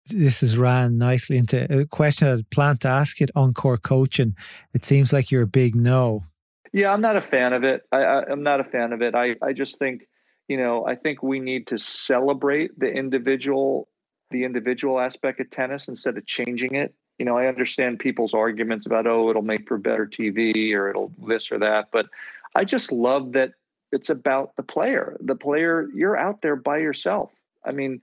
this 0.10 0.41
has 0.41 0.58
ran 0.58 0.97
nicely 0.97 1.38
into 1.38 1.82
a 1.82 1.86
question 1.86 2.28
I'd 2.28 2.50
planned 2.50 2.82
to 2.82 2.88
ask 2.88 3.22
it 3.22 3.30
on 3.36 3.54
court 3.54 3.84
coaching. 3.84 4.36
It 4.74 4.86
seems 4.86 5.14
like 5.14 5.32
you're 5.32 5.43
a 5.43 5.47
big 5.47 5.76
no. 5.76 6.26
Yeah, 6.72 6.93
I'm 6.93 7.02
not 7.02 7.16
a 7.16 7.22
fan 7.22 7.54
of 7.54 7.64
it. 7.64 7.84
I, 7.91 8.24
am 8.30 8.43
not 8.43 8.60
a 8.60 8.64
fan 8.64 8.93
of 8.93 9.02
it. 9.02 9.16
I, 9.16 9.36
I 9.41 9.54
just 9.54 9.80
think, 9.80 10.08
you 10.47 10.58
know, 10.58 10.86
I 10.86 10.95
think 10.95 11.24
we 11.24 11.39
need 11.39 11.68
to 11.68 11.80
celebrate 11.80 12.78
the 12.80 12.88
individual, 12.88 13.88
the 14.30 14.43
individual 14.43 15.00
aspect 15.00 15.39
of 15.39 15.50
tennis 15.50 15.88
instead 15.88 16.18
of 16.18 16.26
changing 16.26 16.76
it. 16.76 16.93
You 17.18 17.26
know, 17.26 17.38
I 17.38 17.47
understand 17.47 18.00
people's 18.00 18.34
arguments 18.34 18.86
about, 18.86 19.08
oh, 19.08 19.30
it'll 19.30 19.41
make 19.41 19.68
for 19.68 19.78
better 19.78 20.08
TV 20.08 20.74
or 20.74 20.89
it'll 20.89 21.12
this 21.28 21.52
or 21.52 21.60
that, 21.60 21.89
but 21.91 22.08
I 22.56 22.66
just 22.66 22.91
love 22.91 23.34
that 23.34 23.52
it's 23.91 24.10
about 24.10 24.56
the 24.56 24.64
player. 24.64 25.18
The 25.20 25.36
player, 25.36 25.88
you're 25.93 26.18
out 26.18 26.41
there 26.41 26.56
by 26.56 26.78
yourself. 26.78 27.32
I 27.66 27.72
mean, 27.72 28.02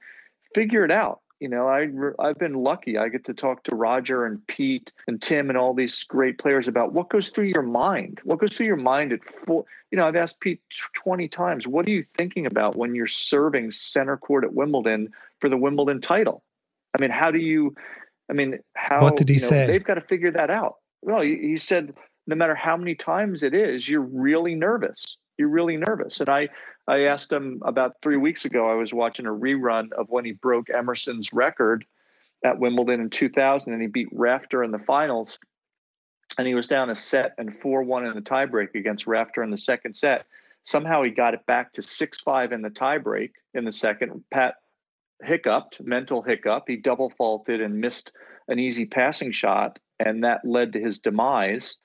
figure 0.55 0.85
it 0.85 0.91
out 0.91 1.21
you 1.41 1.49
know, 1.49 1.69
I 1.69 1.89
I've 2.19 2.39
been 2.39 2.55
lucky. 2.55 2.97
I 2.97 3.09
get 3.09 3.25
to 3.27 3.35
talk 3.35 3.63
to 3.65 3.77
Roger 3.77 4.25
and 4.25 4.45
Pete 4.47 4.93
and 5.07 5.21
Tim 5.21 5.51
and 5.51 5.59
all 5.59 5.75
these 5.75 6.03
great 6.05 6.39
players 6.39 6.67
about 6.67 6.93
what 6.93 7.11
goes 7.11 7.29
through 7.29 7.47
your 7.47 7.63
mind. 7.63 8.21
What 8.25 8.39
goes 8.39 8.55
through 8.55 8.67
your 8.67 8.77
mind 8.77 9.13
at 9.13 9.21
four? 9.45 9.65
You 9.91 9.99
know, 9.99 10.07
I've 10.07 10.17
asked 10.17 10.41
Pete 10.41 10.63
twenty 10.95 11.29
times, 11.29 11.67
what 11.67 11.87
are 11.87 11.91
you 11.91 12.07
thinking 12.17 12.47
about 12.47 12.77
when 12.77 12.95
you're 12.95 13.07
serving 13.07 13.73
center 13.73 14.17
court 14.17 14.45
at 14.45 14.55
Wimbledon 14.55 15.13
for 15.41 15.51
the 15.51 15.59
Wimbledon 15.59 16.01
title? 16.01 16.43
I 16.99 17.03
mean, 17.03 17.11
how 17.11 17.31
do 17.31 17.39
you? 17.39 17.75
I 18.31 18.33
mean, 18.33 18.59
how? 18.75 19.03
What 19.03 19.17
did 19.17 19.29
he 19.29 19.35
you 19.35 19.41
know, 19.43 19.49
say? 19.49 19.67
They've 19.67 19.85
got 19.85 19.95
to 19.95 20.01
figure 20.01 20.31
that 20.31 20.49
out. 20.49 20.77
Well, 21.03 21.21
he, 21.21 21.37
he 21.37 21.57
said, 21.59 21.95
no 22.27 22.37
matter 22.37 22.55
how 22.55 22.77
many 22.77 22.95
times 22.95 23.43
it 23.43 23.55
is, 23.55 23.89
you're 23.89 24.01
really 24.01 24.55
nervous. 24.55 25.17
You're 25.39 25.49
really 25.49 25.77
nervous, 25.77 26.21
and 26.21 26.29
I 26.29 26.49
I 26.89 27.01
asked 27.05 27.33
him 27.33 27.61
about 27.65 27.97
three 28.01 28.17
weeks 28.17 28.45
ago. 28.45 28.71
I 28.71 28.75
was 28.75 28.95
watching 28.95 29.27
a 29.27 29.31
rerun 29.31 29.93
of 29.93 30.09
when 30.09 30.25
he 30.25 30.33
broke 30.33 30.71
Emerson's 30.71 31.33
record 31.33 31.85
at 32.45 32.59
Wimbledon 32.59 33.01
in 33.01 33.11
2000, 33.11 33.73
and 33.73 33.83
he 33.83 33.89
beat 33.89 34.09
Rafter 34.13 34.63
in 34.63 34.71
the 34.71 34.79
finals. 34.79 35.39
And 36.39 36.47
he 36.47 36.55
was 36.55 36.69
down 36.69 36.91
a 36.91 36.95
set 36.95 37.35
and 37.39 37.59
4 37.61 37.83
1 37.83 38.07
in 38.07 38.15
the 38.15 38.21
tiebreak 38.21 38.75
against 38.75 39.07
Rafter 39.07 39.43
in 39.43 39.51
the 39.51 39.59
second 39.59 39.95
set. 39.95 40.27
Somehow 40.65 41.03
he 41.03 41.11
got 41.11 41.35
it 41.35 41.47
back 41.47 41.73
to 41.75 41.83
6 41.83 42.21
5 42.21 42.53
in 42.53 42.63
the 42.63 42.71
tiebreak 42.71 43.33
in 43.55 43.65
the 43.65 43.73
second. 43.73 44.25
Pat 44.31 44.57
hiccuped, 45.23 45.81
mental 45.81 46.23
hiccup. 46.23 46.65
He 46.67 46.77
double 46.77 47.11
faulted 47.11 47.61
and 47.61 47.81
missed 47.81 48.13
an 48.49 48.59
easy 48.59 48.87
passing 48.87 49.33
shot, 49.33 49.79
and 49.99 50.25
that 50.25 50.45
led 50.45 50.73
to 50.73 50.81
his 50.81 50.99
demise. 50.99 51.77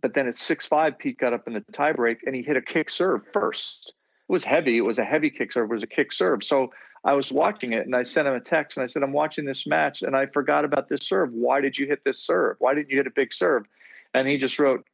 But 0.00 0.14
then 0.14 0.28
at 0.28 0.36
6 0.36 0.66
5, 0.66 0.98
Pete 0.98 1.18
got 1.18 1.32
up 1.32 1.46
in 1.46 1.54
the 1.54 1.60
tiebreak 1.72 2.18
and 2.26 2.34
he 2.34 2.42
hit 2.42 2.56
a 2.56 2.62
kick 2.62 2.88
serve 2.90 3.22
first 3.32 3.92
it 4.28 4.32
was 4.32 4.44
heavy. 4.44 4.76
It 4.76 4.82
was 4.82 4.98
a 4.98 5.04
heavy 5.04 5.30
kick 5.30 5.52
serve. 5.52 5.70
It 5.70 5.74
was 5.74 5.82
a 5.82 5.86
kick 5.86 6.12
serve. 6.12 6.44
So 6.44 6.70
I 7.04 7.14
was 7.14 7.32
watching 7.32 7.72
it 7.72 7.86
and 7.86 7.96
I 7.96 8.02
sent 8.02 8.28
him 8.28 8.34
a 8.34 8.40
text 8.40 8.76
and 8.76 8.84
I 8.84 8.86
said, 8.86 9.02
I'm 9.02 9.12
watching 9.12 9.46
this 9.46 9.66
match 9.66 10.02
and 10.02 10.14
I 10.14 10.26
forgot 10.26 10.64
about 10.64 10.88
this 10.88 11.00
serve. 11.02 11.32
Why 11.32 11.60
did 11.60 11.78
you 11.78 11.86
hit 11.86 12.04
this 12.04 12.18
serve? 12.18 12.56
Why 12.58 12.74
didn't 12.74 12.90
you 12.90 12.98
hit 12.98 13.06
a 13.06 13.12
big 13.14 13.32
serve? 13.32 13.64
And 14.12 14.28
he 14.28 14.36
just 14.36 14.58
wrote, 14.58 14.84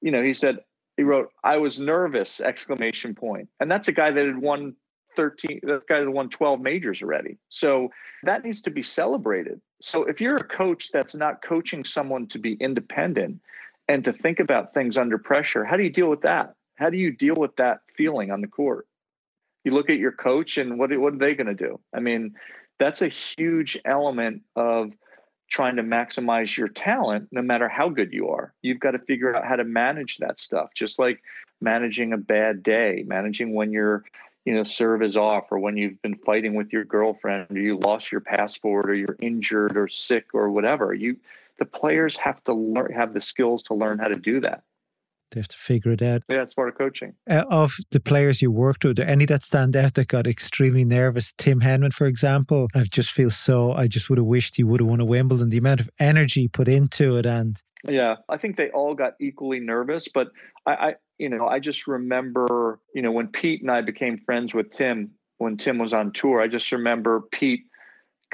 you 0.00 0.12
know, 0.12 0.22
he 0.22 0.32
said, 0.32 0.58
he 0.96 1.02
wrote, 1.02 1.30
I 1.42 1.56
was 1.56 1.80
nervous, 1.80 2.40
exclamation 2.40 3.14
point. 3.14 3.48
And 3.58 3.70
that's 3.70 3.88
a 3.88 3.92
guy 3.92 4.12
that 4.12 4.26
had 4.26 4.38
won 4.38 4.76
13, 5.16 5.60
that 5.64 5.88
guy 5.88 6.00
that 6.00 6.10
won 6.10 6.28
12 6.28 6.60
majors 6.60 7.02
already. 7.02 7.38
So 7.48 7.90
that 8.22 8.44
needs 8.44 8.62
to 8.62 8.70
be 8.70 8.82
celebrated. 8.82 9.60
So 9.80 10.04
if 10.04 10.20
you're 10.20 10.36
a 10.36 10.44
coach 10.44 10.90
that's 10.92 11.14
not 11.16 11.42
coaching 11.42 11.84
someone 11.84 12.28
to 12.28 12.38
be 12.38 12.54
independent 12.54 13.40
and 13.88 14.04
to 14.04 14.12
think 14.12 14.38
about 14.38 14.74
things 14.74 14.96
under 14.96 15.18
pressure, 15.18 15.64
how 15.64 15.76
do 15.76 15.82
you 15.82 15.90
deal 15.90 16.08
with 16.08 16.22
that? 16.22 16.54
how 16.78 16.90
do 16.90 16.96
you 16.96 17.12
deal 17.12 17.34
with 17.34 17.56
that 17.56 17.80
feeling 17.96 18.30
on 18.30 18.40
the 18.40 18.46
court? 18.46 18.86
You 19.64 19.72
look 19.72 19.90
at 19.90 19.98
your 19.98 20.12
coach 20.12 20.56
and 20.56 20.78
what 20.78 20.96
what 20.98 21.14
are 21.14 21.18
they 21.18 21.34
going 21.34 21.48
to 21.48 21.54
do? 21.54 21.80
I 21.92 22.00
mean, 22.00 22.34
that's 22.78 23.02
a 23.02 23.08
huge 23.08 23.78
element 23.84 24.42
of 24.54 24.92
trying 25.50 25.76
to 25.76 25.82
maximize 25.82 26.56
your 26.56 26.68
talent 26.68 27.28
no 27.32 27.42
matter 27.42 27.68
how 27.68 27.88
good 27.88 28.12
you 28.12 28.28
are. 28.28 28.54
You've 28.62 28.80
got 28.80 28.92
to 28.92 28.98
figure 29.00 29.34
out 29.34 29.44
how 29.44 29.56
to 29.56 29.64
manage 29.64 30.18
that 30.18 30.38
stuff, 30.38 30.70
just 30.74 30.98
like 30.98 31.20
managing 31.60 32.12
a 32.12 32.18
bad 32.18 32.62
day, 32.62 33.02
managing 33.06 33.54
when 33.54 33.72
your 33.72 34.04
you 34.44 34.54
know 34.54 34.62
serve 34.62 35.02
is 35.02 35.16
off 35.16 35.50
or 35.50 35.58
when 35.58 35.76
you've 35.76 36.00
been 36.00 36.16
fighting 36.24 36.54
with 36.54 36.72
your 36.72 36.84
girlfriend 36.84 37.48
or 37.50 37.58
you 37.58 37.76
lost 37.76 38.12
your 38.12 38.20
passport 38.20 38.88
or 38.88 38.94
you're 38.94 39.16
injured 39.20 39.76
or 39.76 39.88
sick 39.88 40.26
or 40.32 40.50
whatever. 40.50 40.94
You 40.94 41.16
the 41.58 41.64
players 41.64 42.16
have 42.16 42.42
to 42.44 42.54
learn 42.54 42.92
have 42.92 43.14
the 43.14 43.20
skills 43.20 43.62
to 43.64 43.74
learn 43.74 43.98
how 43.98 44.08
to 44.08 44.18
do 44.18 44.40
that. 44.40 44.62
They 45.30 45.40
have 45.40 45.48
to 45.48 45.58
figure 45.58 45.92
it 45.92 46.00
out. 46.00 46.22
Yeah, 46.28 46.42
it's 46.42 46.54
part 46.54 46.70
of 46.70 46.78
coaching. 46.78 47.12
Uh, 47.28 47.44
of 47.50 47.74
the 47.90 48.00
players 48.00 48.40
you 48.40 48.50
worked 48.50 48.84
with, 48.84 48.98
any 48.98 49.26
that 49.26 49.42
stand 49.42 49.76
out 49.76 49.92
that 49.94 50.08
got 50.08 50.26
extremely 50.26 50.86
nervous? 50.86 51.34
Tim 51.36 51.60
Henman, 51.60 51.92
for 51.92 52.06
example, 52.06 52.68
I 52.74 52.84
just 52.84 53.10
feel 53.10 53.28
so. 53.28 53.72
I 53.72 53.88
just 53.88 54.08
would 54.08 54.16
have 54.16 54.26
wished 54.26 54.56
he 54.56 54.64
would 54.64 54.80
have 54.80 54.88
won 54.88 55.00
a 55.00 55.04
Wimbledon. 55.04 55.50
The 55.50 55.58
amount 55.58 55.80
of 55.80 55.90
energy 55.98 56.48
put 56.48 56.66
into 56.66 57.16
it, 57.18 57.26
and 57.26 57.60
yeah, 57.84 58.16
I 58.28 58.38
think 58.38 58.56
they 58.56 58.70
all 58.70 58.94
got 58.94 59.14
equally 59.20 59.60
nervous. 59.60 60.08
But 60.08 60.28
I, 60.64 60.72
I, 60.72 60.94
you 61.18 61.28
know, 61.28 61.46
I 61.46 61.58
just 61.58 61.86
remember, 61.86 62.80
you 62.94 63.02
know, 63.02 63.12
when 63.12 63.28
Pete 63.28 63.60
and 63.60 63.70
I 63.70 63.82
became 63.82 64.18
friends 64.24 64.54
with 64.54 64.70
Tim 64.70 65.10
when 65.38 65.56
Tim 65.56 65.78
was 65.78 65.92
on 65.92 66.12
tour. 66.12 66.40
I 66.40 66.48
just 66.48 66.70
remember 66.72 67.22
Pete. 67.32 67.62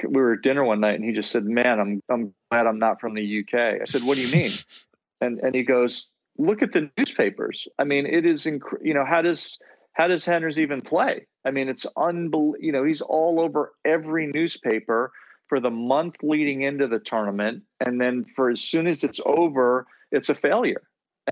We 0.02 0.20
were 0.20 0.34
at 0.34 0.42
dinner 0.42 0.64
one 0.64 0.80
night, 0.80 0.96
and 0.96 1.04
he 1.04 1.12
just 1.12 1.30
said, 1.30 1.44
"Man, 1.44 1.80
I'm 1.80 2.00
I'm 2.08 2.34
glad 2.50 2.66
I'm 2.66 2.78
not 2.78 3.00
from 3.00 3.14
the 3.14 3.40
UK." 3.40 3.80
I 3.82 3.84
said, 3.84 4.02
"What 4.02 4.16
do 4.16 4.26
you 4.26 4.34
mean?" 4.34 4.52
and 5.20 5.38
and 5.40 5.54
he 5.54 5.62
goes, 5.62 6.08
look 6.38 6.62
at 6.62 6.72
the 6.72 6.90
newspapers. 6.96 7.66
I 7.78 7.84
mean, 7.84 8.06
it 8.06 8.26
is 8.26 8.44
inc- 8.44 8.82
you 8.82 8.94
know 8.94 9.04
how 9.04 9.22
does 9.22 9.58
how 9.92 10.08
does 10.08 10.24
Henders 10.24 10.58
even 10.58 10.80
play? 10.80 11.26
I 11.44 11.50
mean, 11.50 11.68
it's 11.68 11.86
unbelievable. 11.96 12.56
You 12.60 12.72
know, 12.72 12.84
he's 12.84 13.00
all 13.00 13.40
over 13.40 13.72
every 13.84 14.26
newspaper 14.26 15.12
for 15.48 15.60
the 15.60 15.70
month 15.70 16.16
leading 16.22 16.62
into 16.62 16.88
the 16.88 16.98
tournament, 16.98 17.62
and 17.80 18.00
then 18.00 18.24
for 18.34 18.50
as 18.50 18.60
soon 18.60 18.86
as 18.86 19.04
it's 19.04 19.20
over, 19.24 19.86
it's 20.10 20.28
a 20.28 20.34
failure. 20.34 20.82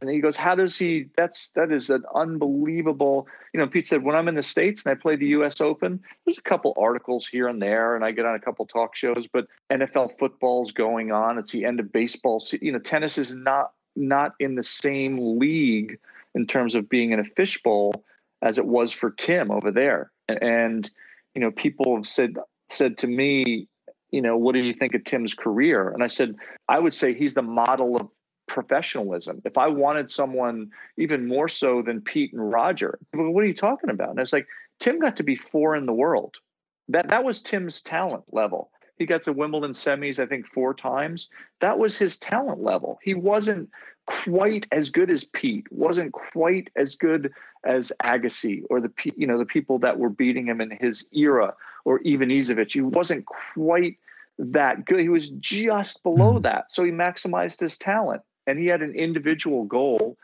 And 0.00 0.10
he 0.10 0.20
goes, 0.20 0.36
"How 0.36 0.54
does 0.54 0.78
he? 0.78 1.06
That's 1.16 1.50
that 1.54 1.70
is 1.70 1.90
an 1.90 2.04
unbelievable." 2.14 3.26
You 3.52 3.60
know, 3.60 3.66
Pete 3.66 3.88
said, 3.88 4.02
"When 4.02 4.16
I'm 4.16 4.28
in 4.28 4.34
the 4.34 4.42
states 4.42 4.84
and 4.84 4.92
I 4.92 4.94
play 4.94 5.16
the 5.16 5.26
U.S. 5.28 5.60
Open, 5.60 6.00
there's 6.24 6.38
a 6.38 6.42
couple 6.42 6.74
articles 6.78 7.26
here 7.26 7.46
and 7.48 7.60
there, 7.60 7.94
and 7.94 8.04
I 8.04 8.12
get 8.12 8.24
on 8.24 8.34
a 8.34 8.40
couple 8.40 8.66
talk 8.66 8.96
shows. 8.96 9.26
But 9.30 9.48
NFL 9.70 10.18
football's 10.18 10.72
going 10.72 11.12
on. 11.12 11.38
It's 11.38 11.52
the 11.52 11.66
end 11.66 11.78
of 11.78 11.92
baseball. 11.92 12.42
You 12.60 12.72
know, 12.72 12.78
tennis 12.78 13.18
is 13.18 13.34
not 13.34 13.72
not 13.94 14.32
in 14.40 14.54
the 14.54 14.62
same 14.62 15.38
league 15.38 15.98
in 16.34 16.46
terms 16.46 16.74
of 16.74 16.88
being 16.88 17.12
in 17.12 17.20
a 17.20 17.24
fishbowl 17.24 18.04
as 18.40 18.58
it 18.58 18.66
was 18.66 18.92
for 18.92 19.10
Tim 19.10 19.50
over 19.50 19.70
there. 19.70 20.10
And 20.28 20.88
you 21.34 21.40
know, 21.40 21.50
people 21.50 21.96
have 21.96 22.06
said 22.06 22.36
said 22.70 22.98
to 22.98 23.06
me, 23.06 23.68
you 24.10 24.22
know, 24.22 24.36
what 24.36 24.54
do 24.54 24.60
you 24.60 24.74
think 24.74 24.94
of 24.94 25.04
Tim's 25.04 25.34
career? 25.34 25.90
And 25.90 26.02
I 26.02 26.06
said, 26.06 26.36
I 26.68 26.78
would 26.78 26.94
say 26.94 27.14
he's 27.14 27.34
the 27.34 27.42
model 27.42 27.96
of 27.96 28.08
professionalism. 28.52 29.40
If 29.46 29.56
I 29.56 29.66
wanted 29.66 30.10
someone 30.10 30.70
even 30.98 31.26
more 31.26 31.48
so 31.48 31.80
than 31.80 32.02
Pete 32.02 32.34
and 32.34 32.52
Roger, 32.52 32.98
what 33.12 33.42
are 33.42 33.46
you 33.46 33.54
talking 33.54 33.90
about? 33.90 34.10
And 34.10 34.20
it's 34.20 34.32
like 34.32 34.46
Tim 34.78 35.00
got 35.00 35.16
to 35.16 35.22
be 35.22 35.36
four 35.36 35.74
in 35.74 35.86
the 35.86 35.92
world. 35.92 36.36
That 36.88 37.08
that 37.08 37.24
was 37.24 37.40
Tim's 37.40 37.80
talent 37.80 38.24
level. 38.30 38.70
He 38.98 39.06
got 39.06 39.22
to 39.24 39.32
Wimbledon 39.32 39.72
semis, 39.72 40.18
I 40.18 40.26
think, 40.26 40.46
four 40.46 40.74
times. 40.74 41.30
That 41.60 41.78
was 41.78 41.96
his 41.96 42.18
talent 42.18 42.62
level. 42.62 42.98
He 43.02 43.14
wasn't 43.14 43.70
quite 44.06 44.66
as 44.70 44.90
good 44.90 45.10
as 45.10 45.24
Pete, 45.24 45.66
wasn't 45.70 46.12
quite 46.12 46.68
as 46.76 46.94
good 46.94 47.32
as 47.64 47.90
Agassi 48.02 48.64
or 48.68 48.80
the 48.80 48.92
you 49.16 49.26
know 49.26 49.38
the 49.38 49.46
people 49.46 49.78
that 49.78 49.98
were 49.98 50.10
beating 50.10 50.46
him 50.46 50.60
in 50.60 50.70
his 50.70 51.06
era 51.12 51.54
or 51.86 52.00
even 52.00 52.28
Izovich. 52.28 52.72
He 52.72 52.82
wasn't 52.82 53.24
quite 53.24 53.96
that 54.38 54.84
good. 54.84 55.00
He 55.00 55.08
was 55.08 55.30
just 55.30 56.02
below 56.02 56.34
mm-hmm. 56.34 56.42
that. 56.42 56.70
So 56.70 56.84
he 56.84 56.90
maximized 56.90 57.60
his 57.60 57.78
talent 57.78 58.22
and 58.46 58.58
he 58.58 58.66
had 58.66 58.82
an 58.82 58.94
individual 58.94 59.64
goal 59.64 60.16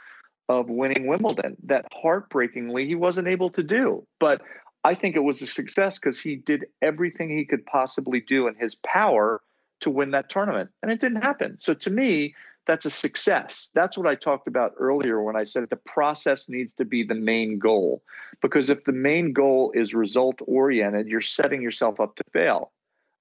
of 0.49 0.69
winning 0.69 1.07
Wimbledon 1.07 1.57
that 1.64 1.87
heartbreakingly 1.93 2.87
he 2.87 2.95
wasn't 2.95 3.29
able 3.29 3.51
to 3.51 3.62
do. 3.62 4.07
But 4.19 4.41
I 4.85 4.95
think 4.95 5.16
it 5.16 5.21
was 5.21 5.43
a 5.43 5.47
success 5.47 5.99
because 5.99 6.19
he 6.19 6.37
did 6.37 6.66
everything 6.81 7.29
he 7.29 7.45
could 7.45 7.66
possibly 7.66 8.21
do 8.21 8.47
in 8.47 8.55
his 8.55 8.75
power 8.77 9.43
to 9.81 9.91
win 9.91 10.12
that 10.12 10.31
tournament. 10.31 10.71
And 10.83 10.91
it 10.91 11.01
didn't 11.01 11.23
happen. 11.23 11.59
So 11.61 11.75
to 11.75 11.91
me, 11.91 12.35
that's 12.66 12.85
a 12.85 12.91
success. 12.91 13.71
That's 13.75 13.97
what 13.97 14.07
I 14.07 14.14
talked 14.14 14.47
about 14.47 14.75
earlier 14.79 15.23
when 15.23 15.37
I 15.37 15.45
said 15.45 15.66
the 15.69 15.77
process 15.77 16.49
needs 16.49 16.75
to 16.75 16.85
be 16.85 17.03
the 17.03 17.14
main 17.14 17.59
goal. 17.59 18.03
Because 18.43 18.71
if 18.71 18.85
the 18.85 18.93
main 18.93 19.33
goal 19.33 19.73
is 19.75 19.95
result 19.95 20.39
oriented, 20.47 21.09
you're 21.09 21.21
setting 21.21 21.62
yourself 21.62 21.99
up 21.99 22.14
to 22.16 22.25
fail. 22.33 22.73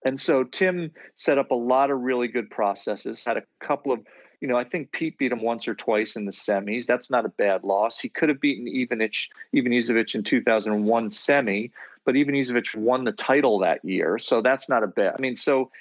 And 0.05 0.19
so 0.19 0.43
Tim 0.43 0.91
set 1.15 1.37
up 1.37 1.51
a 1.51 1.55
lot 1.55 1.91
of 1.91 2.01
really 2.01 2.27
good 2.27 2.49
processes, 2.49 3.23
had 3.25 3.37
a 3.37 3.43
couple 3.65 3.91
of, 3.91 3.99
you 4.41 4.47
know, 4.47 4.57
I 4.57 4.63
think 4.63 4.91
Pete 4.91 5.17
beat 5.17 5.31
him 5.31 5.41
once 5.41 5.67
or 5.67 5.73
twice 5.73 6.15
in 6.15 6.25
the 6.25 6.31
semis. 6.31 6.85
That's 6.85 7.09
not 7.09 7.25
a 7.25 7.29
bad 7.29 7.63
loss. 7.63 7.99
He 7.99 8.09
could 8.09 8.29
have 8.29 8.39
beaten 8.39 8.65
Ivanic, 8.67 9.15
Ivanisevic 9.55 10.13
in 10.13 10.23
2001 10.23 11.09
semi, 11.09 11.71
but 12.05 12.15
Ivanisevic 12.15 12.75
won 12.75 13.03
the 13.03 13.11
title 13.11 13.59
that 13.59 13.83
year. 13.83 14.19
So 14.19 14.41
that's 14.41 14.69
not 14.69 14.83
a 14.83 14.87
bad, 14.87 15.15
I 15.17 15.21
mean, 15.21 15.35
so, 15.35 15.71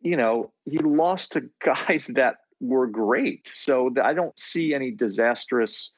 you 0.00 0.16
know, 0.16 0.52
he 0.64 0.78
lost 0.78 1.32
to 1.32 1.48
guys 1.64 2.08
that 2.14 2.36
were 2.60 2.86
great. 2.86 3.50
So 3.54 3.92
I 4.02 4.14
don't 4.14 4.38
see 4.38 4.74
any 4.74 4.90
disastrous 4.92 5.90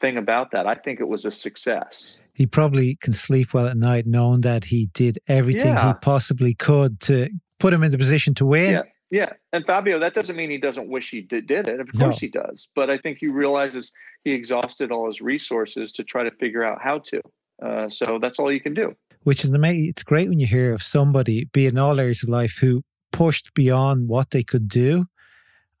thing 0.00 0.16
about 0.16 0.50
that. 0.52 0.66
I 0.66 0.74
think 0.74 0.98
it 0.98 1.08
was 1.08 1.24
a 1.24 1.30
success. 1.30 2.18
He 2.34 2.46
probably 2.46 2.96
can 2.96 3.12
sleep 3.12 3.54
well 3.54 3.66
at 3.66 3.76
night 3.76 4.06
knowing 4.06 4.40
that 4.40 4.64
he 4.64 4.86
did 4.86 5.18
everything 5.28 5.74
yeah. 5.74 5.88
he 5.88 5.94
possibly 6.00 6.54
could 6.54 7.00
to 7.02 7.28
put 7.58 7.72
him 7.72 7.82
in 7.82 7.92
the 7.92 7.98
position 7.98 8.34
to 8.36 8.46
win. 8.46 8.72
Yeah. 8.72 8.82
Yeah, 9.10 9.32
and 9.52 9.66
Fabio, 9.66 9.98
that 9.98 10.14
doesn't 10.14 10.36
mean 10.36 10.50
he 10.50 10.58
doesn't 10.58 10.88
wish 10.88 11.10
he 11.10 11.20
did, 11.20 11.48
did 11.48 11.66
it. 11.66 11.80
Of 11.80 11.88
course 11.98 12.22
no. 12.22 12.26
he 12.26 12.28
does, 12.28 12.68
but 12.76 12.90
I 12.90 12.98
think 12.98 13.18
he 13.18 13.26
realizes 13.26 13.92
he 14.24 14.32
exhausted 14.32 14.92
all 14.92 15.08
his 15.08 15.20
resources 15.20 15.92
to 15.92 16.04
try 16.04 16.22
to 16.22 16.30
figure 16.30 16.62
out 16.62 16.80
how 16.80 16.98
to. 16.98 17.20
Uh, 17.60 17.90
so 17.90 18.18
that's 18.22 18.38
all 18.38 18.52
you 18.52 18.60
can 18.60 18.72
do. 18.72 18.94
Which 19.24 19.44
is 19.44 19.50
amazing. 19.50 19.86
It's 19.86 20.04
great 20.04 20.28
when 20.28 20.38
you 20.38 20.46
hear 20.46 20.72
of 20.72 20.82
somebody, 20.82 21.44
be 21.44 21.66
in 21.66 21.76
all 21.76 21.98
areas 21.98 22.22
of 22.22 22.28
life, 22.28 22.58
who 22.60 22.82
pushed 23.10 23.52
beyond 23.52 24.08
what 24.08 24.30
they 24.30 24.44
could 24.44 24.68
do 24.68 25.06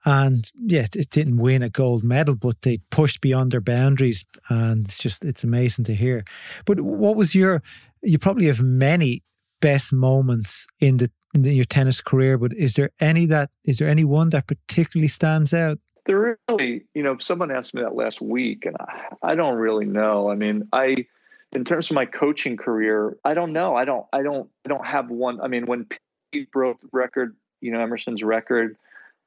and 0.04 0.50
yeah, 0.58 0.86
it 0.94 1.10
didn't 1.10 1.36
win 1.36 1.62
a 1.62 1.68
gold 1.68 2.02
medal, 2.02 2.34
but 2.34 2.62
they 2.62 2.78
pushed 2.90 3.20
beyond 3.20 3.52
their 3.52 3.60
boundaries, 3.60 4.24
and 4.48 4.86
it's 4.86 4.98
just 4.98 5.24
it's 5.24 5.44
amazing 5.44 5.84
to 5.86 5.94
hear. 5.94 6.24
But 6.64 6.80
what 6.80 7.16
was 7.16 7.34
your? 7.34 7.62
You 8.02 8.18
probably 8.18 8.46
have 8.46 8.60
many 8.60 9.22
best 9.60 9.92
moments 9.92 10.66
in 10.80 10.96
the 10.96 11.10
in 11.34 11.42
the, 11.42 11.52
your 11.52 11.64
tennis 11.64 12.00
career, 12.00 12.38
but 12.38 12.52
is 12.54 12.74
there 12.74 12.90
any 13.00 13.26
that 13.26 13.50
is 13.64 13.78
there 13.78 13.88
any 13.88 14.04
one 14.04 14.30
that 14.30 14.46
particularly 14.46 15.08
stands 15.08 15.52
out? 15.54 15.78
There 16.06 16.38
really, 16.48 16.86
you 16.94 17.02
know, 17.02 17.18
someone 17.18 17.50
asked 17.50 17.74
me 17.74 17.82
that 17.82 17.94
last 17.94 18.20
week, 18.20 18.66
and 18.66 18.76
I, 18.80 19.30
I 19.32 19.34
don't 19.34 19.56
really 19.56 19.84
know. 19.84 20.30
I 20.30 20.34
mean, 20.34 20.68
I 20.72 21.06
in 21.52 21.64
terms 21.64 21.90
of 21.90 21.94
my 21.94 22.06
coaching 22.06 22.56
career, 22.56 23.16
I 23.24 23.34
don't 23.34 23.52
know. 23.52 23.76
I 23.76 23.84
don't. 23.84 24.06
I 24.12 24.22
don't. 24.22 24.48
I 24.64 24.68
don't 24.68 24.86
have 24.86 25.10
one. 25.10 25.40
I 25.40 25.48
mean, 25.48 25.66
when 25.66 25.86
Pete 26.32 26.50
broke 26.50 26.78
record, 26.92 27.36
you 27.60 27.72
know, 27.72 27.80
Emerson's 27.80 28.22
record 28.22 28.76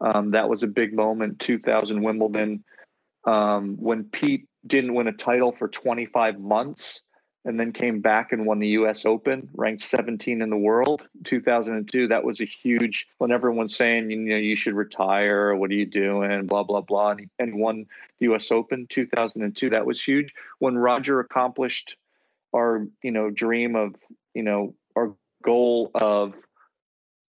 um, 0.04 0.30
that 0.30 0.50
was 0.50 0.64
a 0.64 0.68
big 0.68 0.94
moment. 0.94 1.40
2000 1.40 2.02
Wimbledon, 2.02 2.64
um, 3.26 3.78
when 3.80 4.04
Pete 4.04 4.48
didn't 4.68 4.94
win 4.94 5.08
a 5.08 5.14
title 5.14 5.52
for 5.52 5.68
25 5.68 6.40
months 6.40 7.02
and 7.46 7.60
then 7.60 7.74
came 7.74 8.00
back 8.00 8.32
and 8.32 8.46
won 8.46 8.60
the 8.60 8.70
U.S. 8.70 9.06
Open, 9.06 9.50
ranked 9.54 9.84
17 9.84 10.42
in 10.42 10.50
the 10.50 10.58
world. 10.58 11.08
2002, 11.26 12.08
that 12.08 12.24
was 12.24 12.40
a 12.40 12.46
huge. 12.46 13.08
When 13.18 13.32
everyone's 13.32 13.76
saying 13.76 14.10
you 14.12 14.18
know 14.18 14.36
you 14.36 14.56
should 14.56 14.76
retire, 14.76 15.56
what 15.56 15.70
are 15.72 15.76
you 15.76 15.86
doing, 15.86 16.46
blah 16.46 16.64
blah 16.64 16.82
blah, 16.82 17.12
and 17.12 17.30
and 17.40 17.56
won 17.56 17.86
the 18.20 18.26
U.S. 18.26 18.52
Open 18.52 18.88
2002. 18.90 19.70
That 19.70 19.86
was 19.86 20.02
huge. 20.02 20.34
When 20.60 20.78
Roger 20.78 21.20
accomplished 21.20 21.98
our 22.54 22.88
you 23.02 23.12
know 23.12 23.30
dream 23.30 23.76
of 23.76 23.96
you 24.34 24.44
know 24.44 24.74
our 24.96 25.14
goal 25.44 25.92
of 25.96 26.34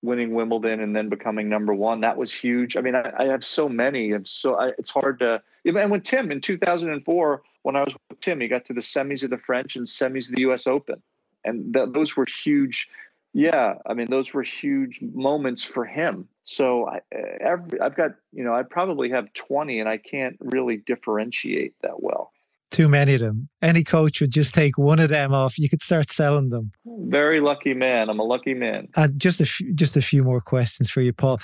winning 0.06 0.34
Wimbledon 0.34 0.80
and 0.80 0.96
then 0.96 1.10
becoming 1.10 1.50
number 1.50 1.74
one. 1.74 2.02
That 2.02 2.18
was 2.18 2.34
huge. 2.34 2.78
I 2.78 2.82
mean, 2.82 2.96
I, 2.96 3.12
I 3.18 3.24
have 3.26 3.44
so 3.44 3.68
many, 3.68 4.12
and 4.12 4.28
so 4.28 4.56
I, 4.56 4.70
it's 4.78 4.90
hard 4.90 5.20
to. 5.20 5.42
And 5.66 5.92
when 5.92 6.02
Tim 6.02 6.32
in 6.32 6.42
2004, 6.42 7.42
when 7.64 7.76
I 7.76 7.84
was 7.84 7.96
with 8.10 8.20
Tim, 8.20 8.40
he 8.40 8.48
got 8.48 8.66
to 8.66 8.74
the 8.74 8.82
semis 8.82 9.24
of 9.24 9.30
the 9.30 9.38
French 9.38 9.76
and 9.76 9.88
semis 9.88 10.30
of 10.30 10.36
the 10.36 10.42
U.S. 10.42 10.68
Open, 10.68 11.02
and 11.44 11.74
th- 11.74 11.90
those 11.92 12.16
were 12.16 12.28
huge. 12.44 12.88
Yeah, 13.34 13.76
I 13.86 13.94
mean, 13.94 14.10
those 14.10 14.34
were 14.34 14.44
huge 14.44 15.00
moments 15.02 15.64
for 15.64 15.84
him. 15.84 16.30
So 16.46 16.88
I, 16.88 17.02
every, 17.42 17.82
I've 17.82 17.96
got, 17.96 18.12
you 18.32 18.46
know, 18.46 18.56
I 18.56 18.64
probably 18.64 19.10
have 19.10 19.34
20, 19.34 19.80
and 19.80 19.90
I 19.90 19.98
can't 19.98 20.38
really 20.40 20.78
differentiate 20.78 21.74
that 21.82 22.02
well 22.02 22.32
too 22.72 22.88
many 22.90 23.14
of 23.14 23.22
them. 23.22 23.50
Any 23.62 23.84
coach 23.84 24.22
would 24.22 24.32
just 24.32 24.54
take 24.54 24.78
one 24.78 25.00
of 25.00 25.10
them 25.10 25.34
off. 25.34 25.58
You 25.58 25.70
could 25.70 25.82
start 25.82 26.12
selling 26.12 26.50
them. 26.50 26.72
Very 26.86 27.40
lucky 27.40 27.74
man. 27.74 28.10
I'm 28.10 28.20
a 28.20 28.24
lucky 28.24 28.54
man. 28.54 28.88
And 28.96 29.20
just 29.20 29.40
a 29.40 29.46
few, 29.46 29.74
just 29.74 29.96
a 29.96 30.02
few 30.02 30.24
more 30.24 30.42
questions 30.42 30.90
for 30.90 31.02
you, 31.02 31.14
Paul. 31.14 31.40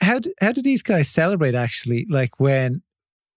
How 0.00 0.18
do, 0.18 0.32
how 0.40 0.52
do 0.52 0.62
these 0.62 0.82
guys 0.82 1.08
celebrate? 1.08 1.54
Actually, 1.54 2.06
like 2.10 2.38
when 2.38 2.82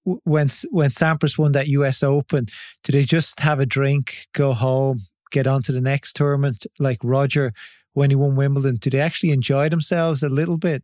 when 0.03 0.49
when 0.71 0.89
Sampras 0.89 1.37
won 1.37 1.51
that 1.53 1.67
U.S. 1.67 2.01
Open, 2.01 2.47
do 2.83 2.91
they 2.91 3.03
just 3.03 3.39
have 3.41 3.59
a 3.59 3.65
drink, 3.65 4.27
go 4.33 4.53
home, 4.53 5.01
get 5.31 5.47
on 5.47 5.61
to 5.63 5.71
the 5.71 5.81
next 5.81 6.15
tournament? 6.15 6.65
Like 6.79 6.99
Roger, 7.03 7.53
when 7.93 8.09
he 8.09 8.15
won 8.15 8.35
Wimbledon, 8.35 8.75
do 8.75 8.89
they 8.89 8.99
actually 8.99 9.31
enjoy 9.31 9.69
themselves 9.69 10.23
a 10.23 10.29
little 10.29 10.57
bit? 10.57 10.83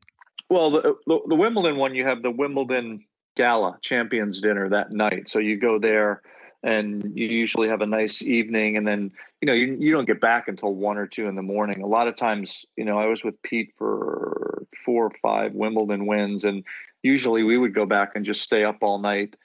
Well, 0.49 0.71
the, 0.71 0.95
the, 1.07 1.19
the 1.29 1.35
Wimbledon 1.35 1.77
one, 1.77 1.95
you 1.95 2.05
have 2.05 2.21
the 2.21 2.31
Wimbledon 2.31 3.05
Gala 3.35 3.79
Champions 3.81 4.41
Dinner 4.41 4.69
that 4.69 4.91
night, 4.91 5.29
so 5.29 5.39
you 5.39 5.59
go 5.59 5.79
there 5.79 6.21
and 6.63 7.11
you 7.15 7.27
usually 7.27 7.67
have 7.67 7.81
a 7.81 7.85
nice 7.85 8.21
evening 8.21 8.77
and 8.77 8.87
then 8.87 9.11
you 9.41 9.45
know 9.45 9.53
you, 9.53 9.75
you 9.79 9.91
don't 9.91 10.05
get 10.05 10.21
back 10.21 10.47
until 10.47 10.73
one 10.73 10.97
or 10.97 11.05
two 11.05 11.27
in 11.27 11.35
the 11.35 11.41
morning. 11.41 11.81
A 11.81 11.87
lot 11.87 12.07
of 12.07 12.15
times 12.15 12.65
you 12.75 12.85
know 12.85 12.97
i 12.97 13.05
was 13.05 13.23
with 13.23 13.41
pete 13.41 13.73
for 13.77 14.65
four 14.83 15.05
or 15.05 15.11
five 15.21 15.53
wimbledon 15.53 16.05
wins 16.05 16.43
and 16.43 16.63
usually 17.01 17.43
we 17.43 17.57
would 17.57 17.73
go 17.73 17.85
back 17.85 18.13
and 18.15 18.25
just 18.25 18.41
stay 18.41 18.63
up 18.63 18.77
all 18.81 18.97
night 18.97 19.35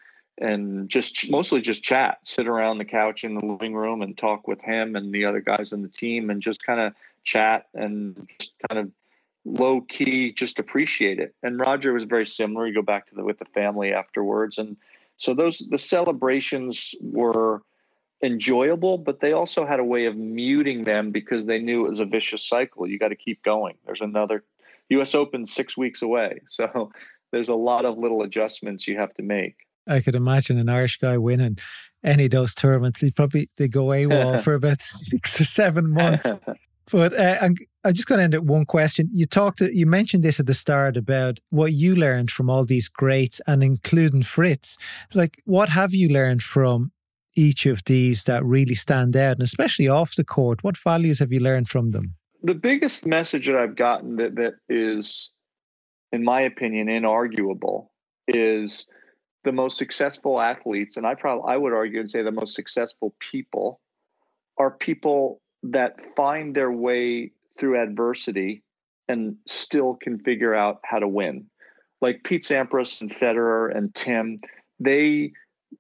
and 0.41 0.89
just 0.89 1.29
mostly 1.29 1.61
just 1.61 1.83
chat 1.83 2.19
sit 2.23 2.47
around 2.47 2.79
the 2.79 2.85
couch 2.85 3.25
in 3.25 3.35
the 3.35 3.45
living 3.45 3.75
room 3.75 4.03
and 4.03 4.17
talk 4.17 4.47
with 4.47 4.61
him 4.61 4.95
and 4.97 5.13
the 5.13 5.25
other 5.25 5.41
guys 5.41 5.73
on 5.73 5.83
the 5.83 5.89
team 5.89 6.31
and 6.31 6.41
just 6.41 6.63
kind 6.63 6.81
of 6.81 6.93
chat 7.25 7.67
and 7.75 8.29
just 8.39 8.53
kind 8.69 8.81
of 8.81 8.91
low 9.45 9.81
key 9.81 10.33
just 10.33 10.59
appreciate 10.59 11.19
it. 11.19 11.35
And 11.43 11.59
roger 11.59 11.93
was 11.93 12.05
very 12.05 12.27
similar. 12.27 12.67
You 12.67 12.75
go 12.75 12.83
back 12.83 13.09
to 13.09 13.15
the 13.15 13.25
with 13.25 13.39
the 13.39 13.47
family 13.47 13.93
afterwards 13.93 14.59
and 14.59 14.77
so 15.19 15.35
those 15.35 15.63
the 15.69 15.79
celebrations 15.79 16.95
were 17.01 17.63
enjoyable, 18.23 18.99
but 18.99 19.21
they 19.21 19.33
also 19.33 19.67
had 19.67 19.81
a 19.81 19.85
way 19.85 20.07
of 20.07 20.17
muting 20.17 20.85
them 20.85 21.11
because 21.11 21.47
they 21.47 21.59
knew 21.59 21.87
it 21.87 21.91
was 21.91 22.01
a 22.01 22.05
vicious 22.05 22.49
cycle. 22.49 22.87
You 22.87 22.99
got 22.99 23.09
to 23.09 23.17
keep 23.17 23.43
going. 23.43 23.75
There's 23.85 24.01
another 24.01 24.45
U.S. 24.91 25.15
Open 25.15 25.45
six 25.45 25.77
weeks 25.77 26.03
away, 26.03 26.41
so 26.49 26.91
there's 27.33 27.49
a 27.49 27.55
lot 27.55 27.85
of 27.85 27.99
little 27.99 28.23
adjustments 28.23 28.89
you 28.89 28.97
have 28.97 29.13
to 29.15 29.23
make. 29.23 29.57
I 29.87 30.01
could 30.01 30.15
imagine 30.15 30.59
an 30.59 30.69
Irish 30.69 30.99
guy 30.99 31.17
winning 31.17 31.59
any 32.05 32.27
of 32.27 32.31
those 32.31 32.55
tournaments. 32.55 33.01
He'd 33.01 33.17
probably 33.17 33.51
they 33.57 33.69
go 33.69 33.87
AWOL 33.87 34.41
for 34.45 34.55
about 34.55 34.83
six 34.83 35.41
or 35.41 35.45
seven 35.45 35.91
months. 35.91 36.31
But 36.91 37.19
uh, 37.19 37.37
I'm, 37.41 37.57
I'm 37.85 37.93
just 37.93 38.07
going 38.07 38.19
to 38.19 38.25
end 38.25 38.35
at 38.35 38.45
one 38.45 38.65
question. 38.65 39.11
You 39.13 39.27
talked, 39.27 39.61
you 39.61 39.87
mentioned 39.87 40.23
this 40.23 40.41
at 40.41 40.47
the 40.47 40.55
start 40.55 40.97
about 40.97 41.39
what 41.51 41.73
you 41.73 41.95
learned 41.95 42.31
from 42.31 42.49
all 42.49 42.65
these 42.65 42.89
greats, 42.89 43.41
and 43.47 43.63
including 43.63 44.23
Fritz. 44.23 44.77
Like, 45.15 45.43
what 45.45 45.69
have 45.69 45.93
you 45.93 46.09
learned 46.09 46.43
from 46.43 46.93
each 47.37 47.67
of 47.67 47.83
these 47.85 48.25
that 48.25 48.45
really 48.45 48.75
stand 48.75 49.17
out, 49.17 49.33
and 49.33 49.43
especially 49.43 49.89
off 49.89 50.15
the 50.15 50.25
court? 50.25 50.65
What 50.65 50.77
values 50.79 51.19
have 51.19 51.33
you 51.33 51.41
learned 51.41 51.69
from 51.69 51.91
them? 51.91 52.15
The 52.43 52.55
biggest 52.55 53.05
message 53.05 53.47
that 53.47 53.57
I've 53.57 53.77
gotten 53.77 54.17
that 54.17 54.37
that 54.37 54.55
is, 54.69 55.31
in 56.13 56.25
my 56.25 56.41
opinion, 56.41 56.87
inarguable 56.87 57.89
is 58.27 58.87
the 59.45 59.53
most 59.53 59.79
successful 59.79 60.41
athletes, 60.41 60.97
and 60.97 61.07
I 61.07 61.15
probably 61.15 61.53
I 61.53 61.57
would 61.57 61.73
argue 61.73 62.01
and 62.01 62.11
say 62.11 62.23
the 62.23 62.31
most 62.31 62.55
successful 62.55 63.15
people 63.21 63.81
are 64.59 64.71
people 64.71 65.41
that 65.63 65.97
find 66.17 66.55
their 66.55 66.71
way 66.71 67.33
through 67.59 67.81
adversity 67.83 68.63
and 69.09 69.37
still 69.47 69.95
can 69.95 70.19
figure 70.19 70.55
out 70.55 70.81
how 70.85 70.99
to 70.99 71.09
win. 71.09 71.47
Like 72.01 72.23
Pete 72.25 72.45
Sampras 72.45 73.01
and 73.01 73.11
Federer 73.11 73.75
and 73.77 73.95
Tim, 73.95 74.41
they 74.79 75.33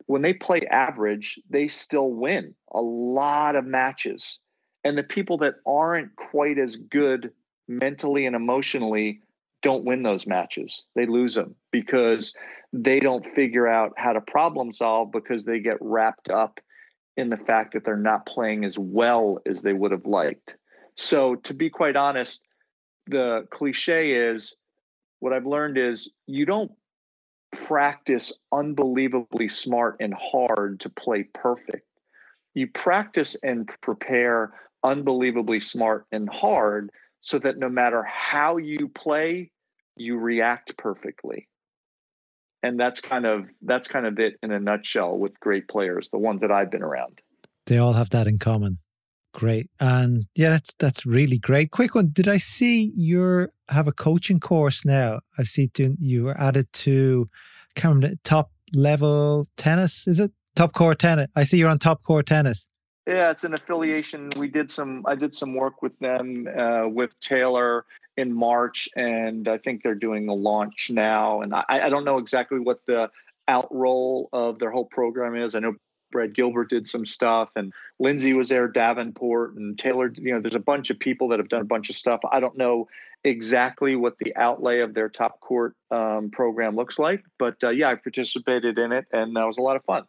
when 0.06 0.22
they 0.22 0.34
play 0.34 0.66
average, 0.70 1.38
they 1.48 1.68
still 1.68 2.10
win 2.10 2.54
a 2.72 2.80
lot 2.80 3.56
of 3.56 3.64
matches. 3.64 4.38
And 4.84 4.98
the 4.98 5.02
people 5.02 5.38
that 5.38 5.54
aren't 5.66 6.14
quite 6.16 6.58
as 6.58 6.76
good 6.76 7.30
mentally 7.68 8.26
and 8.26 8.36
emotionally 8.36 9.20
don't 9.62 9.84
win 9.84 10.02
those 10.02 10.26
matches. 10.26 10.82
They 10.94 11.06
lose 11.06 11.34
them 11.34 11.54
because 11.72 12.34
they 12.72 13.00
don't 13.00 13.26
figure 13.26 13.66
out 13.66 13.92
how 13.96 14.12
to 14.12 14.20
problem 14.20 14.72
solve 14.72 15.10
because 15.10 15.44
they 15.44 15.58
get 15.58 15.78
wrapped 15.80 16.30
up 16.30 16.60
in 17.18 17.30
the 17.30 17.36
fact 17.36 17.74
that 17.74 17.84
they're 17.84 17.96
not 17.96 18.24
playing 18.24 18.64
as 18.64 18.78
well 18.78 19.40
as 19.44 19.60
they 19.60 19.72
would 19.72 19.90
have 19.90 20.06
liked. 20.06 20.56
So, 20.94 21.34
to 21.34 21.52
be 21.52 21.68
quite 21.68 21.96
honest, 21.96 22.42
the 23.08 23.46
cliche 23.50 24.12
is 24.30 24.54
what 25.18 25.32
I've 25.32 25.46
learned 25.46 25.78
is 25.78 26.10
you 26.26 26.46
don't 26.46 26.70
practice 27.66 28.32
unbelievably 28.52 29.48
smart 29.48 29.96
and 29.98 30.14
hard 30.14 30.80
to 30.80 30.90
play 30.90 31.24
perfect. 31.34 31.86
You 32.54 32.68
practice 32.68 33.36
and 33.42 33.68
prepare 33.82 34.52
unbelievably 34.84 35.60
smart 35.60 36.06
and 36.12 36.28
hard 36.28 36.90
so 37.20 37.40
that 37.40 37.58
no 37.58 37.68
matter 37.68 38.04
how 38.04 38.58
you 38.58 38.88
play, 38.88 39.50
you 39.96 40.18
react 40.18 40.76
perfectly. 40.76 41.48
And 42.62 42.78
that's 42.78 43.00
kind 43.00 43.24
of 43.24 43.46
that's 43.62 43.88
kind 43.88 44.06
of 44.06 44.18
it 44.18 44.34
in 44.42 44.50
a 44.50 44.58
nutshell 44.58 45.16
with 45.16 45.38
great 45.40 45.68
players, 45.68 46.08
the 46.10 46.18
ones 46.18 46.40
that 46.40 46.50
I've 46.50 46.70
been 46.70 46.82
around. 46.82 47.20
They 47.66 47.78
all 47.78 47.92
have 47.92 48.10
that 48.10 48.26
in 48.26 48.38
common. 48.38 48.78
Great. 49.32 49.70
And 49.78 50.26
yeah, 50.34 50.50
that's 50.50 50.74
that's 50.78 51.06
really 51.06 51.38
great. 51.38 51.70
Quick 51.70 51.94
one. 51.94 52.10
Did 52.12 52.26
I 52.26 52.38
see 52.38 52.92
you 52.96 53.48
have 53.68 53.86
a 53.86 53.92
coaching 53.92 54.40
course 54.40 54.84
now? 54.84 55.20
I 55.38 55.44
see 55.44 55.70
you 55.76 56.24
were 56.24 56.40
added 56.40 56.72
to 56.72 57.28
I 57.76 57.80
can't 57.80 57.94
remember, 57.94 58.16
top 58.24 58.50
level 58.74 59.46
tennis, 59.56 60.06
is 60.06 60.18
it? 60.18 60.32
Top 60.56 60.72
Court 60.72 60.98
tennis. 60.98 61.28
I 61.36 61.44
see 61.44 61.58
you're 61.58 61.70
on 61.70 61.78
top 61.78 62.02
court 62.02 62.26
tennis. 62.26 62.66
Yeah, 63.06 63.30
it's 63.30 63.44
an 63.44 63.54
affiliation. 63.54 64.30
We 64.36 64.48
did 64.48 64.70
some. 64.70 65.04
I 65.06 65.14
did 65.14 65.34
some 65.34 65.54
work 65.54 65.82
with 65.82 65.98
them 65.98 66.46
uh, 66.58 66.88
with 66.88 67.18
Taylor 67.20 67.86
in 68.18 68.32
March, 68.32 68.88
and 68.96 69.46
I 69.46 69.58
think 69.58 69.82
they're 69.82 69.94
doing 69.94 70.28
a 70.28 70.34
launch 70.34 70.90
now. 70.90 71.40
And 71.40 71.54
I, 71.54 71.64
I 71.68 71.88
don't 71.88 72.04
know 72.04 72.18
exactly 72.18 72.58
what 72.58 72.80
the 72.86 73.10
outroll 73.48 74.26
of 74.32 74.58
their 74.58 74.72
whole 74.72 74.86
program 74.86 75.36
is. 75.36 75.54
I 75.54 75.60
know 75.60 75.74
Brad 76.10 76.34
Gilbert 76.34 76.68
did 76.68 76.86
some 76.88 77.06
stuff, 77.06 77.50
and 77.54 77.72
Lindsay 78.00 78.32
was 78.32 78.48
there, 78.48 78.66
Davenport, 78.66 79.54
and 79.54 79.78
Taylor. 79.78 80.12
You 80.16 80.34
know, 80.34 80.40
there's 80.40 80.56
a 80.56 80.60
bunch 80.60 80.90
of 80.90 80.98
people 80.98 81.28
that 81.28 81.38
have 81.38 81.48
done 81.48 81.60
a 81.60 81.64
bunch 81.64 81.90
of 81.90 81.96
stuff. 81.96 82.20
I 82.32 82.40
don't 82.40 82.58
know 82.58 82.88
exactly 83.22 83.94
what 83.94 84.16
the 84.18 84.34
outlay 84.36 84.80
of 84.80 84.94
their 84.94 85.08
top 85.08 85.38
court 85.40 85.76
um, 85.92 86.30
program 86.30 86.74
looks 86.74 86.98
like, 86.98 87.22
but 87.38 87.62
uh, 87.62 87.70
yeah, 87.70 87.90
I 87.90 87.94
participated 87.94 88.78
in 88.78 88.90
it, 88.90 89.06
and 89.12 89.36
that 89.36 89.46
was 89.46 89.58
a 89.58 89.62
lot 89.62 89.76
of 89.76 89.84
fun. 89.84 90.04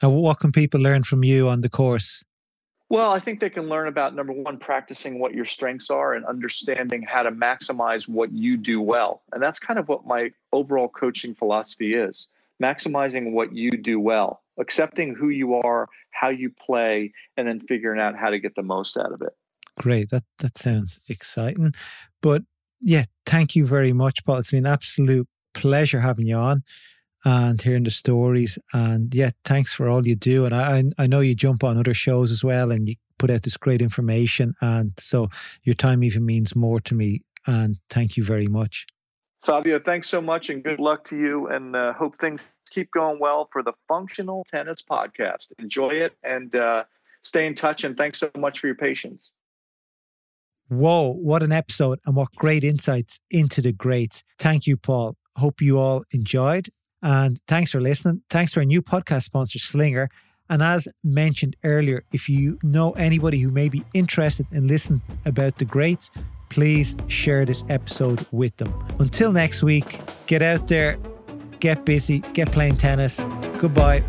And 0.00 0.14
what 0.14 0.40
can 0.40 0.52
people 0.52 0.80
learn 0.80 1.02
from 1.02 1.24
you 1.24 1.48
on 1.48 1.60
the 1.60 1.68
course? 1.68 2.24
Well, 2.90 3.12
I 3.12 3.20
think 3.20 3.40
they 3.40 3.50
can 3.50 3.68
learn 3.68 3.86
about 3.86 4.14
number 4.14 4.32
one, 4.32 4.56
practicing 4.56 5.18
what 5.18 5.34
your 5.34 5.44
strengths 5.44 5.90
are 5.90 6.14
and 6.14 6.24
understanding 6.24 7.02
how 7.02 7.22
to 7.22 7.30
maximize 7.30 8.08
what 8.08 8.32
you 8.32 8.56
do 8.56 8.80
well. 8.80 9.22
And 9.32 9.42
that's 9.42 9.58
kind 9.58 9.78
of 9.78 9.88
what 9.88 10.06
my 10.06 10.32
overall 10.52 10.88
coaching 10.88 11.34
philosophy 11.34 11.94
is 11.94 12.28
maximizing 12.62 13.32
what 13.32 13.52
you 13.52 13.70
do 13.72 14.00
well, 14.00 14.42
accepting 14.58 15.14
who 15.14 15.28
you 15.28 15.54
are, 15.54 15.88
how 16.10 16.28
you 16.28 16.50
play, 16.50 17.12
and 17.36 17.46
then 17.46 17.60
figuring 17.60 18.00
out 18.00 18.16
how 18.16 18.30
to 18.30 18.38
get 18.38 18.54
the 18.56 18.62
most 18.62 18.96
out 18.96 19.12
of 19.12 19.22
it. 19.22 19.32
Great. 19.78 20.10
That 20.10 20.24
that 20.40 20.58
sounds 20.58 20.98
exciting. 21.08 21.72
But 22.20 22.42
yeah, 22.80 23.04
thank 23.26 23.54
you 23.54 23.66
very 23.66 23.92
much, 23.92 24.24
Paul. 24.24 24.38
It's 24.38 24.50
been 24.50 24.66
an 24.66 24.72
absolute 24.72 25.28
pleasure 25.54 26.00
having 26.00 26.26
you 26.26 26.36
on 26.36 26.64
and 27.24 27.60
hearing 27.60 27.84
the 27.84 27.90
stories. 27.90 28.58
And 28.72 29.14
yeah, 29.14 29.30
thanks 29.44 29.72
for 29.72 29.88
all 29.88 30.06
you 30.06 30.16
do. 30.16 30.44
And 30.44 30.54
I, 30.54 30.84
I 30.98 31.06
know 31.06 31.20
you 31.20 31.34
jump 31.34 31.64
on 31.64 31.78
other 31.78 31.94
shows 31.94 32.30
as 32.30 32.44
well 32.44 32.70
and 32.70 32.88
you 32.88 32.96
put 33.18 33.30
out 33.30 33.42
this 33.42 33.56
great 33.56 33.82
information. 33.82 34.54
And 34.60 34.92
so 34.98 35.28
your 35.62 35.74
time 35.74 36.02
even 36.04 36.24
means 36.24 36.54
more 36.54 36.80
to 36.80 36.94
me. 36.94 37.22
And 37.46 37.78
thank 37.90 38.16
you 38.16 38.24
very 38.24 38.46
much. 38.46 38.86
Fabio, 39.44 39.78
thanks 39.78 40.08
so 40.08 40.20
much 40.20 40.50
and 40.50 40.62
good 40.62 40.80
luck 40.80 41.04
to 41.04 41.16
you. 41.16 41.48
And 41.48 41.74
uh, 41.74 41.92
hope 41.92 42.18
things 42.18 42.42
keep 42.70 42.90
going 42.90 43.18
well 43.18 43.48
for 43.50 43.62
the 43.62 43.72
Functional 43.86 44.44
Tennis 44.50 44.82
Podcast. 44.88 45.52
Enjoy 45.58 45.90
it 45.90 46.14
and 46.22 46.54
uh, 46.54 46.84
stay 47.22 47.46
in 47.46 47.54
touch. 47.54 47.84
And 47.84 47.96
thanks 47.96 48.20
so 48.20 48.30
much 48.36 48.60
for 48.60 48.66
your 48.66 48.76
patience. 48.76 49.32
Whoa, 50.68 51.14
what 51.14 51.42
an 51.42 51.50
episode 51.50 51.98
and 52.04 52.14
what 52.14 52.28
great 52.36 52.62
insights 52.62 53.20
into 53.30 53.62
the 53.62 53.72
greats. 53.72 54.22
Thank 54.38 54.66
you, 54.66 54.76
Paul. 54.76 55.16
Hope 55.36 55.62
you 55.62 55.78
all 55.78 56.04
enjoyed 56.10 56.68
and 57.02 57.40
thanks 57.46 57.70
for 57.70 57.80
listening. 57.80 58.22
Thanks 58.30 58.52
to 58.52 58.60
our 58.60 58.64
new 58.64 58.82
podcast 58.82 59.24
sponsor, 59.24 59.58
Slinger. 59.58 60.10
And 60.50 60.62
as 60.62 60.88
mentioned 61.04 61.56
earlier, 61.62 62.04
if 62.12 62.28
you 62.28 62.58
know 62.62 62.92
anybody 62.92 63.38
who 63.40 63.50
may 63.50 63.68
be 63.68 63.84
interested 63.92 64.46
in 64.50 64.66
listening 64.66 65.02
about 65.26 65.58
the 65.58 65.64
greats, 65.64 66.10
please 66.48 66.96
share 67.08 67.44
this 67.44 67.64
episode 67.68 68.26
with 68.32 68.56
them. 68.56 68.72
Until 68.98 69.32
next 69.32 69.62
week, 69.62 70.00
get 70.26 70.42
out 70.42 70.68
there, 70.68 70.98
get 71.60 71.84
busy, 71.84 72.20
get 72.32 72.50
playing 72.50 72.78
tennis. 72.78 73.26
Goodbye. 73.58 74.02